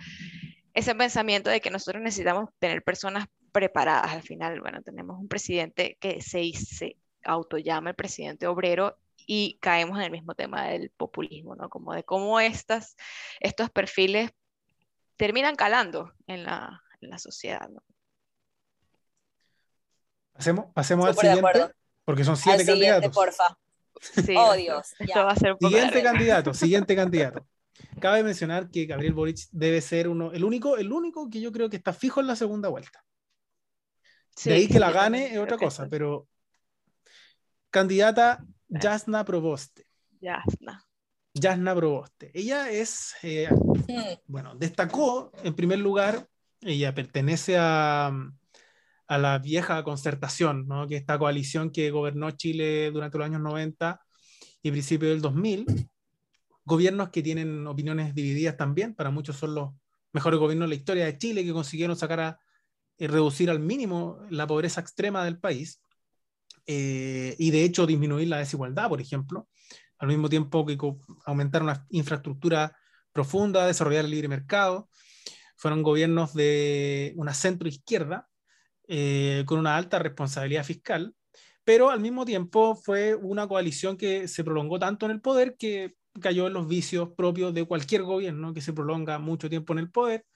ese 0.74 0.94
pensamiento 0.94 1.50
de 1.50 1.60
que 1.60 1.70
nosotros 1.70 2.02
necesitamos 2.02 2.50
tener 2.58 2.82
personas 2.82 3.26
preparadas. 3.52 4.12
Al 4.12 4.22
final, 4.22 4.60
bueno, 4.60 4.82
tenemos 4.82 5.18
un 5.18 5.28
presidente 5.28 5.96
que 5.98 6.20
se, 6.20 6.52
se 6.52 6.96
autollama 7.24 7.90
el 7.90 7.96
presidente 7.96 8.46
obrero 8.46 8.98
y 9.26 9.58
caemos 9.60 9.98
en 9.98 10.04
el 10.04 10.10
mismo 10.10 10.34
tema 10.34 10.66
del 10.66 10.90
populismo, 10.90 11.56
¿no? 11.56 11.68
Como 11.68 11.94
de 11.94 12.04
cómo 12.04 12.38
estas, 12.38 12.96
estos 13.40 13.70
perfiles 13.70 14.30
terminan 15.16 15.56
calando 15.56 16.12
en 16.26 16.44
la, 16.44 16.82
en 17.00 17.10
la 17.10 17.18
sociedad, 17.18 17.68
¿no? 17.68 17.82
Pasemos, 20.32 20.66
pasemos 20.74 21.06
al 21.06 21.16
siguiente, 21.16 21.74
porque 22.04 22.24
son 22.24 22.36
siete 22.36 22.60
al 22.60 22.60
siguiente, 22.60 22.86
candidatos. 22.88 23.14
Porfa. 23.14 23.58
Sí, 24.00 24.34
oh, 24.36 24.54
Dios. 24.54 24.94
siguiente 25.60 26.02
candidato, 26.02 26.54
siguiente 26.54 26.96
candidato. 26.96 27.46
cabe 28.00 28.22
mencionar 28.22 28.70
que 28.70 28.86
Gabriel 28.86 29.14
Boric 29.14 29.38
debe 29.50 29.80
ser 29.80 30.08
uno, 30.08 30.32
el 30.32 30.44
único, 30.44 30.76
el 30.76 30.92
único 30.92 31.28
que 31.30 31.40
yo 31.40 31.52
creo 31.52 31.70
que 31.70 31.76
está 31.76 31.92
fijo 31.92 32.20
en 32.20 32.26
la 32.26 32.36
segunda 32.36 32.68
vuelta. 32.68 33.04
de 34.44 34.54
ahí 34.54 34.68
que 34.68 34.80
la 34.80 34.90
gane 34.90 35.32
es 35.32 35.38
otra 35.38 35.56
cosa, 35.56 35.86
pero 35.88 36.28
candidata 37.70 38.44
Jasna 38.68 39.24
Proboste. 39.24 39.86
Jasna. 40.20 40.84
Jasna 41.34 41.74
Proboste. 41.74 42.30
Ella 42.34 42.70
es, 42.70 43.14
eh, 43.22 43.48
bueno, 44.26 44.54
destacó 44.54 45.32
en 45.42 45.54
primer 45.54 45.78
lugar, 45.78 46.28
ella 46.60 46.94
pertenece 46.94 47.56
a, 47.58 48.12
a 49.12 49.18
la 49.18 49.38
vieja 49.38 49.84
concertación, 49.84 50.66
¿no? 50.66 50.88
que 50.88 50.96
esta 50.96 51.18
coalición 51.18 51.70
que 51.70 51.90
gobernó 51.90 52.30
Chile 52.30 52.90
durante 52.90 53.18
los 53.18 53.26
años 53.26 53.42
90 53.42 54.00
y 54.62 54.70
principios 54.70 55.10
del 55.10 55.20
2000, 55.20 55.66
gobiernos 56.64 57.10
que 57.10 57.22
tienen 57.22 57.66
opiniones 57.66 58.14
divididas 58.14 58.56
también, 58.56 58.94
para 58.94 59.10
muchos 59.10 59.36
son 59.36 59.54
los 59.54 59.70
mejores 60.14 60.40
gobiernos 60.40 60.64
de 60.64 60.70
la 60.70 60.74
historia 60.76 61.04
de 61.04 61.18
Chile 61.18 61.44
que 61.44 61.52
consiguieron 61.52 61.94
sacar 61.94 62.20
a 62.20 62.40
y 62.96 63.06
reducir 63.06 63.50
al 63.50 63.60
mínimo 63.60 64.18
la 64.30 64.46
pobreza 64.46 64.80
extrema 64.80 65.26
del 65.26 65.38
país 65.38 65.82
eh, 66.66 67.36
y 67.38 67.50
de 67.50 67.64
hecho 67.64 67.86
disminuir 67.86 68.28
la 68.28 68.38
desigualdad, 68.38 68.88
por 68.88 69.02
ejemplo, 69.02 69.46
al 69.98 70.08
mismo 70.08 70.30
tiempo 70.30 70.64
que 70.64 70.78
aumentar 71.26 71.62
una 71.62 71.86
infraestructura 71.90 72.74
profunda, 73.12 73.66
desarrollar 73.66 74.06
el 74.06 74.10
libre 74.10 74.28
mercado. 74.28 74.88
Fueron 75.58 75.82
gobiernos 75.82 76.32
de 76.32 77.12
una 77.16 77.34
centro 77.34 77.68
izquierda 77.68 78.30
eh, 78.94 79.44
con 79.46 79.58
una 79.58 79.74
alta 79.74 79.98
responsabilidad 79.98 80.64
fiscal, 80.64 81.14
pero 81.64 81.88
al 81.88 82.00
mismo 82.00 82.26
tiempo 82.26 82.76
fue 82.76 83.14
una 83.14 83.48
coalición 83.48 83.96
que 83.96 84.28
se 84.28 84.44
prolongó 84.44 84.78
tanto 84.78 85.06
en 85.06 85.12
el 85.12 85.22
poder 85.22 85.56
que 85.56 85.94
cayó 86.20 86.46
en 86.46 86.52
los 86.52 86.68
vicios 86.68 87.08
propios 87.16 87.54
de 87.54 87.64
cualquier 87.64 88.02
gobierno 88.02 88.52
que 88.52 88.60
se 88.60 88.74
prolonga 88.74 89.18
mucho 89.18 89.48
tiempo 89.48 89.72
en 89.72 89.78
el 89.78 89.90
poder, 89.90 90.26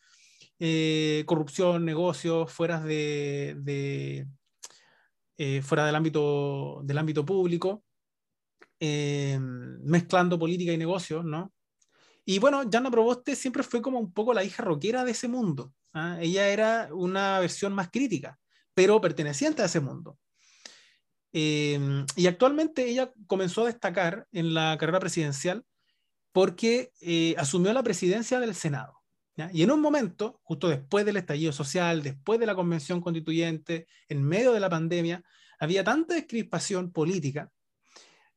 eh, 0.58 1.22
corrupción, 1.26 1.84
negocios, 1.84 2.50
fuera, 2.50 2.80
de, 2.80 4.26
eh, 5.36 5.60
fuera 5.60 5.84
del, 5.84 5.94
ámbito, 5.94 6.80
del 6.82 6.96
ámbito 6.96 7.26
público, 7.26 7.84
mezclando 8.80 10.38
política 10.38 10.72
y 10.72 10.78
negocios, 10.78 11.26
¿no? 11.26 11.52
Y 12.24 12.38
bueno, 12.38 12.62
Jana 12.72 12.90
Proboste 12.90 13.36
siempre 13.36 13.62
fue 13.62 13.82
como 13.82 13.98
un 13.98 14.14
poco 14.14 14.32
la 14.32 14.44
hija 14.44 14.62
rockera 14.62 15.04
de 15.04 15.10
ese 15.10 15.28
mundo. 15.28 15.74
¿ah? 15.92 16.16
Ella 16.22 16.48
era 16.48 16.88
una 16.90 17.38
versión 17.38 17.74
más 17.74 17.90
crítica 17.90 18.38
pero 18.76 19.00
perteneciente 19.00 19.62
a 19.62 19.64
ese 19.64 19.80
mundo. 19.80 20.18
Eh, 21.32 22.04
y 22.14 22.26
actualmente 22.26 22.86
ella 22.86 23.10
comenzó 23.26 23.62
a 23.62 23.66
destacar 23.66 24.28
en 24.32 24.52
la 24.52 24.76
carrera 24.78 25.00
presidencial 25.00 25.64
porque 26.30 26.92
eh, 27.00 27.34
asumió 27.38 27.72
la 27.72 27.82
presidencia 27.82 28.38
del 28.38 28.54
Senado. 28.54 29.00
Y 29.52 29.62
en 29.62 29.70
un 29.70 29.80
momento, 29.80 30.40
justo 30.42 30.68
después 30.68 31.04
del 31.06 31.16
estallido 31.16 31.52
social, 31.52 32.02
después 32.02 32.38
de 32.38 32.46
la 32.46 32.54
convención 32.54 33.00
constituyente, 33.00 33.86
en 34.08 34.22
medio 34.22 34.52
de 34.52 34.60
la 34.60 34.70
pandemia, 34.70 35.22
había 35.58 35.82
tanta 35.84 36.14
descrispación 36.14 36.90
política 36.90 37.50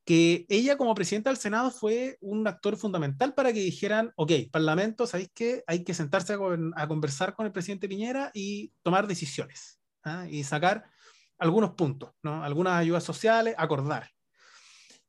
que 0.06 0.46
ella 0.50 0.78
como 0.78 0.96
presidenta 0.96 1.30
del 1.30 1.38
Senado 1.38 1.72
fue 1.72 2.18
un 2.22 2.48
actor 2.48 2.78
fundamental 2.78 3.34
para 3.34 3.54
que 3.54 3.60
dijeran, 3.60 4.12
ok, 4.16 4.32
Parlamento, 4.52 5.06
¿sabéis 5.06 5.32
qué? 5.34 5.64
Hay 5.68 5.84
que 5.84 5.94
sentarse 5.94 6.34
a 6.34 6.88
conversar 6.88 7.36
con 7.36 7.46
el 7.46 7.52
presidente 7.52 7.88
Piñera 7.88 8.32
y 8.34 8.72
tomar 8.82 9.08
decisiones. 9.08 9.79
¿Ah? 10.10 10.28
y 10.30 10.44
sacar 10.44 10.90
algunos 11.38 11.72
puntos, 11.72 12.12
¿no? 12.22 12.44
algunas 12.44 12.74
ayudas 12.74 13.04
sociales, 13.04 13.56
acordar. 13.58 14.10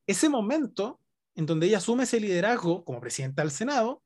Ese 0.06 0.28
momento 0.28 1.00
en 1.34 1.46
donde 1.46 1.66
ella 1.66 1.78
asume 1.78 2.04
ese 2.04 2.20
liderazgo 2.20 2.84
como 2.84 3.00
presidenta 3.00 3.42
del 3.42 3.50
Senado, 3.50 4.02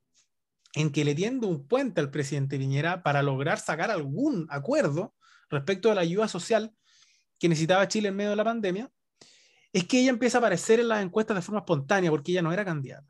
en 0.75 0.91
que 0.91 1.05
le 1.05 1.15
tiende 1.15 1.47
un 1.47 1.67
puente 1.67 2.01
al 2.01 2.11
presidente 2.11 2.59
Piñera 2.59 3.03
para 3.03 3.23
lograr 3.23 3.59
sacar 3.59 3.91
algún 3.91 4.47
acuerdo 4.51 5.15
respecto 5.49 5.91
a 5.91 5.95
la 5.95 6.01
ayuda 6.01 6.29
social 6.29 6.75
que 7.39 7.49
necesitaba 7.49 7.89
Chile 7.89 8.09
en 8.09 8.17
medio 8.17 8.31
de 8.31 8.37
la 8.37 8.45
pandemia, 8.45 8.91
es 9.73 9.85
que 9.85 10.01
ella 10.01 10.11
empieza 10.11 10.39
a 10.39 10.41
aparecer 10.41 10.81
en 10.81 10.89
las 10.89 11.03
encuestas 11.03 11.37
de 11.37 11.43
forma 11.43 11.61
espontánea 11.61 12.11
porque 12.11 12.33
ella 12.33 12.43
no 12.43 12.53
era 12.53 12.65
candidata. 12.65 13.07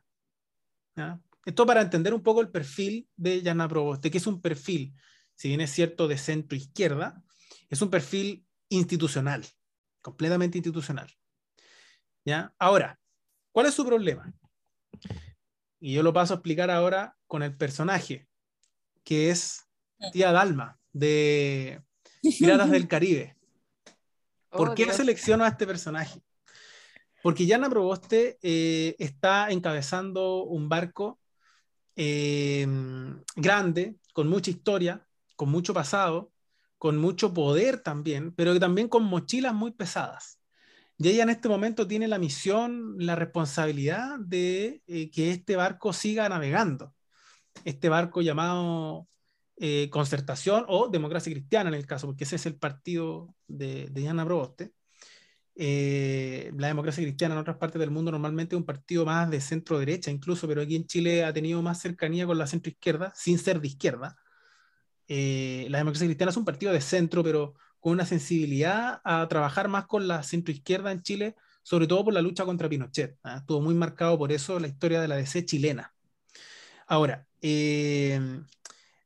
Esto 1.44 1.66
para 1.66 1.82
entender 1.82 2.14
un 2.14 2.22
poco 2.22 2.40
el 2.40 2.50
perfil 2.50 3.08
de 3.16 3.42
Yana 3.42 3.68
Proboste, 3.68 4.10
que 4.10 4.18
es 4.18 4.26
un 4.26 4.40
perfil, 4.40 4.94
si 5.34 5.48
bien 5.48 5.60
es 5.60 5.70
cierto, 5.70 6.08
de 6.08 6.16
centro 6.16 6.56
izquierda, 6.56 7.22
es 7.68 7.82
un 7.82 7.90
perfil 7.90 8.46
institucional, 8.68 9.44
completamente 10.00 10.58
institucional. 10.58 11.12
¿Ya? 12.24 12.54
Ahora, 12.58 12.98
¿cuál 13.52 13.66
es 13.66 13.74
su 13.74 13.84
problema? 13.84 14.32
Y 15.80 15.92
yo 15.92 16.02
lo 16.02 16.12
paso 16.12 16.34
a 16.34 16.36
explicar 16.36 16.70
ahora 16.70 17.16
con 17.26 17.42
el 17.42 17.56
personaje, 17.56 18.26
que 19.02 19.30
es 19.30 19.66
Tía 20.12 20.32
Dalma, 20.32 20.78
de 20.92 21.82
Piratas 22.22 22.70
del 22.70 22.88
Caribe. 22.88 23.36
¿Por 24.48 24.70
oh, 24.70 24.74
qué 24.74 24.92
selecciono 24.92 25.44
a 25.44 25.48
este 25.48 25.66
personaje? 25.66 26.22
Porque 27.22 27.46
Yana 27.46 27.68
Proboste 27.68 28.38
eh, 28.42 28.94
está 28.98 29.50
encabezando 29.50 30.44
un 30.44 30.68
barco 30.68 31.18
eh, 31.96 32.66
grande, 33.34 33.96
con 34.12 34.28
mucha 34.28 34.50
historia, 34.50 35.06
con 35.34 35.48
mucho 35.48 35.74
pasado, 35.74 36.32
con 36.84 36.98
mucho 36.98 37.32
poder 37.32 37.80
también, 37.80 38.34
pero 38.34 38.60
también 38.60 38.88
con 38.88 39.04
mochilas 39.04 39.54
muy 39.54 39.70
pesadas. 39.70 40.38
Y 40.98 41.08
ella 41.08 41.22
en 41.22 41.30
este 41.30 41.48
momento 41.48 41.88
tiene 41.88 42.08
la 42.08 42.18
misión, 42.18 42.96
la 42.98 43.16
responsabilidad 43.16 44.18
de 44.20 44.82
eh, 44.86 45.10
que 45.10 45.30
este 45.30 45.56
barco 45.56 45.94
siga 45.94 46.28
navegando. 46.28 46.94
Este 47.64 47.88
barco 47.88 48.20
llamado 48.20 49.08
eh, 49.56 49.88
Concertación 49.90 50.66
o 50.68 50.88
Democracia 50.90 51.32
Cristiana 51.32 51.70
en 51.70 51.76
el 51.76 51.86
caso, 51.86 52.06
porque 52.06 52.24
ese 52.24 52.36
es 52.36 52.44
el 52.44 52.56
partido 52.56 53.34
de, 53.48 53.86
de 53.88 54.02
Diana 54.02 54.26
Proboste. 54.26 54.74
Eh, 55.54 56.52
la 56.58 56.66
democracia 56.66 57.02
cristiana 57.02 57.34
en 57.34 57.40
otras 57.40 57.56
partes 57.56 57.80
del 57.80 57.92
mundo 57.92 58.10
normalmente 58.10 58.56
es 58.56 58.58
un 58.58 58.66
partido 58.66 59.06
más 59.06 59.30
de 59.30 59.40
centro 59.40 59.78
derecha 59.78 60.10
incluso, 60.10 60.46
pero 60.46 60.60
aquí 60.60 60.76
en 60.76 60.86
Chile 60.86 61.24
ha 61.24 61.32
tenido 61.32 61.62
más 61.62 61.80
cercanía 61.80 62.26
con 62.26 62.36
la 62.36 62.46
centro 62.46 62.70
izquierda, 62.70 63.10
sin 63.16 63.38
ser 63.38 63.62
de 63.62 63.68
izquierda. 63.68 64.18
Eh, 65.08 65.66
la 65.70 65.78
democracia 65.78 66.06
cristiana 66.06 66.30
es 66.30 66.36
un 66.36 66.44
partido 66.44 66.72
de 66.72 66.80
centro, 66.80 67.22
pero 67.22 67.54
con 67.80 67.92
una 67.92 68.06
sensibilidad 68.06 69.00
a 69.04 69.28
trabajar 69.28 69.68
más 69.68 69.86
con 69.86 70.08
la 70.08 70.22
centroizquierda 70.22 70.92
en 70.92 71.02
Chile, 71.02 71.36
sobre 71.62 71.86
todo 71.86 72.04
por 72.04 72.14
la 72.14 72.22
lucha 72.22 72.44
contra 72.44 72.68
Pinochet. 72.68 73.18
¿ah? 73.22 73.38
Estuvo 73.38 73.60
muy 73.60 73.74
marcado 73.74 74.18
por 74.18 74.32
eso 74.32 74.58
la 74.58 74.68
historia 74.68 75.00
de 75.00 75.08
la 75.08 75.16
DC 75.16 75.44
chilena. 75.44 75.94
Ahora, 76.86 77.26
eh, 77.40 78.20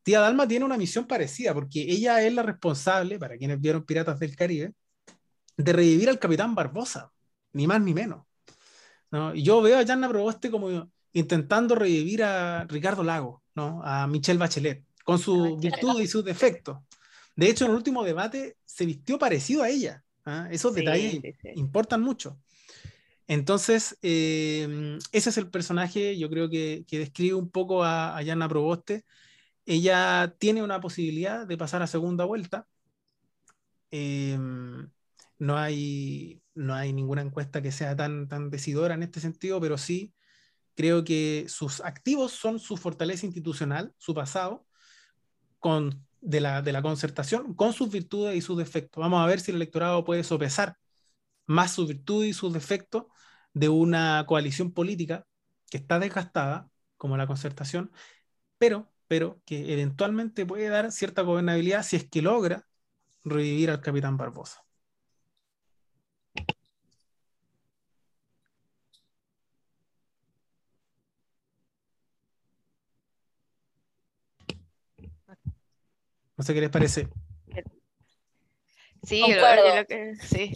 Tía 0.03 0.21
Dalma 0.21 0.49
tiene 0.49 0.65
una 0.65 0.77
misión 0.77 1.07
parecida, 1.07 1.55
porque 1.55 1.83
ella 1.83 2.23
es 2.23 2.33
la 2.33 2.43
responsable, 2.43 3.19
para 3.19 3.37
quienes 3.37 3.61
vieron 3.61 3.85
Piratas 3.85 4.19
del 4.19 4.37
Caribe, 4.37 4.75
de 5.57 5.73
revivir 5.73 6.09
al 6.09 6.19
capitán 6.19 6.55
Barbosa, 6.55 7.13
ni 7.53 7.67
más 7.67 7.81
ni 7.81 7.95
menos. 7.95 8.25
Yo 9.35 9.63
veo 9.63 9.79
a 9.79 9.87
Janna 9.87 10.09
Proboste 10.09 10.51
como 10.51 10.91
intentando 11.13 11.75
revivir 11.75 12.23
a 12.23 12.65
Ricardo 12.65 13.03
Lago, 13.03 13.43
¿no? 13.55 13.83
a 13.83 14.07
Michelle 14.07 14.39
Bachelet 14.39 14.88
con 15.09 15.19
sus 15.19 15.59
virtudes 15.59 16.05
y 16.05 16.07
sus 16.07 16.23
defectos. 16.23 16.77
De 17.35 17.49
hecho, 17.49 17.65
en 17.65 17.71
el 17.71 17.79
último 17.79 18.05
debate 18.05 18.59
se 18.67 18.85
vistió 18.85 19.19
parecido 19.19 19.63
a 19.63 19.71
ella. 19.71 20.05
¿ah? 20.27 20.49
Esos 20.51 20.75
detalles 20.75 21.23
importan 21.55 22.03
mucho. 22.03 22.39
Entonces, 23.27 23.97
eh, 24.03 24.99
ese 25.11 25.31
es 25.31 25.39
el 25.39 25.49
personaje, 25.49 26.19
yo 26.19 26.29
creo 26.29 26.51
que, 26.51 26.85
que 26.87 26.99
describe 26.99 27.37
un 27.37 27.49
poco 27.49 27.85
a, 27.85 28.19
a 28.19 28.21
Yana 28.21 28.51
Proboste. 28.51 29.07
Ella 29.65 30.35
tiene 30.39 30.63
una 30.63 30.79
posibilidad 30.79 31.47
de 31.47 31.57
pasar 31.57 31.81
a 31.81 31.87
segunda 31.87 32.27
vuelta. 32.27 32.69
Eh, 33.91 34.37
no, 35.39 35.57
hay, 35.57 36.43
no 36.55 36.75
hay 36.75 36.93
ninguna 36.93 37.23
encuesta 37.23 37.63
que 37.63 37.73
sea 37.73 37.97
tan, 37.97 38.29
tan 38.29 38.51
decidora 38.51 38.93
en 38.93 39.05
este 39.05 39.21
sentido, 39.21 39.59
pero 39.59 39.79
sí 39.79 40.13
creo 40.75 41.03
que 41.03 41.47
sus 41.49 41.81
activos 41.81 42.33
son 42.33 42.59
su 42.59 42.77
fortaleza 42.77 43.25
institucional, 43.25 43.95
su 43.97 44.13
pasado, 44.13 44.68
con, 45.59 46.07
de, 46.21 46.41
la, 46.41 46.63
de 46.63 46.73
la 46.73 46.83
concertación 46.83 47.55
con 47.55 47.73
sus 47.73 47.91
virtudes 47.91 48.37
y 48.37 48.41
sus 48.41 48.59
defectos. 48.59 49.01
Vamos 49.01 49.23
a 49.23 49.27
ver 49.27 49.41
si 49.41 49.51
el 49.51 49.57
electorado 49.57 50.05
puede 50.05 50.25
sopesar 50.25 50.77
más 51.47 51.73
sus 51.73 51.89
virtudes 51.89 52.31
y 52.31 52.33
sus 52.35 52.53
defectos 52.53 53.05
de 53.55 53.69
una 53.69 54.25
coalición 54.27 54.73
política 54.73 55.27
que 55.71 55.79
está 55.79 55.99
desgastada, 55.99 56.69
como 56.97 57.17
la 57.17 57.27
concertación, 57.27 57.93
pero, 58.59 58.93
pero 59.09 59.41
que 59.47 59.73
eventualmente 59.73 60.47
puede 60.47 60.69
dar 60.69 60.93
cierta 60.93 61.23
gobernabilidad 61.23 61.83
si 61.85 61.97
es 61.97 62.09
que 62.09 62.23
logra 62.23 62.67
revivir 63.25 63.71
al 63.71 63.81
capitán 63.81 64.17
Barbosa. 64.17 64.65
No 76.39 76.45
sé 76.45 76.55
qué 76.55 76.61
les 76.61 76.71
parece. 76.71 77.09
Sí, 79.03 79.23
sí 80.23 80.55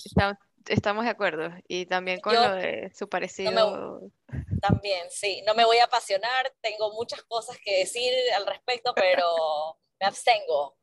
estamos, 0.69 1.05
de 1.05 1.11
acuerdo. 1.11 1.51
Y 1.69 1.87
también 1.87 2.21
con 2.21 2.35
lo 2.35 2.55
de 2.55 2.93
su 2.95 3.09
parecido. 3.09 4.01
También, 4.61 5.07
sí. 5.11 5.43
No 5.47 5.55
me 5.55 5.65
voy 5.65 5.79
a 5.79 5.85
apasionar, 5.85 6.53
tengo 6.61 6.93
muchas 6.93 7.23
cosas 7.25 7.57
que 7.65 7.79
decir 7.79 8.13
al 8.37 8.47
respecto, 8.47 8.93
pero 8.95 9.27
me 10.01 10.07
abstengo. 10.07 10.77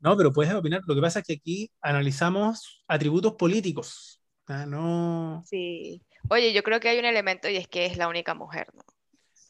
No, 0.00 0.16
pero 0.16 0.32
puedes 0.32 0.52
opinar. 0.52 0.82
Lo 0.86 0.94
que 0.94 1.00
pasa 1.00 1.20
es 1.20 1.26
que 1.26 1.34
aquí 1.34 1.72
analizamos 1.80 2.84
atributos 2.86 3.34
políticos. 3.34 4.20
No. 4.46 5.42
Sí. 5.46 6.02
Oye, 6.28 6.52
yo 6.52 6.62
creo 6.62 6.78
que 6.78 6.88
hay 6.88 6.98
un 6.98 7.04
elemento 7.04 7.48
y 7.48 7.56
es 7.56 7.66
que 7.66 7.86
es 7.86 7.96
la 7.96 8.08
única 8.08 8.34
mujer, 8.34 8.68
¿no? 8.74 8.82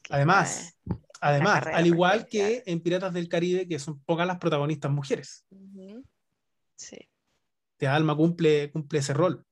además, 0.08 0.76
además, 1.28 1.66
al 1.66 1.86
igual 1.86 2.26
que 2.26 2.62
en 2.66 2.80
Piratas 2.80 3.12
del 3.12 3.28
Caribe, 3.28 3.68
que 3.68 3.78
son 3.78 4.00
pocas 4.02 4.26
las 4.26 4.38
protagonistas 4.38 4.90
mujeres. 4.90 5.44
Sí. 6.76 6.98
De 7.78 7.86
Alma 7.86 8.16
cumple, 8.16 8.70
cumple 8.70 8.98
ese 9.00 9.14
rol. 9.14 9.44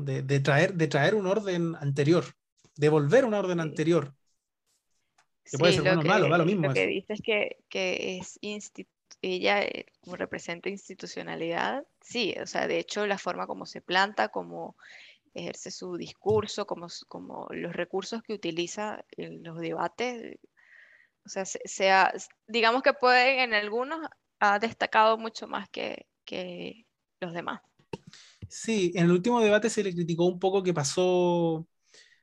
De, 0.00 0.40
traer, 0.40 0.74
de 0.74 0.86
traer 0.86 1.14
un 1.14 1.26
orden 1.26 1.76
anterior, 1.76 2.24
de 2.76 2.88
volver 2.88 3.24
un 3.24 3.34
orden 3.34 3.60
anterior. 3.60 4.14
Que 5.44 5.58
puede 5.58 5.74
ser 5.74 5.82
bueno 5.82 6.00
o 6.00 6.04
malo, 6.04 6.30
va 6.30 6.38
lo 6.38 6.46
mismo. 6.46 6.68
Lo 6.68 6.74
que 6.74 6.86
dices 6.86 7.20
que, 7.22 7.58
que 7.68 8.18
es 8.18 8.38
ella 9.20 9.62
eh, 9.62 9.86
como 10.00 10.16
representa 10.16 10.68
institucionalidad, 10.68 11.86
sí, 12.00 12.34
o 12.40 12.46
sea, 12.46 12.66
de 12.66 12.78
hecho 12.78 13.06
la 13.06 13.18
forma 13.18 13.46
como 13.46 13.66
se 13.66 13.82
planta, 13.82 14.28
como 14.28 14.76
ejerce 15.34 15.70
su 15.70 15.96
discurso, 15.96 16.66
como, 16.66 16.86
como 17.08 17.48
los 17.50 17.74
recursos 17.74 18.22
que 18.22 18.34
utiliza 18.34 19.04
en 19.10 19.42
los 19.42 19.58
debates, 19.58 20.38
o 21.24 21.28
sea, 21.28 21.44
sea, 21.44 22.12
digamos 22.46 22.82
que 22.82 22.92
puede 22.92 23.42
en 23.42 23.54
algunos 23.54 24.00
ha 24.40 24.58
destacado 24.58 25.16
mucho 25.16 25.46
más 25.46 25.68
que, 25.70 26.06
que 26.24 26.86
los 27.20 27.32
demás. 27.32 27.60
Sí, 28.48 28.92
en 28.94 29.04
el 29.06 29.12
último 29.12 29.40
debate 29.40 29.70
se 29.70 29.82
le 29.82 29.92
criticó 29.92 30.26
un 30.26 30.38
poco 30.38 30.62
que 30.62 30.74
pasó 30.74 31.66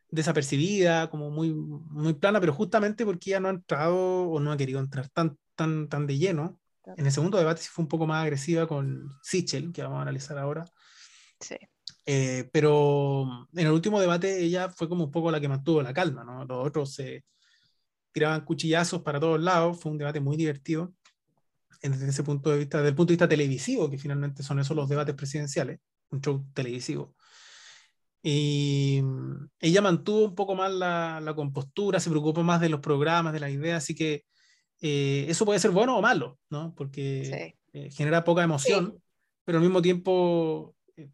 desapercibida, 0.10 1.10
como 1.10 1.32
muy, 1.32 1.54
muy 1.54 2.14
plana, 2.14 2.39
pero 2.39 2.54
justamente 2.54 3.06
porque 3.06 3.32
ella 3.32 3.39
no 3.39 3.47
ha 3.47 3.52
entrado 3.52 4.30
o 4.30 4.39
no 4.39 4.52
ha 4.52 4.58
querido 4.58 4.80
entrar 4.80 5.10
tan, 5.10 5.38
tan, 5.56 5.88
tan 5.88 6.06
de 6.06 6.18
lleno. 6.18 6.60
En 6.97 7.06
el 7.06 7.12
segundo 7.12 7.38
debate 7.38 7.62
sí 7.62 7.70
fue 7.72 7.84
un 7.84 7.89
poco 7.89 8.06
más 8.06 8.24
agresiva 8.24 8.68
con 8.68 9.10
Sichel, 9.24 9.72
que 9.72 9.84
vamos 9.84 9.99
a 9.99 10.02
analizar 10.02 10.38
ahora. 10.38 10.66
Sí. 11.39 11.56
Eh, 12.06 12.49
pero 12.52 13.47
en 13.54 13.68
el 13.68 13.72
último 13.72 13.99
debate 13.99 14.43
ella 14.43 14.70
fue 14.70 14.89
como 14.89 15.06
un 15.06 15.12
poco 15.12 15.32
la 15.32 15.39
que 15.39 15.47
mantuvo 15.47 15.82
la 15.82 15.93
calma, 15.93 16.24
¿no? 16.24 16.45
Los 16.45 16.68
otros 16.68 16.93
se 16.93 17.24
tiraban 18.12 18.45
cuchillazos 18.45 19.01
para 19.01 19.20
todos 19.20 19.41
lados, 19.41 19.80
fue 19.80 19.91
un 19.91 19.97
debate 19.97 20.20
muy 20.20 20.38
divertido 20.38 20.93
desde 21.82 22.09
ese 22.09 22.24
punto 22.24 22.51
de 22.51 22.59
vista, 22.59 22.78
desde 22.78 22.89
el 22.89 22.95
punto 22.95 23.12
de 23.12 23.16
vista 23.16 23.28
televisivo, 23.28 23.89
que 23.89 23.97
finalmente 23.97 24.43
son 24.43 24.59
esos 24.59 24.76
los 24.76 24.88
debates 24.88 25.16
presidenciales 25.16 25.80
un 26.12 26.22
show 26.22 26.45
televisivo. 26.53 27.16
Y 28.24 29.01
ella 29.59 29.82
mantuvo 29.82 30.26
un 30.26 30.36
poco 30.36 30.53
más 30.53 30.72
la, 30.72 31.20
la 31.22 31.34
compostura, 31.34 31.99
se 31.99 32.09
preocupó 32.09 32.43
más 32.43 32.62
de 32.62 32.70
los 32.70 32.80
programas, 32.80 33.34
de 33.34 33.39
la 33.39 33.49
idea, 33.49 33.78
así 33.78 33.95
que 33.95 34.26
eh, 34.80 35.26
eso 35.28 35.45
puede 35.45 35.59
ser 35.59 35.72
bueno 35.72 35.97
o 35.97 36.01
malo, 36.01 36.38
¿no? 36.49 36.74
Porque 36.76 37.55
eh, 37.74 37.89
genera 37.91 38.24
poca 38.24 38.43
emoción, 38.43 39.01
pero 39.43 39.57
al 39.57 39.64
mismo 39.64 39.82
tiempo 39.82 40.76
eh, 40.95 41.09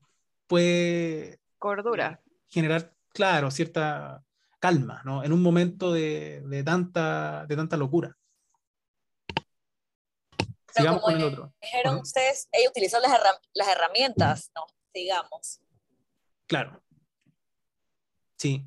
puede... 0.48 1.40
Cordura. 1.58 2.22
generar, 2.50 2.94
claro, 3.14 3.52
cierta 3.52 4.24
calma, 4.60 5.02
¿no? 5.06 5.24
En 5.24 5.34
un 5.34 5.42
momento 5.42 5.92
de, 5.92 6.42
de 6.46 6.64
tanta, 6.64 7.46
de 7.46 7.56
tanta 7.56 7.78
locura. 7.78 8.16
Sigamos 10.74 11.02
con 11.02 11.16
el 11.16 11.24
otro. 11.24 11.54
Dijeron 11.62 11.98
ustedes, 11.98 12.48
ella 12.52 12.70
utilizó 12.70 13.00
las, 13.00 13.12
las 13.54 13.68
herramientas, 13.68 14.52
¿no? 14.56 14.66
digamos. 14.94 15.62
Claro. 16.46 16.82
Sí. 18.38 18.66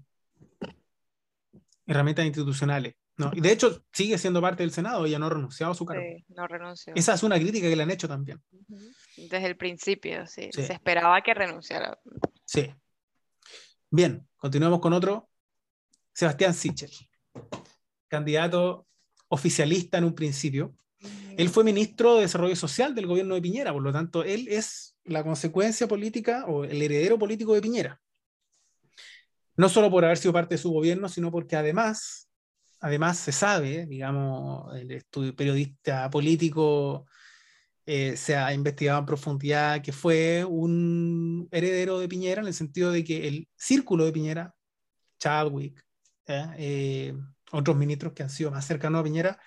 Herramientas 1.86 2.26
institucionales. 2.26 2.94
No, 3.16 3.30
y 3.34 3.40
de 3.42 3.52
hecho 3.52 3.84
sigue 3.92 4.16
siendo 4.16 4.40
parte 4.40 4.62
del 4.62 4.72
Senado, 4.72 5.04
ella 5.04 5.18
no 5.18 5.26
ha 5.26 5.30
renunciado 5.30 5.72
a 5.72 5.74
su 5.74 5.84
cargo. 5.84 6.02
Sí, 6.02 6.24
no 6.28 6.46
renunció. 6.46 6.94
Esa 6.96 7.12
es 7.12 7.22
una 7.22 7.36
crítica 7.36 7.68
que 7.68 7.76
le 7.76 7.82
han 7.82 7.90
hecho 7.90 8.08
también. 8.08 8.42
Desde 9.16 9.46
el 9.46 9.58
principio, 9.58 10.26
sí. 10.26 10.48
Se 10.52 10.72
esperaba 10.72 11.20
que 11.20 11.34
renunciara. 11.34 11.98
Sí. 12.46 12.74
Bien, 13.90 14.26
continuamos 14.38 14.80
con 14.80 14.94
otro. 14.94 15.28
Sebastián 16.20 16.52
Sichel, 16.52 16.90
candidato 18.06 18.86
oficialista 19.28 19.96
en 19.96 20.04
un 20.04 20.14
principio. 20.14 20.76
Él 21.38 21.48
fue 21.48 21.64
ministro 21.64 22.16
de 22.16 22.22
Desarrollo 22.22 22.56
Social 22.56 22.94
del 22.94 23.06
gobierno 23.06 23.34
de 23.34 23.40
Piñera, 23.40 23.72
por 23.72 23.80
lo 23.80 23.90
tanto, 23.90 24.22
él 24.22 24.46
es 24.50 24.98
la 25.04 25.24
consecuencia 25.24 25.88
política 25.88 26.44
o 26.44 26.64
el 26.64 26.82
heredero 26.82 27.18
político 27.18 27.54
de 27.54 27.62
Piñera. 27.62 28.02
No 29.56 29.70
solo 29.70 29.90
por 29.90 30.04
haber 30.04 30.18
sido 30.18 30.34
parte 30.34 30.56
de 30.56 30.58
su 30.58 30.70
gobierno, 30.70 31.08
sino 31.08 31.30
porque 31.30 31.56
además, 31.56 32.28
además 32.80 33.16
se 33.16 33.32
sabe, 33.32 33.86
digamos, 33.86 34.76
el 34.76 34.90
estudio 34.90 35.34
periodista 35.34 36.10
político 36.10 37.06
eh, 37.86 38.14
se 38.18 38.36
ha 38.36 38.52
investigado 38.52 38.98
en 38.98 39.06
profundidad 39.06 39.82
que 39.82 39.92
fue 39.92 40.44
un 40.44 41.48
heredero 41.50 41.98
de 41.98 42.08
Piñera 42.08 42.42
en 42.42 42.48
el 42.48 42.54
sentido 42.54 42.92
de 42.92 43.04
que 43.04 43.26
el 43.26 43.48
círculo 43.56 44.04
de 44.04 44.12
Piñera, 44.12 44.54
Chadwick, 45.18 45.82
eh, 46.58 47.14
otros 47.52 47.76
ministros 47.76 48.12
que 48.12 48.22
han 48.22 48.30
sido 48.30 48.50
más 48.50 48.66
cercanos 48.66 49.00
a 49.00 49.04
Piñera, 49.04 49.38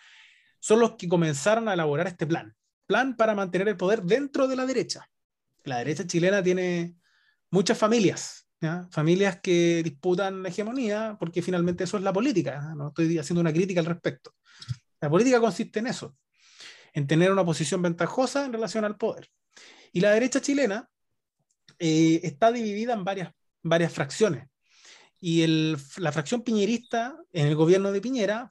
son 0.60 0.80
los 0.80 0.96
que 0.96 1.08
comenzaron 1.08 1.68
a 1.68 1.74
elaborar 1.74 2.08
este 2.08 2.28
plan. 2.28 2.56
Plan 2.86 3.16
para 3.16 3.36
mantener 3.36 3.68
el 3.70 3.78
poder 3.78 4.04
dentro 4.04 4.48
de 4.48 4.56
la 4.56 4.66
derecha 4.66 5.10
la 5.64 5.78
derecha 5.80 6.06
chilena 6.06 6.44
tiene 6.44 6.96
muchas 7.50 7.78
familias, 7.78 8.48
familias 8.92 9.40
que 9.42 9.82
disputan 9.84 10.44
la 10.44 10.50
hegemonía, 10.50 11.18
porque 11.20 11.42
finalmente 11.42 11.84
eso 11.84 11.98
es 11.98 12.04
la 12.04 12.14
política, 12.14 12.74
no 12.76 12.90
estoy 12.90 13.18
haciendo 13.18 13.42
una 13.42 13.54
crítica 13.54 13.80
al 13.80 13.86
respecto. 13.86 14.36
La 15.02 15.10
política 15.10 15.40
consiste 15.40 15.80
en 15.80 15.88
eso, 15.88 16.16
en 16.94 17.08
tener 17.08 17.32
una 17.32 17.44
posición 17.44 17.82
ventajosa 17.82 18.46
en 18.46 18.54
relación 18.54 18.86
al 18.86 18.98
poder. 18.98 19.30
Y 19.92 20.00
la 20.00 20.12
derecha 20.12 20.42
chilena 20.42 20.90
eh, 21.78 22.22
está 22.24 22.52
dividida 22.52 22.94
en 22.94 23.04
varias, 23.04 23.34
varias 23.62 23.92
fracciones. 23.92 24.48
Y 25.26 25.48
la 25.48 26.12
fracción 26.12 26.42
piñerista 26.42 27.16
en 27.32 27.48
el 27.48 27.56
gobierno 27.56 27.94
de 27.94 28.02
Piñera, 28.02 28.50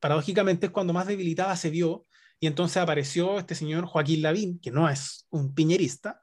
paradójicamente, 0.00 0.66
es 0.66 0.72
cuando 0.72 0.92
más 0.92 1.06
debilitada 1.06 1.54
se 1.54 1.70
vio. 1.70 2.06
Y 2.40 2.48
entonces 2.48 2.78
apareció 2.78 3.38
este 3.38 3.54
señor 3.54 3.86
Joaquín 3.86 4.22
Lavín, 4.22 4.58
que 4.58 4.72
no 4.72 4.88
es 4.88 5.28
un 5.30 5.54
piñerista, 5.54 6.20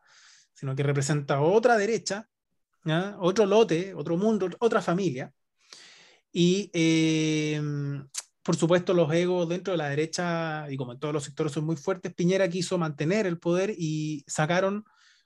sino 0.54 0.76
que 0.76 0.84
representa 0.84 1.40
otra 1.40 1.78
derecha, 1.78 2.28
otro 3.20 3.46
lote, 3.46 3.94
otro 3.94 4.18
mundo, 4.18 4.50
otra 4.60 4.82
familia. 4.82 5.32
Y 6.30 6.70
eh, 6.74 7.62
por 8.44 8.58
supuesto 8.58 8.94
los 8.94 9.10
egos 9.14 9.48
dentro 9.48 9.72
de 9.72 9.78
la 9.78 9.88
derecha, 9.88 10.70
y 10.70 10.76
como 10.76 10.92
en 10.92 11.00
todos 11.00 11.14
los 11.14 11.24
sectores 11.24 11.54
son 11.54 11.64
muy 11.64 11.78
fuertes, 11.78 12.14
Piñera 12.14 12.50
quiso 12.50 12.78
mantener 12.78 13.28
el 13.28 13.40
poder 13.40 13.74
y 13.78 14.26
sacaron 14.28 14.84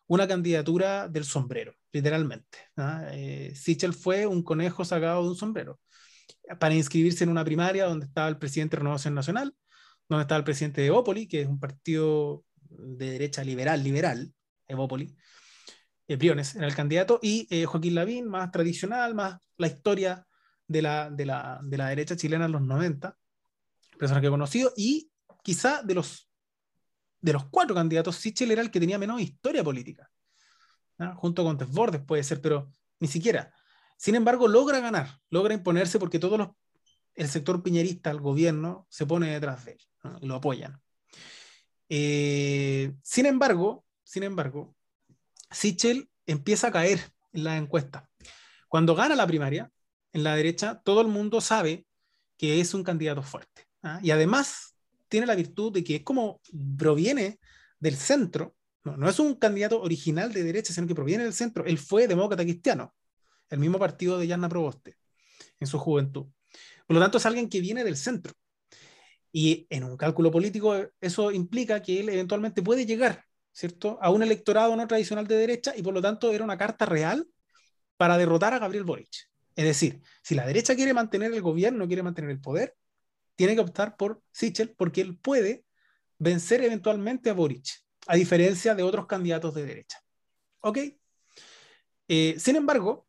una 0.09 0.27
candidatura 0.27 1.07
del 1.07 1.23
sombrero, 1.23 1.75
literalmente. 1.91 2.57
Eh, 3.11 3.53
Sichel 3.55 3.93
fue 3.93 4.25
un 4.25 4.43
conejo 4.43 4.83
sacado 4.83 5.21
de 5.23 5.29
un 5.29 5.35
sombrero 5.35 5.79
para 6.59 6.73
inscribirse 6.73 7.23
en 7.23 7.29
una 7.29 7.45
primaria 7.45 7.85
donde 7.85 8.07
estaba 8.07 8.27
el 8.27 8.39
presidente 8.39 8.75
de 8.75 8.79
Renovación 8.79 9.13
Nacional, 9.13 9.55
donde 10.09 10.23
estaba 10.23 10.39
el 10.39 10.43
presidente 10.43 10.81
de 10.81 10.87
Evópoli, 10.87 11.27
que 11.27 11.41
es 11.41 11.47
un 11.47 11.59
partido 11.59 12.43
de 12.55 13.11
derecha 13.11 13.43
liberal, 13.43 13.83
liberal, 13.83 14.33
Evópoli, 14.67 15.15
eh, 16.07 16.17
era 16.19 16.67
el 16.67 16.75
candidato, 16.75 17.19
y 17.21 17.47
eh, 17.51 17.65
Joaquín 17.65 17.93
Lavín, 17.93 18.27
más 18.27 18.51
tradicional, 18.51 19.13
más 19.13 19.37
la 19.57 19.67
historia 19.67 20.25
de 20.67 20.81
la, 20.81 21.11
de 21.11 21.25
la, 21.27 21.59
de 21.61 21.77
la 21.77 21.89
derecha 21.89 22.15
chilena 22.15 22.45
en 22.45 22.53
los 22.53 22.63
90, 22.63 23.15
persona 23.99 24.21
que 24.21 24.27
he 24.27 24.31
conocido, 24.31 24.73
y 24.75 25.11
quizá 25.43 25.83
de 25.83 25.93
los, 25.93 26.28
de 27.21 27.33
los 27.33 27.45
cuatro 27.45 27.75
candidatos, 27.75 28.15
Sichel 28.15 28.51
era 28.51 28.61
el 28.61 28.71
que 28.71 28.79
tenía 28.79 28.97
menos 28.97 29.21
historia 29.21 29.63
política, 29.63 30.09
junto 31.15 31.43
con 31.43 31.57
Desbordes 31.57 32.01
puede 32.01 32.23
ser, 32.23 32.41
pero 32.41 32.71
ni 32.99 33.07
siquiera. 33.07 33.53
Sin 33.97 34.15
embargo, 34.15 34.47
logra 34.47 34.79
ganar, 34.79 35.19
logra 35.29 35.53
imponerse 35.53 35.99
porque 35.99 36.19
todo 36.19 36.37
los, 36.37 36.49
el 37.15 37.27
sector 37.27 37.61
piñerista, 37.61 38.11
el 38.11 38.21
gobierno, 38.21 38.87
se 38.89 39.05
pone 39.05 39.31
detrás 39.31 39.65
de 39.65 39.73
él 39.73 39.79
y 40.21 40.25
lo 40.27 40.35
apoyan. 40.35 40.81
Eh, 41.89 42.93
sin 43.03 43.25
embargo, 43.25 43.85
sin 44.03 44.23
embargo, 44.23 44.75
Sichel 45.51 46.09
empieza 46.25 46.67
a 46.67 46.71
caer 46.71 46.99
en 47.33 47.43
la 47.43 47.57
encuesta. 47.57 48.09
Cuando 48.67 48.95
gana 48.95 49.15
la 49.15 49.27
primaria, 49.27 49.71
en 50.13 50.23
la 50.23 50.35
derecha, 50.35 50.81
todo 50.83 51.01
el 51.01 51.07
mundo 51.07 51.41
sabe 51.41 51.85
que 52.37 52.61
es 52.61 52.73
un 52.73 52.83
candidato 52.83 53.21
fuerte. 53.21 53.67
¿ah? 53.83 53.99
Y 54.01 54.11
además 54.11 54.68
tiene 55.09 55.27
la 55.27 55.35
virtud 55.35 55.73
de 55.73 55.83
que 55.83 55.97
es 55.97 56.03
como 56.03 56.41
proviene 56.77 57.39
del 57.79 57.95
centro, 57.95 58.55
no, 58.83 59.09
es 59.09 59.19
un 59.19 59.35
candidato 59.35 59.81
original 59.81 60.31
de 60.31 60.43
derecha, 60.43 60.73
sino 60.73 60.87
que 60.87 60.95
proviene 60.95 61.23
del 61.23 61.33
centro. 61.33 61.65
Él 61.65 61.77
fue 61.77 62.07
demócrata 62.07 62.43
cristiano, 62.43 62.95
el 63.49 63.59
mismo 63.59 63.77
partido 63.77 64.17
de 64.17 64.27
Yanna 64.27 64.49
Proboste 64.49 64.97
en 65.59 65.67
su 65.67 65.77
juventud. 65.77 66.27
Por 66.87 66.95
lo 66.95 67.01
tanto, 67.01 67.17
es 67.17 67.25
alguien 67.25 67.49
que 67.49 67.59
viene 67.59 67.83
del 67.83 67.97
centro. 67.97 68.33
Y 69.31 69.67
en 69.69 69.83
un 69.83 69.97
cálculo 69.97 70.31
político, 70.31 70.75
eso 71.01 71.31
implica 71.31 71.81
que 71.81 71.99
él 71.99 72.09
eventualmente 72.09 72.63
puede 72.63 72.85
llegar 72.85 73.25
¿cierto? 73.51 73.97
A 74.01 74.09
un 74.09 74.23
electorado 74.23 74.75
no 74.75 74.87
tradicional 74.87 75.27
de 75.27 75.35
derecha 75.35 75.73
y 75.75 75.81
por 75.81 75.93
lo 75.93 76.01
tanto 76.01 76.31
era 76.31 76.43
una 76.43 76.57
carta 76.57 76.85
real 76.85 77.27
para 77.97 78.17
derrotar 78.17 78.53
a 78.53 78.59
Gabriel 78.59 78.85
Boric. 78.85 79.29
Es 79.55 79.65
decir, 79.65 80.01
si 80.23 80.35
la 80.35 80.47
derecha 80.47 80.75
quiere 80.75 80.93
mantener 80.93 81.33
el 81.33 81.41
gobierno, 81.41 81.85
quiere 81.87 82.03
mantener 82.03 82.31
el 82.31 82.39
poder, 82.39 82.75
tiene 83.39 83.55
que 83.55 83.61
optar 83.61 83.95
por 83.95 84.21
Sichel 84.31 84.71
porque 84.71 84.99
él 84.99 85.17
puede 85.17 85.63
vencer 86.17 86.61
eventualmente 86.61 87.29
a 87.29 87.33
Boric, 87.33 87.69
a 88.05 88.17
diferencia 88.17 88.75
de 88.75 88.83
otros 88.83 89.07
candidatos 89.07 89.55
de 89.55 89.65
derecha. 89.65 90.03
¿Ok? 90.59 90.79
Eh, 92.09 92.35
sin 92.37 92.57
embargo, 92.57 93.07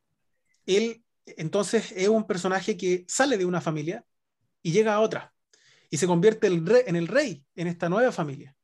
él 0.67 1.05
entonces 1.27 1.91
es 1.97 2.07
un 2.07 2.29
personaje 2.29 2.77
que 2.77 3.05
sale 3.09 3.39
de 3.39 3.45
una 3.45 3.61
familia 3.61 4.07
y 4.63 4.71
llega 4.71 4.95
a 4.95 5.01
otra 5.01 5.35
y 5.91 5.97
se 5.97 6.07
convierte 6.07 6.47
en 6.47 6.95
el 6.95 7.09
rey 7.09 7.45
en 7.57 7.67
esta 7.67 7.89
nueva 7.89 8.13
familia. 8.13 8.55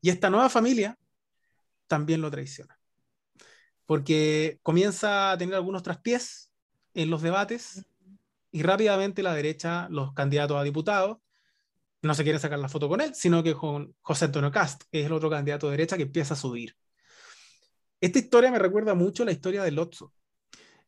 Y 0.00 0.10
esta 0.10 0.28
nueva 0.28 0.50
familia 0.50 0.98
también 1.86 2.20
lo 2.20 2.32
traiciona. 2.32 2.80
Porque 3.86 4.58
comienza 4.64 5.30
a 5.30 5.38
tener 5.38 5.54
algunos 5.54 5.84
traspiés 5.84 6.50
en 6.94 7.10
los 7.10 7.22
debates 7.22 7.86
y 8.52 8.62
rápidamente 8.62 9.22
la 9.22 9.34
derecha, 9.34 9.88
los 9.90 10.12
candidatos 10.12 10.56
a 10.56 10.62
diputados, 10.62 11.18
no 12.02 12.14
se 12.14 12.22
quieren 12.22 12.40
sacar 12.40 12.58
la 12.58 12.68
foto 12.68 12.88
con 12.88 13.00
él, 13.00 13.14
sino 13.14 13.42
que 13.42 13.54
con 13.54 13.94
José 14.00 14.26
Antonio 14.26 14.50
Cast, 14.50 14.84
que 14.90 15.00
es 15.00 15.06
el 15.06 15.12
otro 15.12 15.28
candidato 15.30 15.66
de 15.66 15.72
derecha 15.72 15.96
que 15.96 16.04
empieza 16.04 16.34
a 16.34 16.36
subir. 16.36 16.74
Esta 18.00 18.18
historia 18.18 18.50
me 18.50 18.58
recuerda 18.58 18.94
mucho 18.94 19.24
la 19.24 19.32
historia 19.32 19.62
de 19.62 19.70
Lotso 19.72 20.14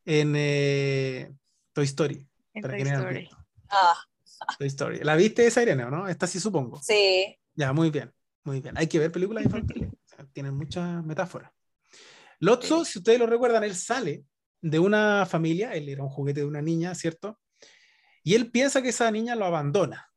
en 0.05 0.35
eh, 0.37 1.31
Toy 1.73 1.85
Story. 1.85 2.27
Toy 2.61 2.81
Story. 2.83 3.29
Ah. 3.69 3.97
Toy 4.59 4.67
Story. 4.69 5.01
¿La 5.01 5.15
viste 5.15 5.47
esa, 5.47 5.63
Irene, 5.63 5.85
o 5.85 5.91
no? 5.91 6.09
Esta 6.09 6.27
sí 6.27 6.41
supongo. 6.41 6.81
Sí. 6.83 7.37
Ya, 7.55 7.73
muy 7.73 7.91
bien. 7.91 8.13
Muy 8.45 8.61
bien. 8.61 8.77
Hay 8.79 8.87
que 8.87 8.99
ver 8.99 9.13
películas 9.13 9.45
infantiles. 9.45 9.91
tienen 10.33 10.55
muchas 10.55 11.05
metáforas. 11.05 11.53
Lotso, 12.41 12.85
si 12.85 12.99
ustedes 12.99 13.19
lo 13.19 13.27
recuerdan, 13.27 13.63
él 13.63 13.77
sale 13.77 14.25
de 14.61 14.79
una 14.79 15.27
familia, 15.27 15.75
él 15.75 15.89
era 15.89 16.03
un 16.03 16.09
juguete 16.09 16.41
de 16.41 16.47
una 16.47 16.63
niña, 16.63 16.95
¿cierto? 16.95 17.39
Y 18.23 18.35
él 18.35 18.51
piensa 18.51 18.83
que 18.83 18.91
esa 18.91 19.11
niña 19.11 19.35
lo 19.37 19.45
abandona. 19.45 20.11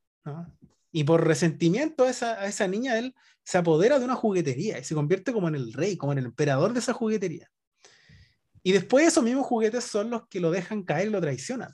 Y 0.91 1.03
por 1.03 1.25
resentimiento 1.25 2.05
a 2.05 2.09
esa, 2.09 2.41
a 2.41 2.47
esa 2.47 2.67
niña, 2.67 2.97
él 2.97 3.15
se 3.43 3.57
apodera 3.57 3.99
de 3.99 4.05
una 4.05 4.15
juguetería 4.15 4.79
y 4.79 4.83
se 4.83 4.95
convierte 4.95 5.33
como 5.33 5.47
en 5.47 5.55
el 5.55 5.73
rey, 5.73 5.97
como 5.97 6.11
en 6.11 6.19
el 6.19 6.25
emperador 6.25 6.73
de 6.73 6.79
esa 6.79 6.93
juguetería. 6.93 7.49
Y 8.63 8.71
después 8.71 9.07
esos 9.07 9.23
mismos 9.23 9.45
juguetes 9.45 9.83
son 9.83 10.09
los 10.09 10.27
que 10.27 10.39
lo 10.39 10.49
dejan 10.51 10.83
caer 10.83 11.07
y 11.07 11.11
lo 11.11 11.21
traicionan. 11.21 11.73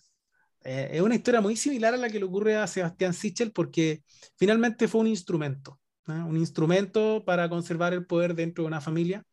Eh, 0.64 0.90
es 0.94 1.02
una 1.02 1.16
historia 1.16 1.42
muy 1.42 1.56
similar 1.56 1.94
a 1.94 1.98
la 1.98 2.10
que 2.10 2.20
le 2.20 2.26
ocurre 2.26 2.58
a 2.58 2.68
Sebastián 2.68 3.14
Sichel 3.14 3.52
porque 3.52 4.04
finalmente 4.38 4.88
fue 4.88 5.02
un 5.02 5.08
instrumento 5.08 5.82
un 6.08 6.38
instrumento 6.38 7.24
para 7.26 7.50
conservar 7.50 7.94
el 7.94 8.06
poder 8.06 8.36
dentro 8.36 8.64
de 8.64 8.68
una 8.68 8.82
familia. 8.82 9.26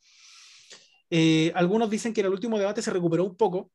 Eh, 1.11 1.53
algunos 1.55 1.89
dicen 1.91 2.13
que 2.13 2.21
en 2.21 2.27
el 2.27 2.33
último 2.33 2.59
debate 2.59 2.83
se 2.83 2.91
recuperó 2.91 3.25
un 3.25 3.37
poco, 3.37 3.71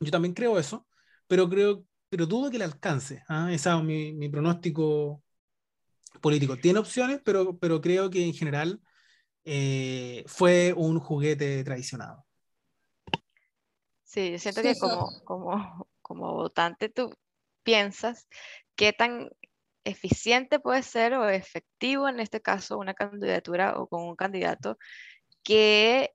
yo 0.00 0.10
también 0.10 0.34
creo 0.34 0.58
eso, 0.58 0.86
pero 1.26 1.48
creo, 1.48 1.84
pero 2.12 2.26
dudo 2.26 2.50
que 2.50 2.58
le 2.58 2.64
alcance. 2.64 3.24
¿ah? 3.26 3.48
Ese 3.50 3.70
es 3.70 3.82
mi, 3.82 4.12
mi, 4.12 4.28
pronóstico 4.28 5.22
político. 6.20 6.58
Tiene 6.58 6.78
opciones, 6.78 7.22
pero, 7.24 7.56
pero 7.56 7.80
creo 7.80 8.10
que 8.10 8.22
en 8.22 8.34
general 8.34 8.82
eh, 9.46 10.22
fue 10.26 10.74
un 10.76 11.00
juguete 11.00 11.64
traicionado. 11.64 12.26
Sí, 14.04 14.30
yo 14.30 14.38
siento 14.38 14.60
que 14.60 14.78
como, 14.78 15.24
como, 15.24 15.88
como 16.02 16.34
votante 16.34 16.90
tú 16.90 17.14
piensas 17.62 18.28
qué 18.76 18.92
tan 18.92 19.30
eficiente 19.82 20.60
puede 20.60 20.82
ser 20.82 21.14
o 21.14 21.30
efectivo 21.30 22.10
en 22.10 22.20
este 22.20 22.42
caso 22.42 22.76
una 22.76 22.92
candidatura 22.92 23.80
o 23.80 23.86
con 23.86 24.02
un 24.02 24.16
candidato 24.16 24.76
que 25.42 26.12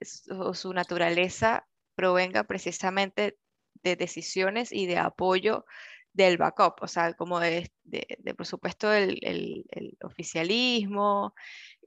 su, 0.00 0.72
naturaleza 0.72 1.64
provenga 1.94 2.42
precisamente 2.42 3.38
de 3.82 3.96
decisiones 3.96 4.72
y 4.72 4.86
de 4.86 4.98
apoyo 4.98 5.64
del 6.12 6.36
backup, 6.36 6.82
o 6.82 6.88
sea, 6.88 7.14
como 7.14 7.40
de, 7.40 7.70
de, 7.84 8.34
por 8.36 8.46
supuesto, 8.46 8.92
el, 8.92 9.18
el, 9.22 9.96
oficialismo. 10.02 11.34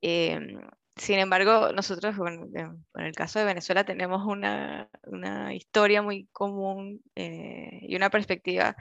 Em, 0.01 0.59
sin 0.95 1.19
embargo, 1.19 1.71
nosotros, 1.73 2.15
en, 2.27 2.85
el 2.95 3.13
caso 3.13 3.39
de 3.39 3.45
Venezuela, 3.45 3.83
tenemos 3.83 4.25
una, 4.25 4.89
una 5.03 5.53
historia 5.53 6.01
muy 6.01 6.27
común 6.31 7.01
eh, 7.15 7.79
y 7.81 7.95
una 7.95 8.09
perspectiva 8.09 8.75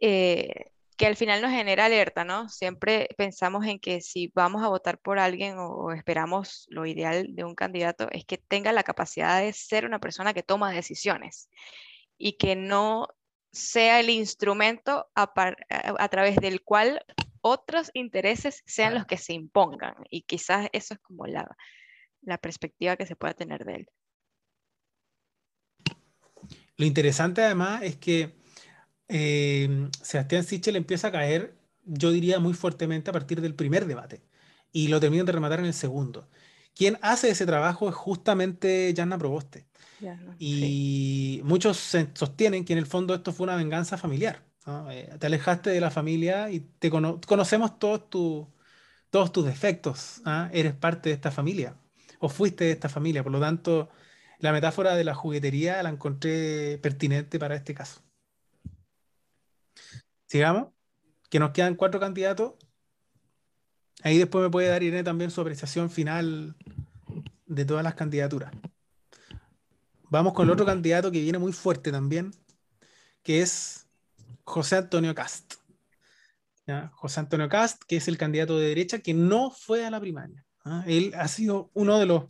eh, 0.00 0.70
que 0.96 1.06
al 1.06 1.16
final 1.16 1.40
nos 1.40 1.52
genera 1.52 1.86
alerta, 1.86 2.24
¿no? 2.24 2.48
Siempre 2.48 3.08
pensamos 3.16 3.64
en 3.66 3.78
que 3.78 4.00
si 4.00 4.32
vamos 4.34 4.62
a 4.64 4.68
votar 4.68 4.98
por 4.98 5.18
alguien 5.18 5.54
o, 5.58 5.92
esperamos 5.92 6.66
lo 6.70 6.86
ideal 6.86 7.34
de 7.34 7.44
un 7.44 7.54
candidato 7.54 8.08
es 8.10 8.24
que 8.24 8.38
tenga 8.38 8.72
la 8.72 8.82
capacidad 8.82 9.40
de 9.40 9.52
ser 9.52 9.86
una 9.86 10.00
persona 10.00 10.34
que 10.34 10.42
toma 10.42 10.72
decisiones 10.72 11.48
y 12.18 12.36
que 12.36 12.56
no 12.56 13.08
sea 13.52 14.00
el 14.00 14.10
instrumento 14.10 15.08
a, 15.14 16.08
través 16.10 16.36
del 16.36 16.62
cual 16.62 17.00
otros 17.40 17.90
intereses 17.94 18.62
sean 18.66 18.94
los 18.94 19.06
que 19.06 19.16
se 19.16 19.32
impongan. 19.32 19.94
Y 20.10 20.22
quizás 20.22 20.68
eso 20.72 20.94
es 20.94 21.00
como 21.00 21.26
la, 21.26 21.56
la 22.22 22.38
perspectiva 22.38 22.96
que 22.96 23.06
se 23.06 23.16
pueda 23.16 23.34
tener 23.34 23.64
de 23.64 23.74
él. 23.74 23.88
Lo 26.76 26.84
interesante 26.84 27.42
además 27.42 27.82
es 27.82 27.96
que 27.96 28.36
eh, 29.08 29.88
Sebastián 30.02 30.44
Sichel 30.44 30.76
empieza 30.76 31.08
a 31.08 31.12
caer, 31.12 31.56
yo 31.84 32.10
diría 32.10 32.38
muy 32.38 32.52
fuertemente 32.52 33.10
a 33.10 33.12
partir 33.12 33.40
del 33.40 33.54
primer 33.54 33.86
debate 33.86 34.22
y 34.72 34.88
lo 34.88 35.00
terminan 35.00 35.26
de 35.26 35.32
rematar 35.32 35.60
en 35.60 35.66
el 35.66 35.74
segundo. 35.74 36.28
Quien 36.78 36.96
hace 37.02 37.28
ese 37.28 37.44
trabajo 37.44 37.88
es 37.88 37.94
justamente 37.96 38.94
Janna 38.96 39.18
Proboste. 39.18 39.66
y 40.38 41.40
muchos 41.42 41.76
sostienen 42.14 42.64
que 42.64 42.72
en 42.72 42.78
el 42.78 42.86
fondo 42.86 43.16
esto 43.16 43.32
fue 43.32 43.44
una 43.44 43.56
venganza 43.56 43.98
familiar. 43.98 44.44
Eh, 44.88 45.12
te 45.18 45.26
alejaste 45.26 45.70
de 45.70 45.80
la 45.80 45.90
familia 45.90 46.52
y 46.52 46.60
te 46.60 46.88
conocemos 46.88 47.80
todos, 47.80 48.08
todos 49.10 49.32
tus 49.32 49.44
defectos. 49.44 50.22
¿ah? 50.24 50.50
Eres 50.52 50.72
parte 50.72 51.08
de 51.08 51.16
esta 51.16 51.32
familia 51.32 51.74
o 52.20 52.28
fuiste 52.28 52.66
de 52.66 52.70
esta 52.70 52.88
familia. 52.88 53.24
Por 53.24 53.32
lo 53.32 53.40
tanto, 53.40 53.88
la 54.38 54.52
metáfora 54.52 54.94
de 54.94 55.02
la 55.02 55.16
juguetería 55.16 55.82
la 55.82 55.88
encontré 55.88 56.78
pertinente 56.78 57.40
para 57.40 57.56
este 57.56 57.74
caso. 57.74 58.02
Sigamos, 60.26 60.68
que 61.28 61.40
nos 61.40 61.50
quedan 61.50 61.74
cuatro 61.74 61.98
candidatos. 61.98 62.52
Ahí 64.02 64.18
después 64.18 64.42
me 64.42 64.50
puede 64.50 64.68
dar 64.68 64.82
Irene 64.82 65.02
también 65.02 65.30
su 65.30 65.40
apreciación 65.40 65.90
final 65.90 66.54
de 67.46 67.64
todas 67.64 67.82
las 67.82 67.94
candidaturas. 67.94 68.52
Vamos 70.10 70.32
con 70.32 70.46
el 70.46 70.52
otro 70.52 70.64
candidato 70.64 71.10
que 71.10 71.20
viene 71.20 71.38
muy 71.38 71.52
fuerte 71.52 71.90
también, 71.90 72.32
que 73.22 73.42
es 73.42 73.86
José 74.44 74.76
Antonio 74.76 75.14
Cast. 75.14 75.54
José 76.92 77.20
Antonio 77.20 77.48
Cast, 77.48 77.82
que 77.84 77.96
es 77.96 78.08
el 78.08 78.18
candidato 78.18 78.58
de 78.58 78.68
derecha 78.68 78.98
que 78.98 79.14
no 79.14 79.50
fue 79.50 79.84
a 79.86 79.90
la 79.90 80.00
primaria. 80.00 80.44
¿ah? 80.64 80.84
Él 80.86 81.12
ha 81.16 81.26
sido 81.28 81.70
uno 81.74 81.98
de 81.98 82.06
los, 82.06 82.24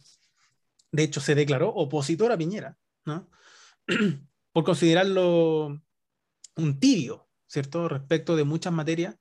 de 0.93 1.03
hecho 1.03 1.21
se 1.21 1.35
declaró 1.35 1.71
opositor 1.71 2.31
a 2.33 2.39
Piñera, 2.39 2.77
por 4.53 4.65
considerarlo 4.65 5.81
un 6.57 6.81
tibio, 6.81 7.29
¿cierto? 7.47 7.89
Respecto 7.89 8.37
de 8.37 8.45
muchas 8.45 8.73
materias 8.73 9.17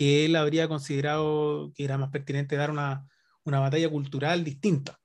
que 0.00 0.24
él 0.24 0.34
habría 0.34 0.66
considerado 0.66 1.74
que 1.74 1.84
era 1.84 1.98
más 1.98 2.08
pertinente 2.08 2.56
dar 2.56 2.70
una, 2.70 3.06
una 3.44 3.60
batalla 3.60 3.90
cultural 3.90 4.42
distinta. 4.42 4.98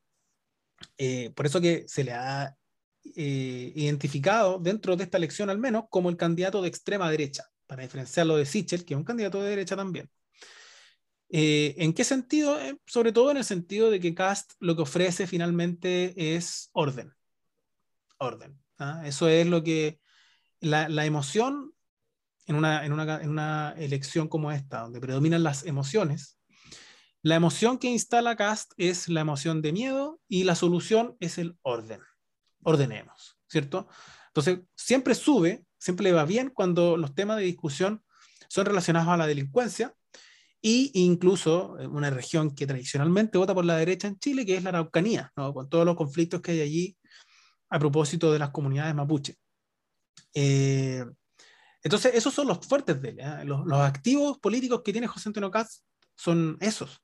Eh, 0.97 1.33
por 1.35 1.45
eso 1.45 1.59
que 1.59 1.83
se 1.85 2.05
le 2.05 2.13
ha 2.13 2.55
eh, 3.03 3.73
identificado 3.75 4.57
dentro 4.57 4.95
de 4.95 5.03
esta 5.03 5.17
elección 5.17 5.49
al 5.49 5.57
menos 5.57 5.83
como 5.89 6.09
el 6.09 6.15
candidato 6.15 6.61
de 6.61 6.69
extrema 6.69 7.11
derecha, 7.11 7.43
para 7.67 7.83
diferenciarlo 7.83 8.37
de 8.37 8.45
Sichel, 8.45 8.85
que 8.85 8.93
es 8.93 8.97
un 8.97 9.03
candidato 9.03 9.43
de 9.43 9.49
derecha 9.49 9.75
también. 9.75 10.09
Eh, 11.27 11.75
¿En 11.77 11.91
qué 11.91 12.05
sentido? 12.05 12.57
sobre 12.85 13.11
todo 13.11 13.31
en 13.31 13.37
el 13.37 13.43
sentido 13.43 13.91
de 13.91 13.99
que 13.99 14.15
Cast 14.15 14.53
lo 14.61 14.77
que 14.77 14.83
ofrece 14.83 15.27
finalmente 15.27 16.37
es 16.37 16.69
orden. 16.71 17.13
Orden. 18.17 18.57
¿ah? 18.77 19.01
Eso 19.05 19.27
es 19.27 19.45
lo 19.45 19.61
que 19.61 19.99
la, 20.61 20.87
la, 20.87 21.05
emoción 21.05 21.74
en 22.45 22.55
una, 22.55 22.85
en, 22.85 22.93
una, 22.93 23.21
en 23.21 23.29
una 23.29 23.73
elección 23.77 24.27
como 24.27 24.51
esta, 24.51 24.81
donde 24.81 24.99
predominan 24.99 25.43
las 25.43 25.65
emociones, 25.65 26.37
la 27.25 27.33
emoción 27.33 27.79
que 27.79 27.87
instala 27.87 28.35
Cast 28.35 28.73
es 28.77 29.09
la 29.09 29.21
emoción 29.21 29.63
de 29.63 29.73
miedo 29.73 30.21
y 30.27 30.43
la 30.43 30.53
solución 30.53 31.17
es 31.19 31.39
el 31.39 31.57
orden. 31.63 31.99
Ordenemos, 32.61 33.39
¿cierto? 33.47 33.87
Entonces, 34.27 34.59
siempre 34.75 35.15
sube, 35.15 35.65
siempre 35.79 36.11
va 36.11 36.25
bien 36.25 36.51
cuando 36.53 36.97
los 36.97 37.15
temas 37.15 37.37
de 37.37 37.43
discusión 37.43 38.03
son 38.47 38.67
relacionados 38.67 39.09
a 39.09 39.17
la 39.17 39.25
delincuencia 39.25 39.95
e 40.61 40.91
incluso 40.93 41.77
una 41.89 42.11
región 42.11 42.53
que 42.53 42.67
tradicionalmente 42.67 43.39
vota 43.39 43.55
por 43.55 43.65
la 43.65 43.77
derecha 43.77 44.07
en 44.07 44.19
Chile, 44.19 44.45
que 44.45 44.57
es 44.57 44.63
la 44.63 44.69
Araucanía, 44.69 45.31
¿no? 45.35 45.51
con 45.51 45.67
todos 45.67 45.83
los 45.83 45.95
conflictos 45.95 46.41
que 46.41 46.51
hay 46.51 46.61
allí 46.61 46.97
a 47.69 47.79
propósito 47.79 48.31
de 48.31 48.37
las 48.37 48.51
comunidades 48.51 48.93
mapuche. 48.93 49.35
Eh, 50.31 51.03
entonces, 51.85 52.15
esos 52.15 52.33
son 52.33 52.47
los 52.47 52.65
fuertes 52.65 52.99
de 52.99 53.09
él. 53.09 53.19
¿eh? 53.19 53.45
Los, 53.45 53.71
activos 53.73 54.39
políticos 54.39 54.81
que 54.83 54.91
tiene 54.91 55.05
José 55.05 55.29
Antonio 55.29 55.51
Caz 55.51 55.83
son 56.15 56.57
esos. 56.59 56.99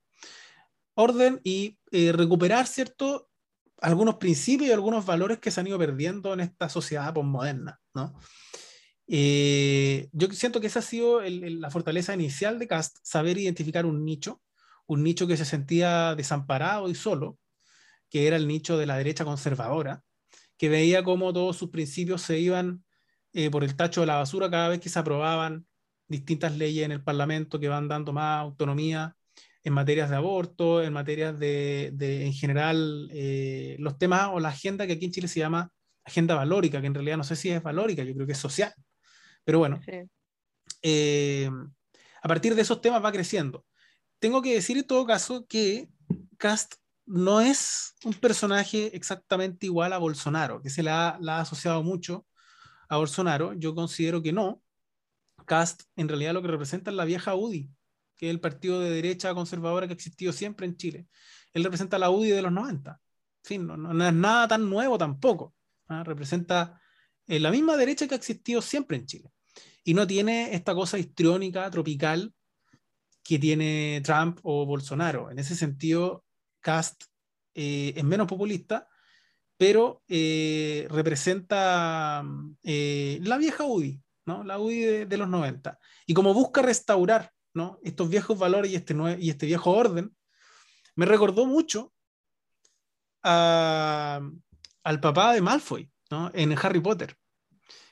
Orden 0.96 1.40
y 1.44 1.78
eh, 1.92 2.12
recuperar, 2.12 2.66
¿cierto? 2.66 3.30
algunos 3.78 4.16
principios 4.16 4.70
y 4.70 4.74
algunos 4.74 5.06
valores 5.06 5.38
que 5.38 5.52
se 5.52 5.60
han 5.60 5.68
ido 5.68 5.78
perdiendo 5.78 6.34
en 6.34 6.40
esta 6.40 6.68
sociedad 6.68 7.14
postmoderna, 7.14 7.80
¿no? 7.94 8.16
Eh, 9.08 10.10
yo 10.14 10.32
siento 10.32 10.60
que 10.60 10.68
esa 10.68 10.80
ha 10.80 10.84
sido 10.84 11.22
la 11.22 11.70
fortaleza 11.70 12.16
inicial 12.16 12.58
de 12.58 12.68
Cast, 12.68 12.98
saber 13.04 13.38
identificar 13.38 13.86
un 13.86 14.04
nicho, 14.04 14.42
un 14.88 15.04
nicho 15.04 15.28
que 15.28 15.38
se 15.38 15.46
sentía 15.46 16.16
desamparado 16.16 16.90
y 16.90 16.96
solo, 16.96 17.38
que 18.10 18.26
era 18.26 18.36
el 18.36 18.48
nicho 18.48 18.78
de 18.78 18.88
la 18.88 18.98
derecha 18.98 19.26
conservadora, 19.26 20.04
que 20.58 20.70
veía 20.70 21.04
cómo 21.04 21.34
todos 21.34 21.56
sus 21.56 21.70
principios 21.70 22.24
se 22.24 22.40
iban 22.40 22.84
eh, 23.34 23.50
por 23.50 23.64
el 23.64 23.76
tacho 23.76 24.02
de 24.02 24.08
la 24.08 24.18
basura 24.18 24.50
cada 24.50 24.70
vez 24.70 24.80
que 24.80 24.90
se 24.90 25.00
aprobaban 25.00 25.66
distintas 26.08 26.58
leyes 26.58 26.86
en 26.86 26.92
el 26.92 27.04
Parlamento 27.04 27.60
que 27.60 27.70
van 27.70 27.88
dando 27.88 28.12
más 28.12 28.42
autonomía 28.42 29.16
en 29.64 29.74
materias 29.74 30.10
de 30.10 30.16
aborto, 30.16 30.84
en 30.84 30.92
materias 30.92 31.38
de, 31.40 31.94
en 32.26 32.34
general, 32.34 33.10
eh, 33.14 33.76
los 33.80 33.98
temas 33.98 34.30
o 34.34 34.40
la 34.40 34.50
agenda 34.50 34.88
que 34.88 34.94
aquí 34.94 35.06
en 35.06 35.12
Chile 35.12 35.28
se 35.28 35.40
llama 35.40 35.72
agenda 36.04 36.36
valórica, 36.36 36.82
que 36.82 36.88
en 36.88 36.96
realidad 36.96 37.18
no 37.18 37.24
sé 37.24 37.36
si 37.36 37.50
es 37.50 37.62
valórica, 37.62 38.04
yo 38.04 38.14
creo 38.14 38.26
que 38.26 38.34
es 38.34 38.40
social. 38.40 38.74
Pero 39.46 39.60
bueno, 39.60 39.80
eh, 40.82 41.50
a 42.24 42.28
partir 42.28 42.56
de 42.56 42.64
esos 42.64 42.82
temas 42.82 43.04
va 43.04 43.12
creciendo. 43.12 43.66
Tengo 44.20 44.42
que 44.42 44.56
decir 44.56 44.78
en 44.78 44.88
todo 44.88 45.06
caso 45.06 45.46
que 45.48 45.88
Cast 46.38 46.76
no 47.06 47.40
es 47.40 47.94
un 48.04 48.14
personaje 48.14 48.96
exactamente 48.96 49.68
igual 49.68 49.94
a 49.94 50.00
Bolsonaro, 50.00 50.62
que 50.62 50.70
se 50.70 50.84
la 50.84 51.20
ha 51.28 51.40
asociado 51.40 51.84
mucho 51.84 52.26
a 52.92 52.98
Bolsonaro. 52.98 53.54
Yo 53.54 53.74
considero 53.74 54.22
que 54.22 54.34
no. 54.34 54.62
Cast 55.46 55.84
en 55.96 56.10
realidad 56.10 56.34
lo 56.34 56.42
que 56.42 56.50
representa 56.50 56.92
es 56.92 56.98
la 56.98 57.06
vieja 57.06 57.36
UDI, 57.36 57.72
que 58.18 58.28
es 58.28 58.32
el 58.32 58.42
partido 58.42 58.82
de 58.82 58.92
derecha 58.92 59.34
conservadora 59.34 59.88
que 59.88 59.94
ha 59.94 59.96
existido 59.96 60.34
siempre 60.34 60.66
en 60.68 60.76
Chile. 60.76 61.08
Él 61.54 61.64
representa 61.64 61.98
la 61.98 62.10
UDI 62.10 62.32
de 62.32 62.42
los 62.42 62.52
90. 62.52 62.92
En 62.92 63.00
fin, 63.44 63.66
no, 63.66 64.08
es 64.08 64.14
nada 64.14 64.48
tan 64.50 64.70
nuevo 64.70 64.98
tampoco. 64.98 65.56
¿ah? 65.88 66.04
Representa 66.04 66.80
eh, 67.28 67.40
la 67.40 67.50
misma 67.50 67.78
derecha 67.78 68.08
que 68.08 68.14
ha 68.14 68.18
existido 68.18 68.62
siempre 68.62 68.98
en 68.98 69.06
Chile. 69.06 69.32
Y 69.86 69.94
no 69.94 70.06
tiene 70.06 70.54
esta 70.54 70.76
cosa 70.76 71.00
histriónica, 71.00 71.72
tropical, 71.72 72.34
que 73.24 73.40
tiene 73.40 74.02
Trump 74.04 74.40
o 74.44 74.66
Bolsonaro. 74.66 75.32
En 75.32 75.40
ese 75.40 75.56
sentido, 75.56 76.26
Cast 76.60 77.06
eh, 77.56 77.94
es 77.96 78.04
menos 78.04 78.28
populista, 78.28 78.90
pero 79.62 80.02
eh, 80.08 80.88
representa 80.90 82.24
la 82.64 83.38
vieja 83.38 83.64
UDI, 83.64 84.02
¿no? 84.26 84.44
la 84.44 84.58
UDI 84.58 85.06
de, 85.06 85.18
los 85.18 85.30
90. 85.30 85.78
Y 86.08 86.16
como 86.16 86.34
busca 86.34 86.64
restaurar 86.64 87.32
¿no? 87.54 87.78
estos 87.84 88.10
viejos 88.10 88.40
valores 88.40 88.72
y 88.72 88.76
este, 88.76 88.96
y 89.20 89.30
este 89.30 89.46
viejo 89.46 89.70
orden, 89.70 90.16
me 90.96 91.06
recordó 91.06 91.46
mucho 91.46 91.94
al 93.22 94.32
papá 95.00 95.34
de 95.34 95.42
Malfoy 95.42 95.92
¿no? 96.10 96.32
en 96.34 96.58
Harry 96.58 96.80
Potter, 96.80 97.16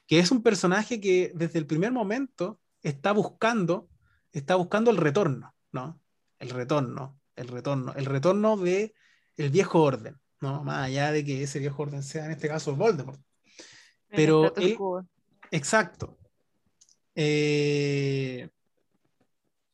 que 0.07 0.17
es 0.17 0.31
un 0.31 0.41
personaje 0.41 0.99
que 0.99 1.31
desde 1.35 1.59
el 1.59 1.67
primer 1.67 1.91
momento 1.91 2.59
está 2.81 3.11
buscando, 3.11 3.87
está 4.31 4.55
buscando 4.55 4.89
el 4.89 4.97
retorno, 4.97 5.53
¿no? 5.71 6.01
el 6.39 6.49
retorno, 6.49 7.19
el 7.35 7.47
retorno, 7.47 7.93
el 7.93 8.05
retorno 8.05 8.57
de 8.57 8.95
el 9.37 9.51
viejo 9.51 9.83
orden, 9.83 10.19
¿no? 10.41 10.63
más 10.63 10.87
allá 10.87 11.11
de 11.11 11.23
que 11.23 11.43
ese 11.43 11.59
viejo 11.59 11.83
orden 11.83 12.03
sea 12.03 12.25
en 12.25 12.31
este 12.31 12.47
caso 12.47 12.75
Voldemort. 12.75 13.19
Pero 14.09 14.53
exacto. 15.51 16.17
Eh, 17.15 18.49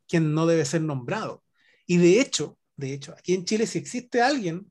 quien 0.07 0.33
no 0.33 0.45
debe 0.45 0.65
ser 0.65 0.81
nombrado. 0.81 1.43
Y 1.85 1.97
de 1.97 2.19
hecho, 2.19 2.57
de 2.75 2.93
hecho, 2.93 3.13
aquí 3.17 3.33
en 3.33 3.45
Chile 3.45 3.67
si 3.67 3.77
existe 3.77 4.21
alguien 4.21 4.69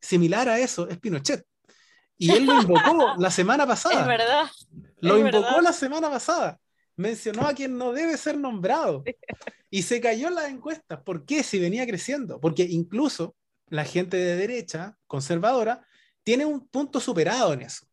similar 0.00 0.48
a 0.48 0.58
eso, 0.58 0.88
es 0.88 0.98
Pinochet. 0.98 1.44
Y 2.18 2.30
él 2.30 2.46
lo 2.46 2.60
invocó 2.62 3.14
la 3.18 3.30
semana 3.30 3.66
pasada. 3.66 4.00
Es 4.00 4.06
verdad. 4.06 4.46
Lo 5.00 5.18
invocó 5.18 5.60
la 5.60 5.72
semana 5.72 6.10
pasada. 6.10 6.58
Mencionó 6.96 7.46
a 7.46 7.52
quien 7.52 7.76
no 7.76 7.92
debe 7.92 8.16
ser 8.16 8.38
nombrado. 8.38 9.04
Y 9.70 9.82
se 9.82 10.00
cayó 10.00 10.28
en 10.28 10.36
las 10.36 10.48
encuestas. 10.48 11.02
¿Por 11.02 11.26
qué? 11.26 11.42
Si 11.42 11.58
venía 11.58 11.86
creciendo. 11.86 12.40
Porque 12.40 12.62
incluso 12.62 13.36
la 13.68 13.84
gente 13.84 14.16
de 14.16 14.36
derecha, 14.36 14.96
conservadora, 15.06 15.86
tiene 16.22 16.44
un 16.44 16.66
punto 16.66 17.00
superado 17.00 17.52
en 17.52 17.62
eso. 17.62 17.86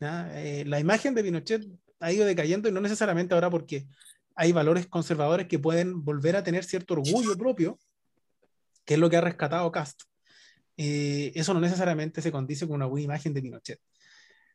Eh, 0.00 0.64
la 0.66 0.78
imagen 0.78 1.14
de 1.14 1.22
Pinochet 1.22 1.66
ha 2.00 2.12
ido 2.12 2.24
decayendo 2.24 2.68
y 2.68 2.72
no 2.72 2.80
necesariamente 2.80 3.34
ahora 3.34 3.50
porque 3.50 3.86
hay 4.34 4.52
valores 4.52 4.86
conservadores 4.86 5.46
que 5.46 5.58
pueden 5.58 6.04
volver 6.04 6.36
a 6.36 6.42
tener 6.42 6.64
cierto 6.64 6.94
orgullo 6.94 7.36
propio, 7.36 7.78
que 8.84 8.94
es 8.94 9.00
lo 9.00 9.08
que 9.08 9.16
ha 9.16 9.22
rescatado 9.22 9.72
Cast. 9.72 10.02
Eh, 10.76 11.32
eso 11.34 11.54
no 11.54 11.60
necesariamente 11.60 12.20
se 12.20 12.30
condice 12.30 12.66
con 12.66 12.76
una 12.76 12.86
buena 12.86 13.04
imagen 13.04 13.32
de 13.32 13.40
Pinochet. 13.40 13.80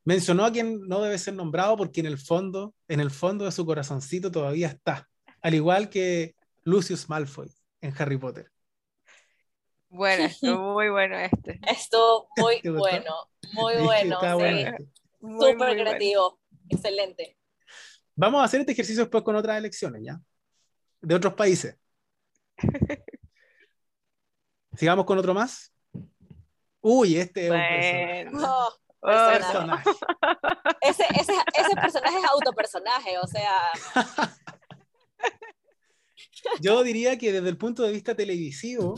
Mencionó 0.04 0.46
a 0.46 0.52
quien 0.52 0.88
no 0.88 1.02
debe 1.02 1.18
ser 1.18 1.34
nombrado 1.34 1.78
porque 1.78 2.00
en 2.00 2.08
el 2.08 2.18
fondo, 2.18 2.76
en 2.88 3.00
el 3.00 3.12
fondo 3.12 3.46
de 3.46 3.52
su 3.52 3.66
corazoncito 3.66 4.32
todavía 4.32 4.68
está, 4.68 5.10
al 5.42 5.56
igual 5.56 5.90
que 5.90 6.36
Lucius 6.64 7.10
Malfoy 7.10 7.52
en 7.82 7.94
Harry 7.98 8.18
Potter. 8.18 8.51
Bueno, 9.92 10.24
estuvo 10.26 10.74
muy 10.74 10.90
bueno 10.90 11.18
este. 11.20 11.60
Estuvo 11.68 12.30
muy 12.38 12.62
bueno, 12.64 13.14
muy 13.54 13.76
bueno. 13.84 14.20
Súper 15.20 15.78
creativo, 15.78 16.40
excelente. 16.70 17.38
Vamos 18.16 18.42
a 18.42 18.46
hacer 18.46 18.62
este 18.62 18.72
ejercicio 18.72 19.04
después 19.04 19.24
con 19.24 19.36
otras 19.36 19.58
elecciones, 19.58 20.02
¿ya? 20.04 20.20
De 21.02 21.16
otros 21.16 21.34
países. 21.34 21.78
Sigamos 24.76 25.06
con 25.06 25.18
otro 25.18 25.34
más. 25.34 25.74
Uy, 26.80 27.18
este 27.18 27.48
es 27.48 27.52
un 27.52 27.58
personaje. 27.58 28.48
Oh, 28.48 28.74
personaje. 29.02 29.90
Ese, 30.82 31.04
ese, 31.20 31.34
ese 31.60 31.76
personaje 31.76 32.18
es 32.18 32.26
autopersonaje, 32.26 33.20
o 33.20 33.28
sea. 33.28 33.58
Yo 36.62 36.82
diría 36.84 37.18
que 37.18 37.32
desde 37.32 37.50
el 37.50 37.58
punto 37.58 37.84
de 37.84 37.92
vista 37.92 38.16
televisivo 38.16 38.96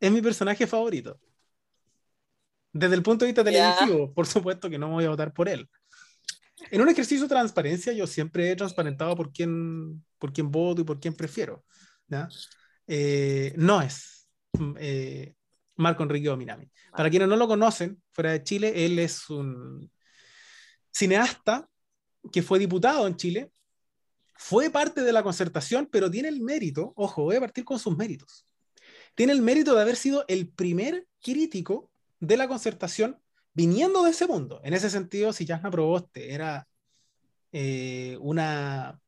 es 0.00 0.12
mi 0.12 0.22
personaje 0.22 0.66
favorito. 0.66 1.18
Desde 2.72 2.94
el 2.94 3.02
punto 3.02 3.24
de 3.24 3.32
vista 3.32 3.44
televisivo, 3.44 4.12
por 4.12 4.26
supuesto 4.26 4.68
que 4.68 4.78
no 4.78 4.90
voy 4.90 5.04
a 5.04 5.10
votar 5.10 5.32
por 5.32 5.48
él 5.48 5.68
en 6.70 6.80
un 6.80 6.88
ejercicio 6.88 7.24
de 7.24 7.28
transparencia, 7.28 7.92
yo 7.92 8.06
siempre 8.06 8.50
he 8.50 8.56
transparentado 8.56 9.14
por 9.16 9.32
quién, 9.32 10.04
por 10.18 10.32
quién 10.32 10.50
voto 10.50 10.80
y 10.80 10.84
por 10.84 11.00
quién 11.00 11.14
prefiero. 11.14 11.64
Eh, 12.86 13.52
no 13.56 13.82
es 13.82 14.28
eh, 14.78 15.34
Marco 15.76 16.02
Enrique 16.02 16.28
Ominami. 16.28 16.70
Para 16.92 17.10
quienes 17.10 17.28
no 17.28 17.36
lo 17.36 17.46
conocen, 17.46 18.02
fuera 18.12 18.32
de 18.32 18.42
Chile, 18.42 18.84
él 18.84 18.98
es 18.98 19.28
un 19.28 19.90
cineasta 20.92 21.68
que 22.32 22.42
fue 22.42 22.58
diputado 22.58 23.06
en 23.06 23.16
Chile, 23.16 23.52
fue 24.34 24.70
parte 24.70 25.02
de 25.02 25.12
la 25.12 25.22
concertación, 25.22 25.88
pero 25.90 26.10
tiene 26.10 26.28
el 26.28 26.40
mérito, 26.40 26.92
ojo, 26.96 27.24
voy 27.24 27.36
a 27.36 27.40
partir 27.40 27.64
con 27.64 27.78
sus 27.78 27.96
méritos, 27.96 28.45
tiene 29.16 29.32
el 29.32 29.42
mérito 29.42 29.74
de 29.74 29.82
haber 29.82 29.96
sido 29.96 30.24
el 30.28 30.48
primer 30.48 31.08
crítico 31.20 31.90
de 32.20 32.36
la 32.36 32.46
concertación 32.46 33.18
viniendo 33.52 34.04
de 34.04 34.10
ese 34.10 34.26
mundo. 34.26 34.60
En 34.62 34.74
ese 34.74 34.90
sentido, 34.90 35.32
si 35.32 35.46
Jasna 35.46 35.70
Proboste 35.70 36.32
era 36.34 36.68
eh, 37.50 38.18
una 38.20 39.00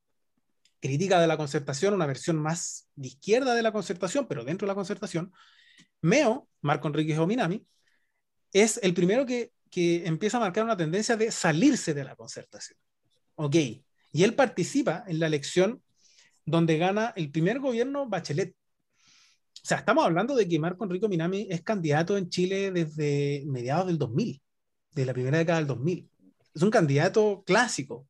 crítica 0.80 1.20
de 1.20 1.26
la 1.26 1.36
concertación, 1.36 1.92
una 1.92 2.06
versión 2.06 2.36
más 2.38 2.88
de 2.96 3.09
izquierda 3.09 3.54
de 3.54 3.62
la 3.62 3.72
concertación, 3.72 4.26
pero 4.26 4.44
dentro 4.44 4.66
de 4.66 4.70
la 4.70 4.74
concertación, 4.74 5.32
Meo, 6.00 6.48
Marco 6.62 6.88
Enrique 6.88 7.18
Ominami, 7.18 7.66
es 8.52 8.80
el 8.82 8.94
primero 8.94 9.26
que, 9.26 9.52
que 9.70 10.06
empieza 10.06 10.38
a 10.38 10.40
marcar 10.40 10.64
una 10.64 10.76
tendencia 10.76 11.16
de 11.18 11.30
salirse 11.30 11.92
de 11.92 12.04
la 12.04 12.16
concertación. 12.16 12.78
Ok, 13.34 13.54
y 13.54 14.24
él 14.24 14.34
participa 14.34 15.04
en 15.06 15.20
la 15.20 15.26
elección 15.26 15.82
donde 16.46 16.78
gana 16.78 17.12
el 17.14 17.30
primer 17.30 17.61
gobierno 17.61 18.09
Bachelet, 18.09 18.54
o 19.62 19.66
sea, 19.66 19.78
estamos 19.78 20.04
hablando 20.04 20.34
de 20.34 20.48
que 20.48 20.59
Marco 20.59 20.84
Enrico 20.84 21.09
Minami 21.09 21.46
es 21.50 21.62
candidato 21.62 22.16
en 22.16 22.28
Chile 22.28 22.70
desde 22.70 23.44
mediados 23.46 23.86
del 23.88 23.98
2000, 23.98 24.40
de 24.92 25.04
la 25.04 25.12
primera 25.12 25.38
década 25.38 25.59
del 25.59 25.66
2000. 25.66 26.09
Es 26.54 26.62
un 26.62 26.70
candidato 26.70 27.42
clásico. 27.44 28.06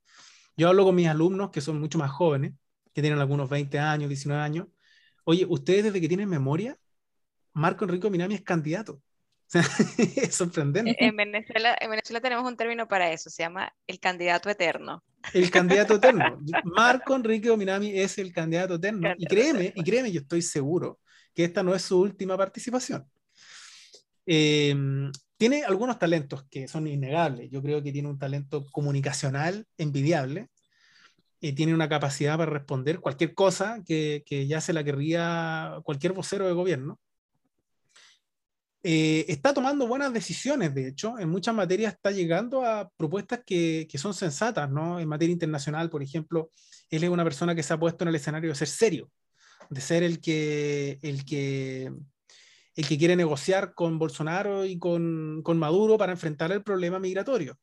Yo 0.56 0.68
hablo 0.68 0.84
con 0.84 0.94
mis 0.94 1.08
alumnos 1.08 1.50
que 1.50 1.60
son 1.60 1.80
mucho 1.80 1.98
más 1.98 2.10
jóvenes, 2.10 2.52
que 2.92 3.00
tienen 3.00 3.18
algunos 3.18 3.48
20 3.48 3.78
años, 3.78 4.08
19 4.08 4.42
años. 4.42 4.66
Oye, 5.24 5.46
ustedes 5.48 5.84
desde 5.84 6.00
que 6.00 6.08
tienen 6.08 6.28
memoria, 6.28 6.76
Marco 7.52 7.84
Enrico 7.84 8.10
Minami 8.10 8.34
es 8.34 8.42
candidato. 8.42 9.00
es 9.98 10.34
sorprendente. 10.34 10.94
En 10.98 11.16
Venezuela, 11.16 11.76
en 11.80 11.90
Venezuela 11.90 12.20
tenemos 12.20 12.46
un 12.46 12.56
término 12.56 12.86
para 12.86 13.10
eso, 13.10 13.30
se 13.30 13.42
llama 13.42 13.72
el 13.86 13.98
candidato 13.98 14.50
eterno. 14.50 15.02
El 15.32 15.50
candidato 15.50 15.94
eterno. 15.94 16.38
Marco 16.64 17.16
Enrique 17.16 17.56
Minami 17.56 17.98
es 17.98 18.18
el 18.18 18.32
candidato 18.32 18.74
eterno. 18.74 19.14
y 19.16 19.26
créeme, 19.26 19.72
y 19.74 19.82
créeme, 19.82 20.12
yo 20.12 20.20
estoy 20.20 20.42
seguro 20.42 20.98
que 21.38 21.44
esta 21.44 21.62
no 21.62 21.72
es 21.72 21.82
su 21.82 22.00
última 22.00 22.36
participación. 22.36 23.06
Em, 24.26 25.12
tiene 25.36 25.62
algunos 25.62 25.96
talentos 25.96 26.44
que 26.50 26.66
son 26.66 26.88
innegables. 26.88 27.48
Yo 27.48 27.62
creo 27.62 27.80
que 27.80 27.92
tiene 27.92 28.08
un 28.08 28.18
talento 28.18 28.66
comunicacional 28.72 29.64
envidiable. 29.78 30.48
y 31.40 31.52
tiene 31.52 31.74
una 31.74 31.88
capacidad 31.88 32.36
para 32.36 32.50
responder 32.50 32.98
cualquier 33.00 33.34
cosa 33.34 33.80
que, 33.86 34.24
que 34.26 34.48
ya 34.48 34.60
se 34.60 34.72
la 34.72 34.82
querría 34.82 35.78
cualquier 35.84 36.12
vocero 36.12 36.46
de 36.48 36.54
gobierno. 36.54 36.98
eh, 38.82 39.24
está 39.28 39.54
tomando 39.54 39.86
buenas 39.86 40.12
decisiones, 40.12 40.74
de 40.74 40.88
hecho, 40.88 41.18
en 41.18 41.28
muchas 41.28 41.54
materias 41.54 41.94
está 41.94 42.10
llegando 42.10 42.64
a 42.64 42.90
propuestas 42.96 43.40
que, 43.46 43.86
que, 43.90 43.98
son 43.98 44.14
sensatas, 44.14 44.70
¿no? 44.70 44.98
En 45.00 45.08
materia 45.08 45.32
internacional, 45.32 45.90
por 45.90 46.02
ejemplo, 46.02 46.50
él 46.90 47.04
es 47.04 47.10
una 47.10 47.24
persona 47.24 47.54
que 47.54 47.62
se 47.62 47.72
ha 47.74 47.78
puesto 47.78 48.04
en 48.04 48.08
el 48.08 48.16
escenario 48.16 48.50
de 48.50 48.56
ser 48.56 48.68
serio, 48.68 49.10
de 49.70 49.80
ser 49.80 50.02
el 50.02 50.20
que, 50.20 50.98
el 51.02 51.24
que, 51.24 51.92
el 52.74 52.88
que 52.88 52.98
quiere 52.98 53.16
negociar 53.16 53.74
con 53.74 53.98
Bolsonaro 53.98 54.64
y 54.64 54.78
con, 54.78 55.42
con 55.42 55.58
Maduro 55.58 55.98
para 55.98 56.12
enfrentar 56.12 56.52
el 56.52 56.62
problema 56.62 56.98
migratorio. 56.98 57.58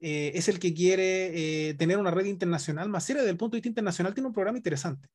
Eh, 0.00 0.32
es 0.34 0.48
el 0.48 0.58
que 0.58 0.72
quiere 0.72 1.68
eh, 1.68 1.74
tener 1.74 1.98
una 1.98 2.10
red 2.10 2.24
internacional 2.24 2.88
más 2.88 3.04
seria 3.04 3.22
desde 3.22 3.32
el 3.32 3.36
punto 3.36 3.54
de 3.54 3.58
vista 3.58 3.68
internacional, 3.68 4.14
tiene 4.14 4.28
un 4.28 4.32
programa 4.32 4.56
interesante. 4.56 5.08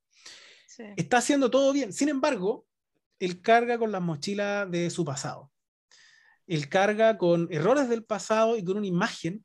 Sí. 0.68 0.84
Está 0.96 1.18
haciendo 1.18 1.50
todo 1.50 1.72
bien. 1.72 1.92
Sin 1.92 2.08
embargo, 2.08 2.66
él 3.18 3.40
carga 3.40 3.78
con 3.78 3.90
las 3.90 4.02
mochilas 4.02 4.70
de 4.70 4.90
su 4.90 5.04
pasado. 5.04 5.50
Él 6.46 6.68
carga 6.68 7.18
con 7.18 7.48
errores 7.50 7.88
del 7.88 8.04
pasado 8.04 8.56
y 8.56 8.64
con 8.64 8.76
una 8.76 8.86
imagen 8.86 9.44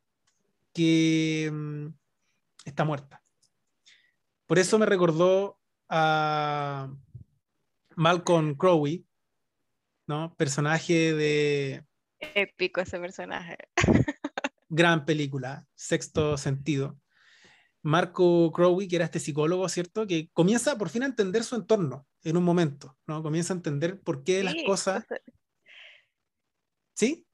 que 0.73 1.49
mm, 1.51 1.87
está 2.65 2.85
muerta. 2.85 3.23
Por 4.45 4.59
eso 4.59 4.77
me 4.77 4.85
recordó 4.85 5.60
a 5.91 6.89
Malcolm 7.95 8.55
Crowe, 8.55 9.03
¿no? 10.07 10.33
Personaje 10.35 11.13
de... 11.13 11.85
Épico 12.19 12.81
ese 12.81 12.99
personaje. 12.99 13.57
gran 14.69 15.05
película, 15.05 15.67
Sexto 15.75 16.37
Sentido. 16.37 16.97
Marco 17.83 18.51
Crowley, 18.51 18.87
que 18.87 18.95
era 18.95 19.05
este 19.05 19.19
psicólogo, 19.19 19.67
¿cierto? 19.67 20.07
Que 20.07 20.29
comienza 20.33 20.77
por 20.77 20.89
fin 20.89 21.03
a 21.03 21.07
entender 21.07 21.43
su 21.43 21.55
entorno 21.55 22.07
en 22.23 22.37
un 22.37 22.43
momento, 22.43 22.97
¿no? 23.05 23.21
Comienza 23.21 23.53
a 23.53 23.57
entender 23.57 23.99
por 23.99 24.23
qué 24.23 24.39
sí, 24.39 24.43
las 24.43 24.55
cosas... 24.65 25.05
¿Sí? 26.93 27.25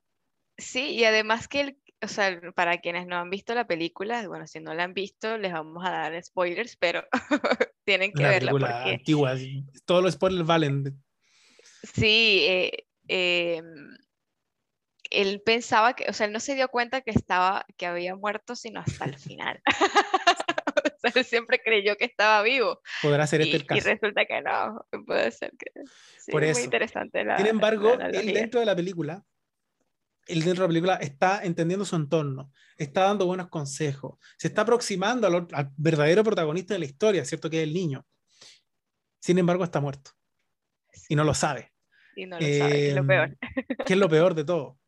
Sí, 0.57 0.91
y 0.91 1.03
además 1.03 1.47
que, 1.47 1.61
el, 1.61 1.81
o 2.01 2.07
sea, 2.07 2.39
para 2.55 2.77
quienes 2.77 3.07
no 3.07 3.17
han 3.17 3.29
visto 3.29 3.55
la 3.55 3.65
película, 3.65 4.27
bueno, 4.27 4.47
si 4.47 4.59
no 4.59 4.73
la 4.73 4.83
han 4.83 4.93
visto, 4.93 5.37
les 5.37 5.51
vamos 5.51 5.83
a 5.85 5.91
dar 5.91 6.23
spoilers, 6.23 6.75
pero 6.77 7.03
tienen 7.85 8.11
que 8.11 8.19
Una 8.19 8.29
verla 8.29 8.51
película 8.51 8.75
porque... 8.77 8.95
antigua, 8.95 9.35
todos 9.85 10.03
los 10.03 10.13
spoilers 10.13 10.45
valen. 10.45 11.03
Sí, 11.83 12.45
eh, 12.47 12.87
eh, 13.07 13.61
él 15.09 15.41
pensaba 15.43 15.93
que, 15.93 16.05
o 16.09 16.13
sea, 16.13 16.27
él 16.27 16.33
no 16.33 16.39
se 16.39 16.55
dio 16.55 16.67
cuenta 16.67 17.01
que 17.01 17.11
estaba, 17.11 17.65
que 17.77 17.85
había 17.85 18.15
muerto, 18.15 18.55
sino 18.55 18.81
hasta 18.81 19.05
el 19.05 19.17
final. 19.17 19.61
o 20.95 20.99
sea, 20.99 21.11
él 21.15 21.25
siempre 21.25 21.59
creyó 21.63 21.95
que 21.95 22.05
estaba 22.05 22.41
vivo. 22.43 22.81
Podrá 23.01 23.25
ser 23.25 23.41
este 23.41 23.53
y, 23.53 23.59
el 23.59 23.65
caso. 23.65 23.89
Y 23.89 23.93
resulta 23.93 24.25
que 24.25 24.41
no, 24.41 24.85
puede 25.05 25.31
ser 25.31 25.51
que... 25.57 25.71
Sí, 26.19 26.31
Por 26.31 26.43
eso. 26.43 26.59
Muy 26.59 26.65
interesante 26.65 27.23
la 27.23 27.37
Sin 27.37 27.47
embargo, 27.47 27.95
la 27.95 28.09
él 28.09 28.33
dentro 28.33 28.59
de 28.59 28.65
la 28.65 28.75
película, 28.75 29.23
él 30.27 30.43
dentro 30.43 30.63
de 30.63 30.67
la 30.67 30.67
película 30.67 30.95
está 30.95 31.43
entendiendo 31.43 31.85
su 31.85 31.95
entorno, 31.95 32.51
está 32.77 33.01
dando 33.03 33.25
buenos 33.25 33.47
consejos, 33.49 34.17
se 34.37 34.47
está 34.49 34.61
aproximando 34.61 35.27
al 35.27 35.71
verdadero 35.77 36.23
protagonista 36.23 36.73
de 36.73 36.79
la 36.79 36.85
historia, 36.85 37.25
¿cierto? 37.25 37.49
Que 37.49 37.57
es 37.57 37.63
el 37.63 37.73
niño. 37.73 38.05
Sin 39.19 39.37
embargo, 39.37 39.63
está 39.63 39.81
muerto 39.81 40.11
y 41.09 41.15
no 41.15 41.23
lo 41.23 41.33
sabe. 41.33 41.73
Y 42.15 42.25
no 42.25 42.39
lo 42.39 42.41
sabe, 42.41 42.71
que 42.71 42.87
es 42.89 42.93
lo 42.95 43.01
Em, 43.01 43.07
peor. 43.07 43.37
que 43.85 43.93
es 43.93 43.99
lo 43.99 44.09
peor 44.09 44.33
de 44.35 44.43
todo. 44.45 44.79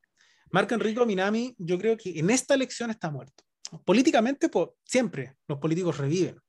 Marco 0.52 0.74
Enrico 0.74 1.06
Minami, 1.06 1.56
yo 1.58 1.78
creo 1.78 1.96
que 1.96 2.18
en 2.20 2.30
esta 2.30 2.56
elección 2.56 2.90
está 2.90 3.12
muerto. 3.12 3.44
Políticamente, 3.86 4.50
pues, 4.50 4.70
siempre 4.84 5.36
los 5.48 5.60
políticos 5.60 5.98
reviven. 5.98 6.40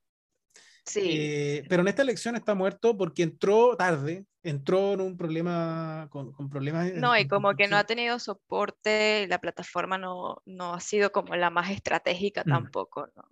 Sí, 0.85 1.01
Eh, 1.13 1.65
pero 1.69 1.81
en 1.83 1.87
esta 1.89 2.01
elección 2.01 2.35
está 2.35 2.55
muerto 2.55 2.97
porque 2.97 3.23
entró 3.23 3.75
tarde, 3.77 4.25
entró 4.43 4.93
en 4.93 5.01
un 5.01 5.15
problema, 5.17 6.07
con, 6.09 6.31
con 6.31 6.49
problemas. 6.49 6.91
no, 6.93 7.17
y 7.17 7.27
como 7.27 7.55
que 7.55 7.67
no 7.67 7.77
ha 7.77 7.83
tenido 7.83 8.17
soporte, 8.19 9.27
la 9.27 9.39
plataforma 9.39 9.97
no, 9.97 10.41
no 10.45 10.73
ha 10.73 10.79
sido 10.79 11.11
como 11.11 11.35
la 11.35 11.49
más 11.51 11.69
estratégica 11.71 12.43
Mm. 12.45 12.49
tampoco, 12.49 13.07
¿no? 13.15 13.23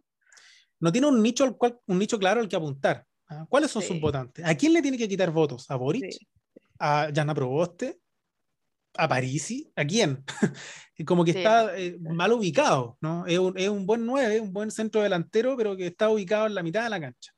No 0.80 0.92
tiene 0.92 1.08
un 1.08 1.22
nicho, 1.22 1.44
al 1.44 1.58
cual, 1.58 1.80
un 1.88 2.00
nicho 2.00 2.18
claro 2.20 2.40
al 2.40 2.48
que 2.48 2.56
apuntar. 2.56 3.06
¿ah? 3.28 3.46
¿Cuáles 3.50 3.72
son 3.72 3.82
sus 3.82 3.96
Sí. 3.96 4.00
votantes? 4.00 4.46
¿A 4.46 4.56
quién 4.56 4.72
le 4.74 4.82
tiene 4.82 4.98
que 4.98 5.08
quitar 5.10 5.32
votos? 5.32 5.70
¿A 5.70 5.76
Boric? 5.76 6.12
Sí. 6.12 6.28
¿A 6.80 7.10
Jana 7.14 7.34
Proboste? 7.36 8.00
¿A 9.00 9.08
Parisi? 9.08 9.72
¿A 9.76 9.86
quién? 9.86 10.24
Como 11.06 11.24
que 11.24 11.32
Sí, 11.32 11.38
está 11.40 11.78
eh, 11.78 11.98
mal 12.00 12.34
ubicado, 12.34 12.98
¿no? 13.02 13.26
Es 13.26 13.40
un, 13.40 13.58
es 13.58 13.70
un 13.70 13.86
buen 13.86 14.06
9, 14.06 14.42
un 14.42 14.52
buen 14.52 14.70
centro 14.70 15.02
delantero, 15.02 15.56
pero 15.56 15.78
que 15.78 15.88
está 15.88 16.10
ubicado 16.10 16.48
en 16.48 16.56
la 16.56 16.64
mitad 16.64 16.84
de 16.84 16.90
la 16.90 17.00
cancha. 17.00 17.32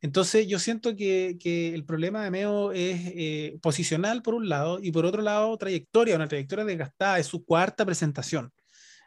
Entonces 0.00 0.46
yo 0.46 0.58
siento 0.58 0.96
que, 0.96 1.36
que 1.40 1.74
el 1.74 1.84
problema 1.84 2.24
de 2.24 2.30
Meo 2.30 2.72
es 2.72 3.00
eh, 3.14 3.58
posicional 3.62 4.22
por 4.22 4.34
un 4.34 4.48
lado 4.48 4.78
y 4.82 4.90
por 4.90 5.06
otro 5.06 5.22
lado 5.22 5.56
trayectoria, 5.56 6.16
una 6.16 6.28
trayectoria 6.28 6.64
desgastada, 6.64 7.18
es 7.18 7.26
su 7.26 7.44
cuarta 7.44 7.86
presentación. 7.86 8.52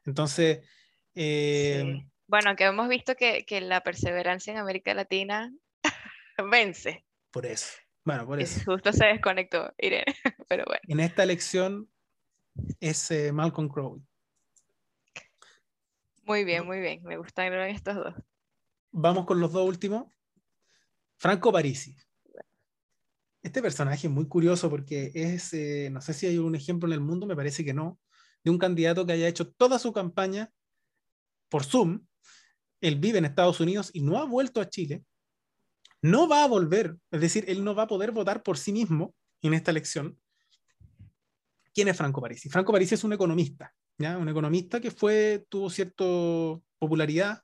Entonces, 0.05 0.59
eh, 1.15 1.83
Sí. 1.85 2.05
Bueno, 2.29 2.55
que 2.55 2.65
hemos 2.65 2.87
visto 2.87 3.15
que, 3.15 3.43
que 3.43 3.59
la 3.59 3.81
perseverancia 3.81 4.51
en 4.53 4.59
América 4.59 4.93
Latina 4.93 5.51
vence. 6.51 7.03
por 7.31 7.47
eso. 7.47 7.69
Bueno, 8.09 8.25
por 8.25 8.41
eso. 8.41 8.59
justo 8.65 8.91
se 8.91 9.05
desconectó 9.05 9.71
Irene, 9.77 10.03
pero 10.49 10.63
bueno. 10.65 10.81
En 10.87 10.99
esta 10.99 11.21
elección 11.21 11.87
es 12.79 13.11
eh, 13.11 13.31
Malcolm 13.31 13.69
Crowe. 13.69 14.01
Muy 16.23 16.43
bien, 16.43 16.65
muy 16.65 16.79
bien. 16.79 17.03
Me 17.03 17.17
gustan 17.17 17.53
estos 17.53 17.97
dos. 17.97 18.15
Vamos 18.89 19.27
con 19.27 19.39
los 19.39 19.51
dos 19.51 19.67
últimos. 19.67 20.07
Franco 21.17 21.51
Parisi. 21.51 21.95
Este 23.43 23.61
personaje 23.61 24.07
es 24.07 24.11
muy 24.11 24.27
curioso 24.27 24.71
porque 24.71 25.11
es, 25.13 25.53
eh, 25.53 25.89
no 25.91 26.01
sé 26.01 26.15
si 26.15 26.25
hay 26.25 26.39
un 26.39 26.55
ejemplo 26.55 26.89
en 26.89 26.93
el 26.93 27.01
mundo, 27.01 27.27
me 27.27 27.35
parece 27.35 27.63
que 27.63 27.75
no, 27.75 27.99
de 28.43 28.49
un 28.49 28.57
candidato 28.57 29.05
que 29.05 29.13
haya 29.13 29.27
hecho 29.27 29.51
toda 29.51 29.77
su 29.77 29.93
campaña 29.93 30.51
por 31.47 31.63
Zoom. 31.63 32.07
Él 32.81 32.95
vive 32.95 33.19
en 33.19 33.25
Estados 33.25 33.59
Unidos 33.59 33.91
y 33.93 34.01
no 34.01 34.17
ha 34.17 34.25
vuelto 34.25 34.61
a 34.61 34.67
Chile. 34.67 35.03
No 36.01 36.27
va 36.27 36.43
a 36.43 36.47
volver, 36.47 36.97
es 37.11 37.21
decir, 37.21 37.45
él 37.47 37.63
no 37.63 37.75
va 37.75 37.83
a 37.83 37.87
poder 37.87 38.11
votar 38.11 38.41
por 38.41 38.57
sí 38.57 38.71
mismo 38.71 39.13
en 39.41 39.53
esta 39.53 39.71
elección. 39.71 40.17
¿Quién 41.73 41.87
es 41.87 41.97
Franco 41.97 42.21
Parisi? 42.21 42.49
Franco 42.49 42.71
Parisi 42.71 42.95
es 42.95 43.03
un 43.03 43.13
economista, 43.13 43.73
¿ya? 43.97 44.17
un 44.17 44.29
economista 44.29 44.79
que 44.79 44.91
fue, 44.91 45.45
tuvo 45.49 45.69
cierta 45.69 46.05
popularidad 46.77 47.43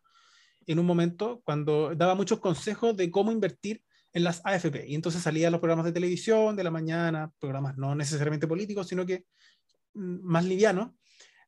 en 0.68 0.80
un 0.80 0.86
momento 0.86 1.42
cuando 1.44 1.94
daba 1.96 2.16
muchos 2.16 2.40
consejos 2.40 2.96
de 2.98 3.12
cómo 3.12 3.32
invertir 3.32 3.84
en 4.14 4.24
las 4.24 4.42
AFP. 4.46 4.88
Y 4.88 4.96
entonces 4.96 5.22
salía 5.22 5.50
a 5.50 5.52
los 5.52 5.60
programas 5.60 5.86
de 5.86 5.92
televisión 5.92 6.56
de 6.56 6.64
la 6.64 6.72
mañana, 6.72 7.32
programas 7.40 7.78
no 7.78 7.96
necesariamente 7.96 8.48
políticos, 8.48 8.88
sino 8.88 9.06
que 9.06 9.26
mm, 9.94 10.20
más 10.24 10.46
livianos, 10.46 10.92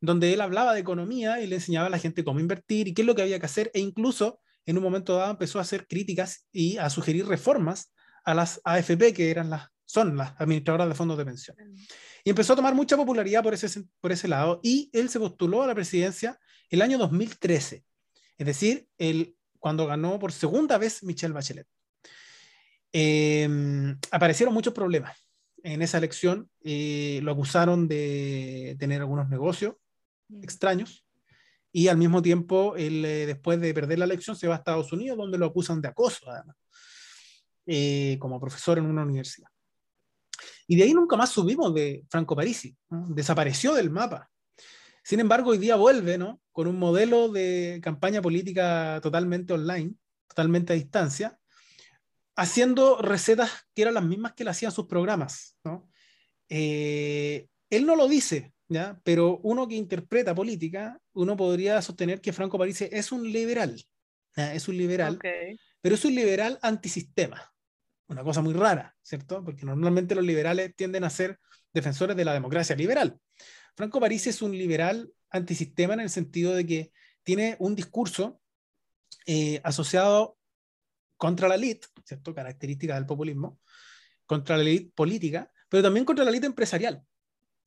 donde 0.01 0.33
él 0.33 0.41
hablaba 0.41 0.73
de 0.73 0.81
economía 0.81 1.41
y 1.41 1.47
le 1.47 1.55
enseñaba 1.55 1.87
a 1.87 1.89
la 1.89 1.97
gente 1.97 2.23
cómo 2.23 2.39
invertir 2.39 2.89
y 2.89 2.93
qué 2.93 3.01
es 3.01 3.05
lo 3.05 3.15
que 3.15 3.21
había 3.21 3.39
que 3.39 3.45
hacer. 3.45 3.71
E 3.73 3.79
incluso 3.79 4.39
en 4.67 4.77
un 4.77 4.83
momento 4.83 5.15
dado 5.15 5.31
empezó 5.31 5.57
a 5.57 5.63
hacer 5.63 5.87
críticas 5.87 6.45
y 6.51 6.77
a 6.77 6.89
sugerir 6.89 7.25
reformas 7.25 7.93
a 8.25 8.33
las 8.33 8.61
AFP, 8.65 9.13
que 9.13 9.31
eran 9.31 9.49
las, 9.49 9.69
son 9.85 10.17
las 10.17 10.33
administradoras 10.39 10.89
de 10.89 10.93
fondos 10.93 11.17
de 11.17 11.25
pensión. 11.25 11.57
Y 12.23 12.29
empezó 12.29 12.53
a 12.53 12.57
tomar 12.57 12.75
mucha 12.75 12.97
popularidad 12.97 13.41
por 13.41 13.53
ese, 13.53 13.85
por 14.01 14.11
ese 14.11 14.27
lado 14.27 14.59
y 14.61 14.89
él 14.91 15.09
se 15.09 15.19
postuló 15.19 15.63
a 15.63 15.67
la 15.67 15.73
presidencia 15.73 16.37
el 16.69 16.81
año 16.81 16.97
2013, 16.97 17.85
es 18.37 18.45
decir, 18.45 18.89
el, 18.97 19.37
cuando 19.57 19.87
ganó 19.87 20.19
por 20.19 20.33
segunda 20.33 20.77
vez 20.77 21.01
Michelle 21.01 21.33
Bachelet. 21.33 21.67
Eh, 22.91 23.95
aparecieron 24.11 24.53
muchos 24.53 24.73
problemas 24.73 25.17
en 25.63 25.81
esa 25.81 25.97
elección, 25.97 26.49
eh, 26.61 27.21
lo 27.23 27.31
acusaron 27.31 27.87
de 27.87 28.75
tener 28.79 28.99
algunos 28.99 29.29
negocios 29.29 29.75
extraños 30.41 31.06
y 31.77 31.89
al 31.89 31.97
mismo 31.97 32.23
tiempo, 32.23 32.75
él, 32.75 33.05
eh, 33.05 33.27
después 33.27 33.61
de 33.61 33.71
perder 33.71 33.99
la 33.99 34.05
elección, 34.05 34.35
se 34.35 34.47
va 34.47 34.55
a 34.55 34.57
Estados 34.57 34.91
Unidos, 34.91 35.15
donde 35.15 35.37
lo 35.37 35.45
acusan 35.45 35.79
de 35.79 35.87
acoso, 35.87 36.27
además, 36.27 36.55
eh, 37.67 38.17
como 38.19 38.39
profesor 38.39 38.79
en 38.79 38.87
una 38.87 39.03
universidad. 39.03 39.47
Y 40.65 40.75
de 40.75 40.81
ahí 40.81 40.95
nunca 40.95 41.15
más 41.15 41.29
subimos 41.29 41.75
de 41.75 42.03
Franco 42.09 42.35
Parisi, 42.35 42.75
¿no? 42.89 43.05
desapareció 43.09 43.75
del 43.75 43.91
mapa. 43.91 44.27
Sin 45.03 45.19
embargo, 45.19 45.51
hoy 45.51 45.59
día 45.59 45.75
vuelve 45.75 46.17
¿no? 46.17 46.41
con 46.51 46.65
un 46.65 46.79
modelo 46.79 47.29
de 47.29 47.79
campaña 47.83 48.23
política 48.23 48.99
totalmente 49.03 49.53
online, 49.53 49.93
totalmente 50.27 50.73
a 50.73 50.77
distancia, 50.77 51.37
haciendo 52.35 53.03
recetas 53.03 53.51
que 53.75 53.83
eran 53.83 53.93
las 53.93 54.03
mismas 54.03 54.33
que 54.33 54.45
le 54.45 54.49
hacían 54.49 54.71
sus 54.71 54.87
programas. 54.87 55.55
¿no? 55.63 55.87
Eh, 56.49 57.47
él 57.69 57.85
no 57.85 57.95
lo 57.95 58.07
dice, 58.07 58.51
¿ya? 58.69 58.99
pero 59.03 59.39
uno 59.43 59.67
que 59.67 59.75
interpreta 59.75 60.35
política, 60.35 60.99
uno 61.13 61.35
podría 61.37 61.81
sostener 61.81 62.21
que 62.21 62.33
Franco 62.33 62.57
Parisi 62.57 62.87
es 62.91 63.11
un 63.11 63.31
liberal. 63.31 63.81
¿ya? 64.35 64.53
Es 64.53 64.67
un 64.67 64.77
liberal, 64.77 65.15
Ok. 65.15 65.25
pero 65.81 65.95
es 65.95 66.05
un 66.05 66.15
liberal 66.15 66.59
antisistema. 66.61 67.53
Una 68.07 68.23
cosa 68.23 68.41
muy 68.41 68.53
rara, 68.53 68.95
¿cierto? 69.01 69.43
Porque 69.43 69.65
normalmente 69.65 70.15
los 70.15 70.23
liberales 70.23 70.73
tienden 70.75 71.03
a 71.03 71.09
ser 71.09 71.39
defensores 71.73 72.15
de 72.15 72.23
la 72.23 72.33
democracia 72.33 72.75
liberal. 72.75 73.19
Franco 73.75 73.99
Parisi 73.99 74.29
es 74.29 74.41
un 74.41 74.57
liberal 74.57 75.11
antisistema 75.29 75.93
en 75.93 75.99
el 75.99 76.09
sentido 76.09 76.55
de 76.55 76.65
que 76.65 76.91
tiene 77.23 77.57
un 77.59 77.75
discurso 77.75 78.41
eh, 79.25 79.59
asociado 79.63 80.37
contra 81.17 81.49
la 81.49 81.55
élite, 81.55 81.87
¿cierto? 82.05 82.33
Característica 82.33 82.95
del 82.95 83.05
populismo, 83.05 83.59
contra 84.25 84.55
la 84.55 84.63
élite 84.63 84.91
política, 84.95 85.51
pero 85.67 85.83
también 85.83 86.05
contra 86.05 86.23
la 86.23 86.31
élite 86.31 86.45
empresarial. 86.45 87.03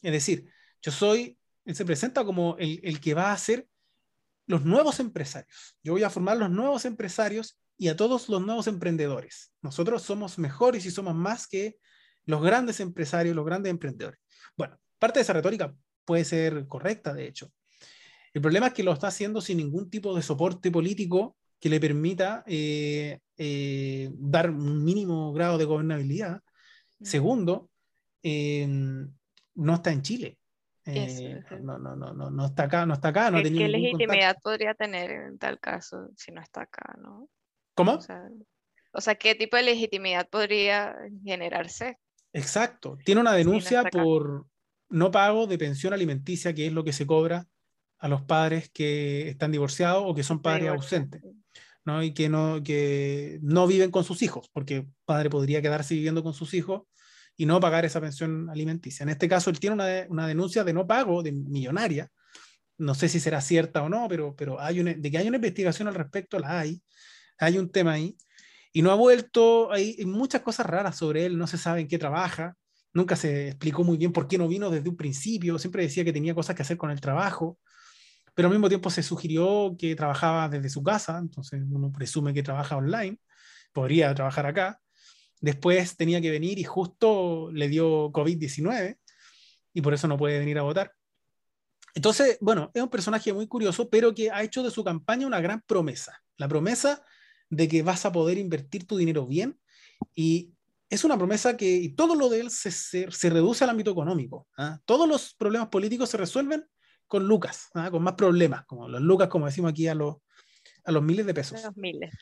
Es 0.00 0.12
decir, 0.12 0.50
yo 0.82 0.92
soy, 0.92 1.38
él 1.64 1.74
se 1.74 1.84
presenta 1.84 2.24
como 2.24 2.56
el, 2.58 2.80
el 2.82 3.00
que 3.00 3.14
va 3.14 3.32
a 3.32 3.38
ser 3.38 3.66
los 4.46 4.64
nuevos 4.64 5.00
empresarios. 5.00 5.76
Yo 5.82 5.92
voy 5.92 6.02
a 6.02 6.10
formar 6.10 6.36
los 6.36 6.50
nuevos 6.50 6.84
empresarios 6.84 7.58
y 7.78 7.88
a 7.88 7.96
todos 7.96 8.28
los 8.28 8.44
nuevos 8.44 8.66
emprendedores. 8.66 9.52
Nosotros 9.62 10.02
somos 10.02 10.38
mejores 10.38 10.84
y 10.84 10.90
somos 10.90 11.14
más 11.14 11.46
que 11.46 11.76
los 12.26 12.42
grandes 12.42 12.80
empresarios, 12.80 13.34
los 13.34 13.46
grandes 13.46 13.70
emprendedores. 13.70 14.20
Bueno, 14.56 14.78
parte 14.98 15.18
de 15.18 15.22
esa 15.22 15.32
retórica 15.32 15.74
puede 16.04 16.24
ser 16.24 16.66
correcta, 16.66 17.14
de 17.14 17.26
hecho. 17.26 17.52
El 18.32 18.42
problema 18.42 18.68
es 18.68 18.74
que 18.74 18.82
lo 18.82 18.92
está 18.92 19.08
haciendo 19.08 19.40
sin 19.40 19.58
ningún 19.58 19.90
tipo 19.90 20.14
de 20.14 20.22
soporte 20.22 20.70
político 20.70 21.36
que 21.58 21.68
le 21.68 21.80
permita 21.80 22.42
eh, 22.46 23.20
eh, 23.36 24.10
dar 24.14 24.50
un 24.50 24.84
mínimo 24.84 25.32
grado 25.32 25.58
de 25.58 25.64
gobernabilidad. 25.64 26.40
Segundo, 27.00 27.70
eh, 28.22 28.66
no 29.54 29.74
está 29.74 29.92
en 29.92 30.02
Chile. 30.02 30.38
No, 30.86 31.78
no, 31.78 31.96
no, 31.96 32.12
no, 32.14 32.30
no 32.30 32.46
está 32.46 32.64
acá, 32.64 32.86
no 32.86 32.94
está 32.94 33.08
acá. 33.08 33.30
No 33.30 33.42
¿Qué, 33.42 33.52
¿qué 33.52 33.68
legitimidad 33.68 34.36
podría 34.42 34.74
tener 34.74 35.10
en 35.10 35.38
tal 35.38 35.58
caso 35.60 36.08
si 36.16 36.32
no 36.32 36.40
está 36.40 36.62
acá, 36.62 36.96
no? 37.00 37.28
¿Cómo? 37.74 37.98
O 38.92 39.00
sea, 39.00 39.14
¿qué 39.14 39.34
tipo 39.34 39.56
de 39.56 39.62
legitimidad 39.62 40.28
podría 40.28 40.96
generarse? 41.24 41.98
Exacto. 42.32 42.98
Tiene 43.04 43.20
una 43.20 43.34
denuncia 43.34 43.84
por 43.84 44.46
no 44.88 45.10
pago 45.10 45.46
de 45.46 45.58
pensión 45.58 45.92
alimenticia, 45.92 46.54
que 46.54 46.66
es 46.66 46.72
lo 46.72 46.82
que 46.82 46.92
se 46.92 47.06
cobra 47.06 47.46
a 47.98 48.08
los 48.08 48.22
padres 48.22 48.70
que 48.70 49.28
están 49.28 49.52
divorciados 49.52 50.02
o 50.06 50.14
que 50.14 50.22
son 50.22 50.42
padres 50.42 50.70
ausentes. 50.70 51.22
¿no? 51.84 52.02
y 52.02 52.12
que 52.12 52.28
no, 52.28 52.62
que 52.62 53.38
no 53.42 53.66
viven 53.66 53.90
con 53.90 54.04
sus 54.04 54.22
hijos, 54.22 54.48
porque 54.52 54.86
padre 55.04 55.30
podría 55.30 55.62
quedarse 55.62 55.94
viviendo 55.94 56.22
con 56.22 56.34
sus 56.34 56.54
hijos 56.54 56.82
y 57.40 57.46
no 57.46 57.58
pagar 57.58 57.86
esa 57.86 58.02
pensión 58.02 58.50
alimenticia. 58.50 59.02
En 59.02 59.08
este 59.08 59.26
caso, 59.26 59.48
él 59.48 59.58
tiene 59.58 59.72
una, 59.72 59.86
una 60.10 60.26
denuncia 60.26 60.62
de 60.62 60.74
no 60.74 60.86
pago 60.86 61.22
de 61.22 61.32
millonaria. 61.32 62.06
No 62.76 62.94
sé 62.94 63.08
si 63.08 63.18
será 63.18 63.40
cierta 63.40 63.82
o 63.82 63.88
no, 63.88 64.08
pero, 64.10 64.36
pero 64.36 64.60
hay 64.60 64.80
una, 64.80 64.92
de 64.92 65.10
que 65.10 65.16
hay 65.16 65.26
una 65.26 65.38
investigación 65.38 65.88
al 65.88 65.94
respecto, 65.94 66.38
la 66.38 66.60
hay. 66.60 66.82
Hay 67.38 67.56
un 67.56 67.70
tema 67.72 67.92
ahí. 67.92 68.14
Y 68.74 68.82
no 68.82 68.90
ha 68.90 68.94
vuelto, 68.94 69.72
hay, 69.72 69.96
hay 69.98 70.04
muchas 70.04 70.42
cosas 70.42 70.66
raras 70.66 70.98
sobre 70.98 71.24
él, 71.24 71.38
no 71.38 71.46
se 71.46 71.56
sabe 71.56 71.80
en 71.80 71.88
qué 71.88 71.98
trabaja, 71.98 72.56
nunca 72.92 73.16
se 73.16 73.48
explicó 73.48 73.84
muy 73.84 73.96
bien 73.96 74.12
por 74.12 74.28
qué 74.28 74.36
no 74.36 74.46
vino 74.46 74.68
desde 74.68 74.90
un 74.90 74.96
principio, 74.98 75.58
siempre 75.58 75.84
decía 75.84 76.04
que 76.04 76.12
tenía 76.12 76.34
cosas 76.34 76.54
que 76.54 76.60
hacer 76.60 76.76
con 76.76 76.90
el 76.90 77.00
trabajo 77.00 77.58
pero 78.34 78.48
al 78.48 78.54
mismo 78.54 78.68
tiempo 78.68 78.90
se 78.90 79.02
sugirió 79.02 79.74
que 79.78 79.94
trabajaba 79.96 80.48
desde 80.48 80.70
su 80.70 80.82
casa, 80.82 81.18
entonces 81.18 81.62
uno 81.68 81.90
presume 81.90 82.32
que 82.32 82.42
trabaja 82.42 82.76
online, 82.76 83.18
podría 83.72 84.14
trabajar 84.14 84.46
acá. 84.46 84.80
Después 85.40 85.96
tenía 85.96 86.20
que 86.20 86.30
venir 86.30 86.58
y 86.58 86.64
justo 86.64 87.50
le 87.52 87.68
dio 87.68 88.12
COVID-19 88.12 88.98
y 89.72 89.80
por 89.80 89.94
eso 89.94 90.06
no 90.08 90.18
puede 90.18 90.38
venir 90.38 90.58
a 90.58 90.62
votar. 90.62 90.92
Entonces, 91.94 92.38
bueno, 92.40 92.70
es 92.74 92.82
un 92.82 92.90
personaje 92.90 93.32
muy 93.32 93.46
curioso, 93.46 93.88
pero 93.88 94.14
que 94.14 94.30
ha 94.30 94.42
hecho 94.42 94.62
de 94.62 94.70
su 94.70 94.84
campaña 94.84 95.26
una 95.26 95.40
gran 95.40 95.62
promesa. 95.62 96.22
La 96.36 96.48
promesa 96.48 97.02
de 97.48 97.68
que 97.68 97.82
vas 97.82 98.06
a 98.06 98.12
poder 98.12 98.38
invertir 98.38 98.86
tu 98.86 98.96
dinero 98.96 99.26
bien 99.26 99.58
y 100.14 100.52
es 100.88 101.04
una 101.04 101.16
promesa 101.16 101.56
que 101.56 101.68
y 101.68 101.90
todo 101.90 102.14
lo 102.14 102.28
de 102.28 102.40
él 102.40 102.50
se, 102.50 103.06
reduce 103.30 103.64
al 103.64 103.70
ámbito 103.70 103.90
económico. 103.90 104.48
¿ah? 104.56 104.80
Todos 104.84 105.08
los 105.08 105.34
problemas 105.34 105.68
políticos 105.68 106.10
se 106.10 106.16
resuelven 106.16 106.66
con 107.06 107.26
lucas, 107.26 107.70
¿ah? 107.74 107.90
con 107.90 108.02
más 108.02 108.14
problemas, 108.14 108.64
como 108.66 108.88
los 108.88 109.00
lucas, 109.00 109.28
como 109.28 109.46
decimos 109.46 109.72
aquí, 109.72 109.88
a 109.88 109.94
los, 109.94 110.16
a 110.84 110.92
los 110.92 111.02
miles 111.02 111.26
de 111.26 111.34
pesos. 111.34 111.62
los 111.62 111.76
miles. 111.76 112.12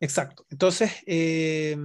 Exacto. 0.00 0.46
Entonces, 0.50 0.92
eh, 1.06 1.76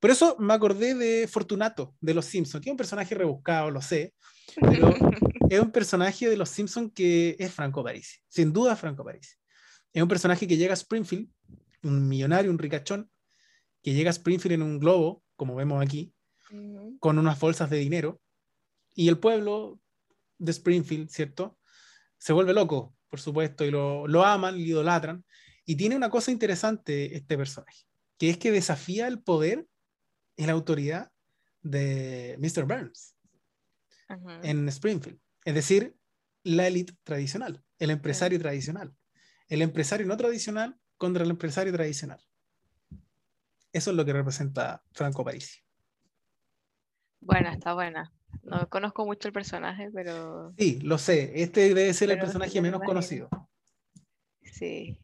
por 0.00 0.10
eso 0.10 0.36
me 0.38 0.54
acordé 0.54 0.94
de 0.94 1.28
Fortunato, 1.28 1.94
de 2.00 2.14
Los 2.14 2.26
Simpsons, 2.26 2.62
que 2.62 2.70
es 2.70 2.72
un 2.72 2.78
personaje 2.78 3.14
rebuscado, 3.14 3.70
lo 3.70 3.82
sé, 3.82 4.14
pero 4.60 4.88
es 5.50 5.60
un 5.60 5.70
personaje 5.70 6.28
de 6.28 6.36
Los 6.36 6.48
Simpsons 6.48 6.92
que 6.94 7.36
es 7.38 7.52
Franco 7.52 7.84
Parisi, 7.84 8.18
sin 8.28 8.52
duda 8.52 8.76
Franco 8.76 9.04
Parisi. 9.04 9.34
Es 9.92 10.02
un 10.02 10.08
personaje 10.08 10.46
que 10.46 10.56
llega 10.56 10.72
a 10.72 10.74
Springfield, 10.74 11.28
un 11.82 12.08
millonario, 12.08 12.50
un 12.50 12.58
ricachón, 12.58 13.10
que 13.82 13.92
llega 13.92 14.10
a 14.10 14.12
Springfield 14.12 14.54
en 14.54 14.62
un 14.62 14.78
globo, 14.78 15.22
como 15.36 15.54
vemos 15.54 15.82
aquí, 15.82 16.12
con 17.00 17.18
unas 17.18 17.38
bolsas 17.38 17.68
de 17.70 17.78
dinero, 17.78 18.20
y 18.94 19.08
el 19.08 19.18
pueblo 19.18 19.80
de 20.38 20.52
Springfield, 20.52 21.10
¿cierto? 21.10 21.58
se 22.22 22.32
vuelve 22.32 22.54
loco, 22.54 22.94
por 23.08 23.18
supuesto, 23.18 23.64
y 23.64 23.72
lo, 23.72 24.06
lo 24.06 24.24
aman, 24.24 24.54
lo 24.54 24.60
idolatran. 24.60 25.24
Y 25.64 25.76
tiene 25.76 25.96
una 25.96 26.10
cosa 26.10 26.30
interesante 26.30 27.16
este 27.16 27.36
personaje, 27.36 27.84
que 28.18 28.30
es 28.30 28.38
que 28.38 28.50
desafía 28.50 29.06
el 29.06 29.22
poder 29.22 29.66
y 30.36 30.46
la 30.46 30.52
autoridad 30.52 31.12
de 31.62 32.36
Mr. 32.38 32.64
Burns 32.64 33.14
en 34.42 34.68
Springfield. 34.68 35.20
Es 35.44 35.54
decir, 35.54 35.96
la 36.42 36.66
élite 36.66 36.94
tradicional, 37.04 37.62
el 37.78 37.90
empresario 37.90 38.38
tradicional. 38.38 38.94
El 39.48 39.62
empresario 39.62 40.06
no 40.06 40.16
tradicional 40.16 40.78
contra 40.96 41.24
el 41.24 41.30
empresario 41.30 41.72
tradicional. 41.72 42.20
Eso 43.72 43.90
es 43.90 43.96
lo 43.96 44.04
que 44.04 44.12
representa 44.12 44.82
Franco 44.92 45.24
Parisi. 45.24 45.60
Bueno, 47.20 47.50
está 47.50 47.74
buena. 47.74 48.12
No 48.42 48.68
conozco 48.68 49.04
mucho 49.04 49.28
el 49.28 49.34
personaje, 49.34 49.90
pero. 49.92 50.54
Sí, 50.58 50.80
lo 50.80 50.98
sé. 50.98 51.42
Este 51.42 51.74
debe 51.74 51.92
ser 51.92 52.10
el 52.10 52.18
personaje 52.18 52.60
menos 52.60 52.80
conocido. 52.84 53.28
Sí. 54.42 54.98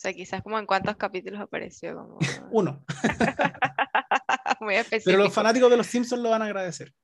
O 0.00 0.02
sea, 0.02 0.14
quizás 0.14 0.42
como 0.42 0.58
en 0.58 0.64
cuántos 0.64 0.96
capítulos 0.96 1.42
apareció. 1.42 1.94
Como... 1.94 2.18
Uno. 2.52 2.82
Muy 4.60 4.76
específico. 4.76 5.10
Pero 5.10 5.24
los 5.24 5.34
fanáticos 5.34 5.70
de 5.70 5.76
los 5.76 5.86
Simpsons 5.86 6.22
lo 6.22 6.30
van 6.30 6.40
a 6.40 6.46
agradecer. 6.46 6.94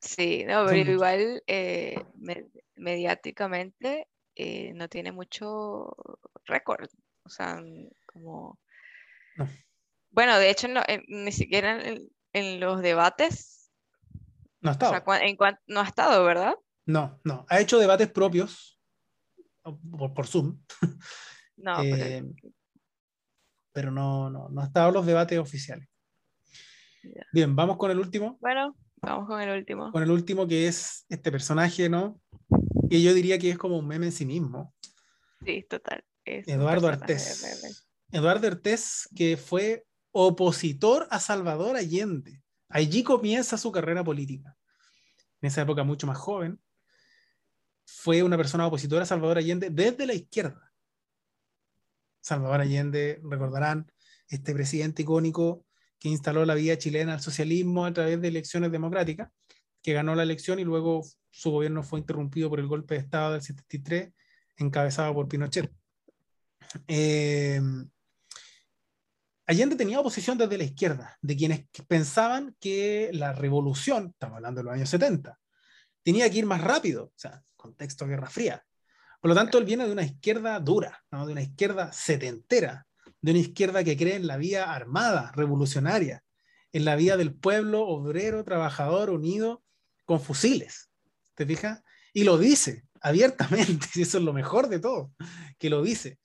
Sí, 0.00 0.44
no, 0.44 0.66
pero 0.66 0.90
igual 0.90 1.42
eh, 1.46 2.04
mediáticamente 2.74 4.08
eh, 4.34 4.72
no 4.74 4.88
tiene 4.88 5.12
mucho 5.12 5.96
récord. 6.46 6.88
O 7.22 7.28
sea, 7.28 7.62
como. 8.06 8.58
Bueno, 10.10 10.36
de 10.40 10.50
hecho, 10.50 10.66
ni 11.06 11.30
siquiera 11.30 11.80
en 12.32 12.60
los 12.60 12.82
debates 12.82 13.70
no 14.60 14.70
ha 14.70 14.72
estado. 14.72 15.14
en 15.20 15.36
no 15.68 15.80
ha 15.80 15.84
estado, 15.84 16.24
¿verdad? 16.24 16.56
No, 16.86 17.20
no. 17.22 17.46
Ha 17.48 17.60
hecho 17.60 17.78
debates 17.78 18.10
propios 18.10 18.80
por, 20.14 20.26
Zoom. 20.26 20.60
No, 21.56 21.82
eh, 21.82 22.24
pero... 23.72 23.90
no, 23.90 24.30
no, 24.30 24.48
no 24.48 24.62
estado 24.62 24.90
los 24.92 25.06
debates 25.06 25.38
oficiales. 25.38 25.88
Bien, 27.32 27.54
vamos 27.54 27.76
con 27.76 27.90
el 27.90 27.98
último. 27.98 28.36
Bueno, 28.40 28.76
vamos 28.96 29.26
con 29.28 29.40
el 29.40 29.56
último. 29.56 29.92
Con 29.92 30.02
el 30.02 30.10
último 30.10 30.46
que 30.46 30.66
es 30.66 31.06
este 31.08 31.30
personaje, 31.30 31.88
¿no? 31.88 32.20
Que 32.90 33.00
yo 33.02 33.14
diría 33.14 33.38
que 33.38 33.50
es 33.50 33.58
como 33.58 33.78
un 33.78 33.86
meme 33.86 34.06
en 34.06 34.12
sí 34.12 34.26
mismo. 34.26 34.74
Sí, 35.44 35.64
total. 35.68 36.04
Eduardo 36.24 36.88
Artés. 36.88 37.84
Eduardo 38.10 38.48
Artés, 38.48 39.08
que 39.14 39.36
fue 39.36 39.86
opositor 40.12 41.06
a 41.10 41.20
Salvador 41.20 41.76
Allende. 41.76 42.42
Allí 42.68 43.02
comienza 43.02 43.56
su 43.56 43.70
carrera 43.70 44.02
política. 44.02 44.56
En 45.40 45.48
esa 45.48 45.62
época 45.62 45.84
mucho 45.84 46.06
más 46.06 46.18
joven, 46.18 46.60
fue 47.84 48.22
una 48.22 48.36
persona 48.36 48.66
opositora 48.66 49.02
a 49.02 49.06
Salvador 49.06 49.38
Allende 49.38 49.70
desde 49.70 50.06
la 50.06 50.14
izquierda. 50.14 50.65
Salvador 52.26 52.60
Allende, 52.60 53.20
recordarán, 53.22 53.86
este 54.28 54.52
presidente 54.52 55.02
icónico 55.02 55.64
que 56.00 56.08
instaló 56.08 56.44
la 56.44 56.56
vía 56.56 56.76
chilena 56.76 57.14
al 57.14 57.20
socialismo 57.20 57.86
a 57.86 57.92
través 57.92 58.20
de 58.20 58.26
elecciones 58.26 58.72
democráticas, 58.72 59.30
que 59.80 59.92
ganó 59.92 60.16
la 60.16 60.24
elección 60.24 60.58
y 60.58 60.64
luego 60.64 61.06
su 61.30 61.52
gobierno 61.52 61.84
fue 61.84 62.00
interrumpido 62.00 62.50
por 62.50 62.58
el 62.58 62.66
golpe 62.66 62.94
de 62.94 63.00
Estado 63.02 63.34
del 63.34 63.42
73, 63.42 64.12
encabezado 64.56 65.14
por 65.14 65.28
Pinochet. 65.28 65.70
Eh, 66.88 67.60
Allende 69.46 69.76
tenía 69.76 70.00
oposición 70.00 70.36
desde 70.36 70.58
la 70.58 70.64
izquierda, 70.64 71.16
de 71.22 71.36
quienes 71.36 71.66
pensaban 71.86 72.56
que 72.58 73.10
la 73.12 73.32
revolución, 73.34 74.08
estamos 74.14 74.38
hablando 74.38 74.58
de 74.58 74.64
los 74.64 74.74
años 74.74 74.88
70, 74.88 75.38
tenía 76.02 76.28
que 76.28 76.38
ir 76.38 76.46
más 76.46 76.60
rápido, 76.60 77.04
o 77.04 77.12
sea, 77.14 77.44
contexto 77.54 78.04
Guerra 78.08 78.28
Fría. 78.28 78.66
Por 79.26 79.34
lo 79.34 79.40
tanto, 79.40 79.58
él 79.58 79.64
viene 79.64 79.84
de 79.84 79.90
una 79.90 80.04
izquierda 80.04 80.60
dura, 80.60 81.02
de 81.10 81.32
una 81.32 81.42
izquierda 81.42 81.92
setentera, 81.92 82.86
de 83.20 83.32
una 83.32 83.40
izquierda 83.40 83.82
que 83.82 83.96
cree 83.96 84.14
en 84.14 84.28
la 84.28 84.36
vía 84.36 84.72
armada, 84.72 85.32
revolucionaria, 85.34 86.22
en 86.70 86.84
la 86.84 86.94
vía 86.94 87.16
del 87.16 87.34
pueblo 87.34 87.88
obrero, 87.88 88.44
trabajador, 88.44 89.10
unido, 89.10 89.64
con 90.04 90.20
fusiles. 90.20 90.92
¿Te 91.34 91.44
fijas? 91.44 91.82
Y 92.12 92.22
lo 92.22 92.38
dice 92.38 92.84
abiertamente, 93.00 93.88
y 93.96 94.02
eso 94.02 94.18
es 94.18 94.22
lo 94.22 94.32
mejor 94.32 94.68
de 94.68 94.78
todo, 94.78 95.12
que 95.58 95.70
lo 95.70 95.82
dice. 95.82 96.20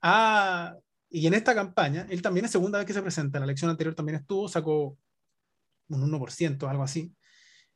Ah, 0.00 0.76
y 1.10 1.26
en 1.26 1.34
esta 1.34 1.52
campaña, 1.52 2.06
él 2.10 2.22
también 2.22 2.46
es 2.46 2.52
segunda 2.52 2.78
vez 2.78 2.86
que 2.86 2.94
se 2.94 3.02
presenta, 3.02 3.38
en 3.38 3.40
la 3.40 3.46
elección 3.46 3.72
anterior 3.72 3.96
también 3.96 4.20
estuvo, 4.20 4.48
sacó 4.48 4.96
un 5.88 6.12
1%, 6.12 6.70
algo 6.70 6.84
así. 6.84 7.12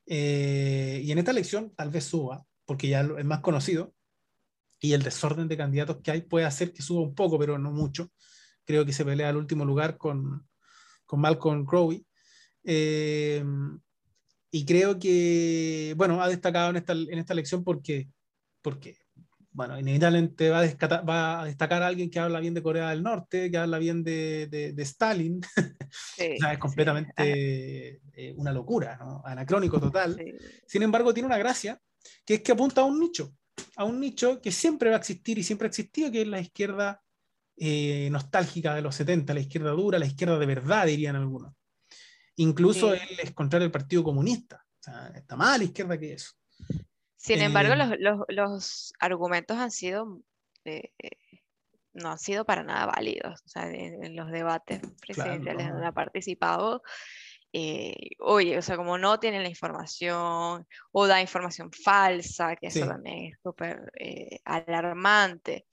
Eh, 0.07 1.01
y 1.03 1.11
en 1.11 1.19
esta 1.19 1.33
elección 1.33 1.75
tal 1.75 1.91
vez 1.91 2.05
suba, 2.05 2.47
porque 2.67 2.87
ya 2.87 3.01
es 3.01 3.25
más 3.25 3.41
conocido, 3.41 3.97
y 4.81 4.93
el 4.95 5.03
desorden 5.03 5.47
de 5.47 5.57
candidatos 5.57 5.99
que 6.03 6.11
hay 6.11 6.23
puede 6.23 6.47
hacer 6.47 6.73
que 6.73 6.83
suba 6.83 7.03
un 7.03 7.15
poco, 7.15 7.39
pero 7.39 7.59
no 7.59 7.71
mucho. 7.71 8.11
Creo 8.65 8.85
que 8.87 8.93
se 8.93 9.05
pelea 9.05 9.29
al 9.29 9.37
último 9.37 9.65
lugar 9.65 9.99
con, 9.99 10.49
con 11.05 11.21
Malcolm 11.21 11.67
Crowley. 11.67 12.07
Eh, 12.65 13.45
y 14.51 14.65
creo 14.65 14.99
que, 14.99 15.95
bueno, 15.97 16.23
ha 16.23 16.29
destacado 16.29 16.71
en 16.71 16.77
esta, 16.77 16.93
en 16.93 17.19
esta 17.19 17.35
elección 17.35 17.63
porque, 17.63 18.09
porque 18.63 18.97
bueno, 19.53 19.79
inevitablemente 19.79 20.49
va 20.49 20.61
a, 20.61 21.01
va 21.03 21.41
a 21.43 21.45
destacar 21.45 21.83
a 21.83 21.89
alguien 21.89 22.11
que 22.11 22.21
habla 22.21 22.41
bien 22.41 22.55
de 22.55 22.63
Corea 22.63 22.91
del 22.91 23.03
Norte, 23.03 23.51
que 23.51 23.59
habla 23.59 23.79
bien 23.79 24.03
de, 24.03 24.47
de, 24.49 24.83
Stalin. 24.83 25.41
es 26.17 26.59
completamente 26.59 28.01
eh, 28.15 28.35
una 28.37 28.53
locura, 28.53 28.97
¿no? 28.97 29.23
anacrónico 29.25 29.81
total. 29.81 30.17
Sin 30.67 30.83
embargo, 30.83 31.13
tiene 31.13 31.27
una 31.27 31.39
gracia, 31.39 31.81
que 32.25 32.35
es 32.35 32.43
que 32.43 32.53
apunta 32.53 32.83
a 32.83 32.85
un 32.85 32.99
nicho, 32.99 33.35
a 33.81 33.85
un 33.85 33.99
nicho 33.99 34.43
que 34.43 34.53
siempre 34.53 34.91
va 34.91 34.97
a 34.97 34.99
existir 34.99 35.39
y 35.39 35.43
siempre 35.43 35.65
ha 35.65 35.71
existido, 35.71 36.13
que 36.13 36.21
es 36.21 36.29
la 36.29 36.39
izquierda 36.39 37.03
eh, 37.57 38.11
nostálgica 38.11 38.75
de 38.75 38.83
los 38.83 38.95
70, 38.95 39.33
la 39.33 39.41
izquierda 39.41 39.71
dura, 39.71 39.99
la 39.99 40.05
izquierda 40.05 40.39
de 40.39 40.45
verdad, 40.45 40.85
dirían 40.85 41.17
algunos. 41.17 41.55
Incluso 42.37 42.93
él 42.93 43.19
es 43.23 43.33
contra 43.33 43.59
el 43.59 43.71
Partido 43.71 44.05
Comunista. 44.05 44.67
O 44.81 44.83
sea, 44.83 45.11
está 45.15 45.35
más 45.35 45.55
a 45.55 45.59
la 45.59 45.65
izquierda 45.65 45.99
que 45.99 46.13
eso. 46.13 46.33
Sin 47.17 47.41
embargo, 47.41 47.73
eh, 47.73 47.97
los, 47.99 48.21
los, 48.29 48.93
argumentos 48.99 49.57
han 49.57 49.71
sido, 49.71 50.21
eh, 50.67 50.93
no 51.95 52.11
han 52.13 52.19
sido 52.19 52.45
para 52.45 52.63
nada 52.63 52.85
válidos. 52.85 53.41
O 53.47 53.49
sea, 53.49 53.67
en, 53.71 54.15
los 54.15 54.31
debates 54.31 54.83
presidenciales 55.01 55.71
donde 55.71 55.87
ha 55.87 55.93
participado, 55.93 56.83
eh, 57.53 58.11
oye, 58.19 58.59
o 58.59 58.63
sea, 58.63 58.77
como 58.77 58.99
no 58.99 59.19
tienen 59.19 59.43
la 59.43 59.49
información 59.49 60.67
o 60.93 61.07
da 61.07 61.21
información 61.21 61.71
falsa, 61.73 62.57
que 62.57 62.69
eso 62.69 62.87
también 62.87 63.33
es 63.33 63.39
súper 63.43 63.91
alarmante. 64.45 65.67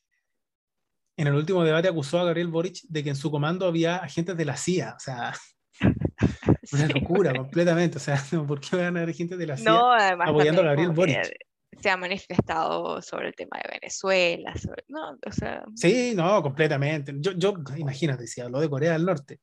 En 1.16 1.28
el 1.28 1.34
último 1.34 1.64
debate 1.64 1.88
acusó 1.88 2.20
a 2.20 2.26
Gabriel 2.26 2.48
Boric 2.48 2.82
de 2.84 3.04
que 3.04 3.10
en 3.10 3.16
su 3.16 3.32
comando 3.32 3.66
había 3.66 3.98
agentes 3.98 4.38
de 4.38 4.46
la 4.46 4.56
CIA, 4.56 4.94
o 4.96 5.00
sea, 5.00 5.34
Una 6.74 6.88
locura, 6.88 7.34
completamente. 7.34 7.98
O 7.98 8.02
sea, 8.02 8.18
¿por 8.48 8.60
qué 8.60 8.76
van 8.76 8.98
a 8.98 9.02
haber 9.02 9.16
gente 9.16 9.38
de 9.38 9.48
la 9.48 9.58
CIA 9.58 9.72
no, 9.72 9.94
apoyando 9.94 10.62
a 10.62 10.66
Gabriel 10.66 10.92
Boric? 10.92 11.38
Se 11.80 11.90
ha 11.90 11.98
manifestado 11.98 13.02
sobre 13.02 13.28
el 13.28 13.36
tema 13.36 13.60
de 13.64 13.80
Venezuela. 13.80 14.54
no, 14.88 15.12
o 15.12 15.32
sea... 15.32 15.64
Sí, 15.76 16.14
no, 16.16 16.42
completamente. 16.42 17.14
Yo, 17.18 17.34
yo, 17.34 17.54
imagínate, 17.76 18.26
si 18.26 18.42
habló 18.42 18.60
de 18.60 18.70
Corea 18.70 18.94
del 18.94 19.06
Norte, 19.06 19.40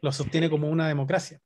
lo 0.00 0.10
sostiene 0.10 0.50
como 0.50 0.68
una 0.68 0.88
democracia. 0.88 1.40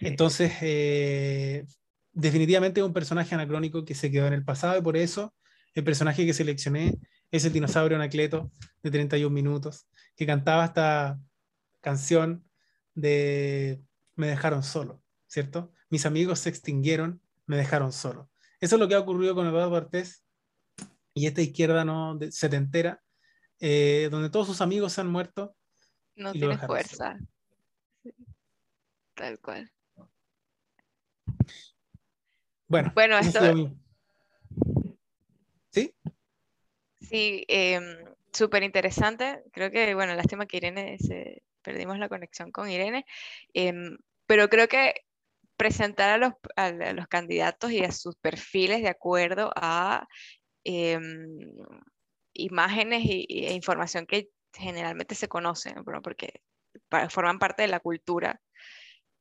Entonces, 0.00 0.52
eh, 0.62 1.66
definitivamente 2.12 2.80
es 2.80 2.86
un 2.86 2.92
personaje 2.92 3.34
anacrónico 3.34 3.84
que 3.84 3.94
se 3.94 4.10
quedó 4.10 4.26
en 4.26 4.32
el 4.32 4.44
pasado 4.44 4.78
y 4.78 4.82
por 4.82 4.96
eso 4.96 5.34
el 5.74 5.84
personaje 5.84 6.26
que 6.26 6.32
seleccioné 6.32 6.98
es 7.30 7.44
el 7.44 7.52
dinosaurio 7.52 7.96
Anacleto 7.96 8.50
de 8.82 8.90
31 8.90 9.32
minutos, 9.32 9.86
que 10.16 10.26
cantaba 10.26 10.64
esta 10.64 11.18
canción 11.80 12.44
de 12.94 13.80
me 14.16 14.28
dejaron 14.28 14.62
solo, 14.62 15.02
¿cierto? 15.26 15.72
Mis 15.88 16.06
amigos 16.06 16.40
se 16.40 16.50
extinguieron, 16.50 17.22
me 17.46 17.56
dejaron 17.56 17.92
solo. 17.92 18.30
Eso 18.60 18.76
es 18.76 18.80
lo 18.80 18.88
que 18.88 18.94
ha 18.94 19.00
ocurrido 19.00 19.34
con 19.34 19.46
Eduardo 19.46 19.70
Cortés 19.70 20.24
y 21.14 21.26
esta 21.26 21.40
izquierda 21.40 21.84
no 21.84 22.18
setentera, 22.30 23.02
eh, 23.60 24.08
donde 24.10 24.30
todos 24.30 24.46
sus 24.46 24.60
amigos 24.60 24.92
se 24.92 25.00
han 25.00 25.08
muerto. 25.08 25.56
No 26.16 26.32
tiene 26.32 26.58
fuerza. 26.58 27.18
Tal 29.20 29.38
cual. 29.38 29.70
Bueno, 32.66 32.90
bueno 32.94 33.18
esto... 33.18 33.38
¿Sí? 35.70 35.94
Sí, 37.02 37.44
em, 37.48 37.84
súper 38.32 38.62
interesante. 38.62 39.44
Creo 39.52 39.70
que, 39.70 39.94
bueno, 39.94 40.14
lástima 40.14 40.46
que 40.46 40.56
Irene 40.56 40.96
se, 40.98 41.42
perdimos 41.60 41.98
la 41.98 42.08
conexión 42.08 42.50
con 42.50 42.70
Irene, 42.70 43.04
em, 43.52 43.98
pero 44.24 44.48
creo 44.48 44.68
que 44.68 44.94
presentar 45.58 46.08
a 46.08 46.16
los, 46.16 46.32
a, 46.56 46.70
los, 46.70 47.06
candidatos 47.06 47.72
y 47.72 47.84
a 47.84 47.92
sus 47.92 48.16
perfiles 48.16 48.80
de 48.80 48.88
acuerdo 48.88 49.52
a 49.54 50.08
em, 50.64 51.40
imágenes 52.32 53.02
e 53.04 53.52
información 53.52 54.06
que 54.06 54.30
generalmente 54.54 55.14
se 55.14 55.28
conocen, 55.28 55.84
porque 56.02 56.40
forman 57.10 57.38
parte 57.38 57.62
de 57.62 57.68
la 57.68 57.80
cultura 57.80 58.40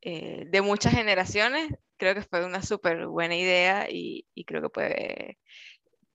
eh, 0.01 0.45
de 0.47 0.61
muchas 0.61 0.93
generaciones, 0.93 1.71
creo 1.97 2.15
que 2.15 2.23
fue 2.23 2.45
una 2.45 2.61
súper 2.61 3.07
buena 3.07 3.35
idea 3.35 3.87
y, 3.89 4.25
y, 4.33 4.45
creo 4.45 4.61
que 4.61 4.69
puede 4.69 5.39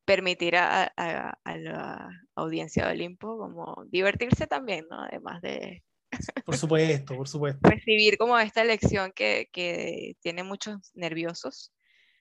permitir 0.05 0.57
a, 0.57 0.93
a, 0.97 1.39
a, 1.45 1.57
la 1.57 2.09
audiencia 2.35 2.87
de 2.87 2.93
Olimpo 2.93 3.39
como 3.39 3.85
divertirse 3.89 4.47
también, 4.47 4.87
¿no? 4.91 5.03
Además 5.03 5.41
de, 5.43 5.83
por 6.45 6.57
supuesto, 6.57 7.17
por 7.17 7.29
supuesto. 7.29 7.61
Recibir 7.71 8.19
como 8.19 8.39
esta 8.39 8.63
elección 8.63 9.13
que, 9.13 9.49
que 9.53 10.17
tiene 10.21 10.43
muchos 10.43 10.91
nerviosos, 10.95 11.73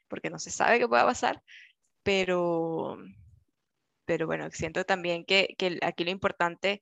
porque 0.07 0.29
no 0.29 0.39
se 0.39 0.51
sabe 0.51 0.79
qué 0.79 0.87
pueda 0.87 1.05
pasar, 1.05 1.41
pero, 2.03 2.97
pero 4.05 4.27
bueno, 4.27 4.49
siento 4.51 4.83
también 4.83 5.25
que, 5.25 5.55
que 5.57 5.79
aquí 5.81 6.03
lo 6.03 6.11
importante 6.11 6.81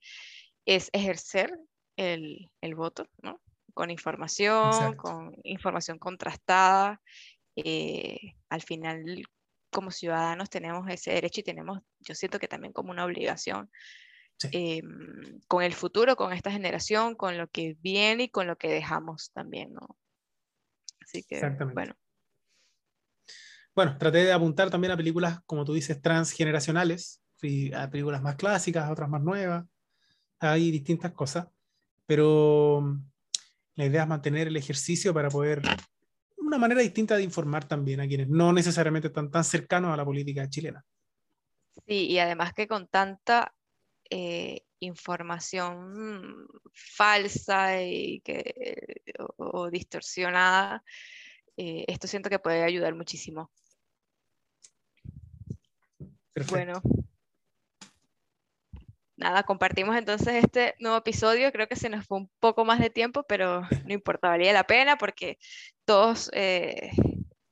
es 0.66 0.90
ejercer 0.94 1.52
el, 1.98 2.50
el 2.62 2.76
voto, 2.76 3.08
¿no? 3.22 3.42
Con 3.74 3.90
información, 3.90 4.96
con 4.96 5.36
información 5.44 5.98
contrastada. 5.98 7.02
Eh, 7.56 8.34
al 8.50 8.62
final, 8.62 9.24
como 9.70 9.92
ciudadanos 9.92 10.50
tenemos 10.50 10.90
ese 10.90 11.12
derecho 11.12 11.42
y 11.42 11.44
tenemos, 11.44 11.80
yo 12.00 12.16
siento 12.16 12.40
que 12.40 12.48
también 12.48 12.74
como 12.74 12.92
una 12.92 13.06
obligación 13.06 13.70
Em, 14.52 15.40
con 15.48 15.64
el 15.64 15.74
futuro, 15.74 16.16
con 16.16 16.34
esta 16.34 16.52
generación, 16.52 17.16
con 17.16 17.38
lo 17.38 17.48
que 17.48 17.78
viene 17.82 18.24
y 18.24 18.30
con 18.30 18.48
lo 18.48 18.58
que 18.58 18.70
dejamos 18.70 19.32
también, 19.34 19.74
¿no? 19.74 19.98
Así 21.02 21.24
que, 21.24 21.42
bueno. 21.74 21.96
Bueno, 23.76 23.98
traté 23.98 24.26
de 24.26 24.34
apuntar 24.34 24.70
también 24.70 24.92
a 24.92 24.98
películas, 24.98 25.40
como 25.46 25.64
tú 25.64 25.74
dices, 25.74 26.02
transgeneracionales, 26.02 27.22
a 27.76 27.90
películas 27.90 28.22
más 28.22 28.36
clásicas, 28.36 28.86
a 28.86 28.92
otras 28.92 29.10
más 29.10 29.22
nuevas, 29.22 29.66
hay 30.40 30.72
distintas 30.72 31.12
cosas, 31.12 31.48
pero 32.06 33.00
la 33.76 33.86
idea 33.86 34.04
es 34.04 34.08
mantener 34.08 34.48
el 34.48 34.58
ejercicio 34.58 35.14
para 35.14 35.30
poder, 35.30 35.62
una 36.38 36.58
manera 36.58 36.82
distinta 36.82 37.16
de 37.16 37.24
informar 37.24 37.68
también 37.68 38.00
a 38.02 38.08
quienes 38.08 38.28
no 38.30 38.52
necesariamente 38.52 39.08
están 39.08 39.32
tan 39.32 39.44
cercanos 39.44 39.94
a 39.94 39.98
la 39.98 40.06
política 40.06 40.50
chilena. 40.50 40.84
Sí, 41.88 42.08
y 42.08 42.20
además 42.20 42.54
que 42.54 42.68
con 42.68 42.88
tanta 42.88 43.54
eh, 44.10 44.64
información 44.80 46.48
falsa 46.74 47.82
y 47.82 48.22
que, 48.22 49.02
o, 49.38 49.70
distorsionada, 49.70 50.84
eh, 51.56 51.86
esto 51.88 52.08
siento 52.08 52.30
que 52.30 52.40
puede 52.40 52.64
ayudar 52.64 52.96
muchísimo. 52.96 53.52
Bueno. 56.50 56.82
Nada, 59.22 59.44
compartimos 59.44 59.96
entonces 59.96 60.44
este 60.44 60.74
nuevo 60.80 60.98
episodio. 60.98 61.52
Creo 61.52 61.68
que 61.68 61.76
se 61.76 61.90
nos 61.90 62.08
fue 62.08 62.18
un 62.18 62.32
poco 62.40 62.66
más 62.66 62.80
de 62.80 62.90
tiempo, 62.90 63.24
pero 63.24 63.62
no 63.86 63.94
importa, 63.94 64.30
valía 64.30 64.52
la 64.52 64.64
pena 64.64 64.98
porque 64.98 65.38
todos, 65.86 66.32
eh, 66.34 66.90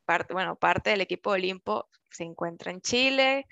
parte, 0.03 0.33
bueno, 0.33 0.55
parte 0.55 0.89
del 0.89 1.01
equipo 1.01 1.29
Olimpo 1.29 1.87
se 2.09 2.23
encuentra 2.23 2.71
en 2.71 2.81
Chile. 2.81 3.45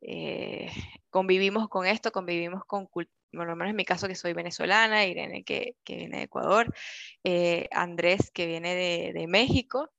Eh, 0.00 0.70
convivimos 1.10 1.68
con 1.68 1.86
esto, 1.86 2.12
convivimos 2.12 2.64
con, 2.66 2.88
bueno, 3.32 3.50
al 3.50 3.56
menos 3.56 3.70
en 3.70 3.76
mi 3.76 3.84
caso 3.84 4.06
que 4.06 4.14
soy 4.14 4.32
venezolana, 4.32 5.04
Irene 5.04 5.42
que, 5.42 5.74
que 5.82 5.96
viene 5.96 6.18
de 6.18 6.22
Ecuador, 6.22 6.72
eh, 7.24 7.68
Andrés 7.72 8.30
que 8.30 8.46
viene 8.46 8.76
de, 8.76 9.12
de 9.12 9.26
México, 9.26 9.90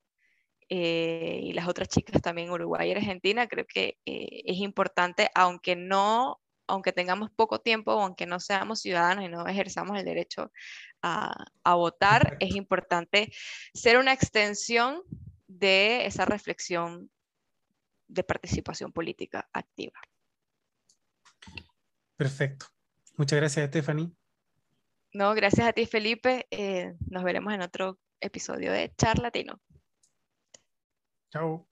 eh, 0.70 1.42
y 1.44 1.52
las 1.52 1.68
otras 1.68 1.90
chicas 1.90 2.22
también 2.22 2.50
Uruguay 2.50 2.90
y 2.90 2.94
Argentina, 2.94 3.48
creo 3.48 3.66
que 3.66 3.98
es 4.06 4.58
importante, 4.58 5.30
aunque 5.36 5.76
no, 5.76 6.40
aunque 6.68 6.92
tengamos 6.92 7.30
poco 7.32 7.60
tiempo, 7.60 7.92
aunque 7.92 8.26
no 8.26 8.40
seamos 8.40 8.82
ciudadanos 8.82 9.26
y 9.26 9.30
no 9.30 9.48
ejerzamos 9.48 9.98
el 9.98 10.06
derecho 10.06 10.52
a, 11.02 11.46
a 11.64 11.76
votar, 11.76 12.38
es 12.40 12.56
importante 12.56 13.32
ser 13.74 13.98
una 13.98 14.14
extensión 14.14 15.02
de 15.48 16.06
esa 16.06 16.26
reflexión 16.26 17.10
de 18.08 18.24
participación 18.24 18.92
política 18.92 19.50
activa. 19.54 20.00
Perfecto. 22.16 22.68
Muchas 23.16 23.38
gracias, 23.38 23.68
Stephanie. 23.70 24.12
No, 25.14 25.34
gracias 25.34 25.68
a 25.68 25.74
ti, 25.74 25.86
Felipe. 25.86 26.48
Eh, 26.52 26.94
nos 27.10 27.24
veremos 27.24 27.54
en 27.54 27.62
otro 27.62 28.00
episodio 28.20 28.72
de 28.72 28.94
Charlatino. 28.96 29.62
Chao. 31.32 31.68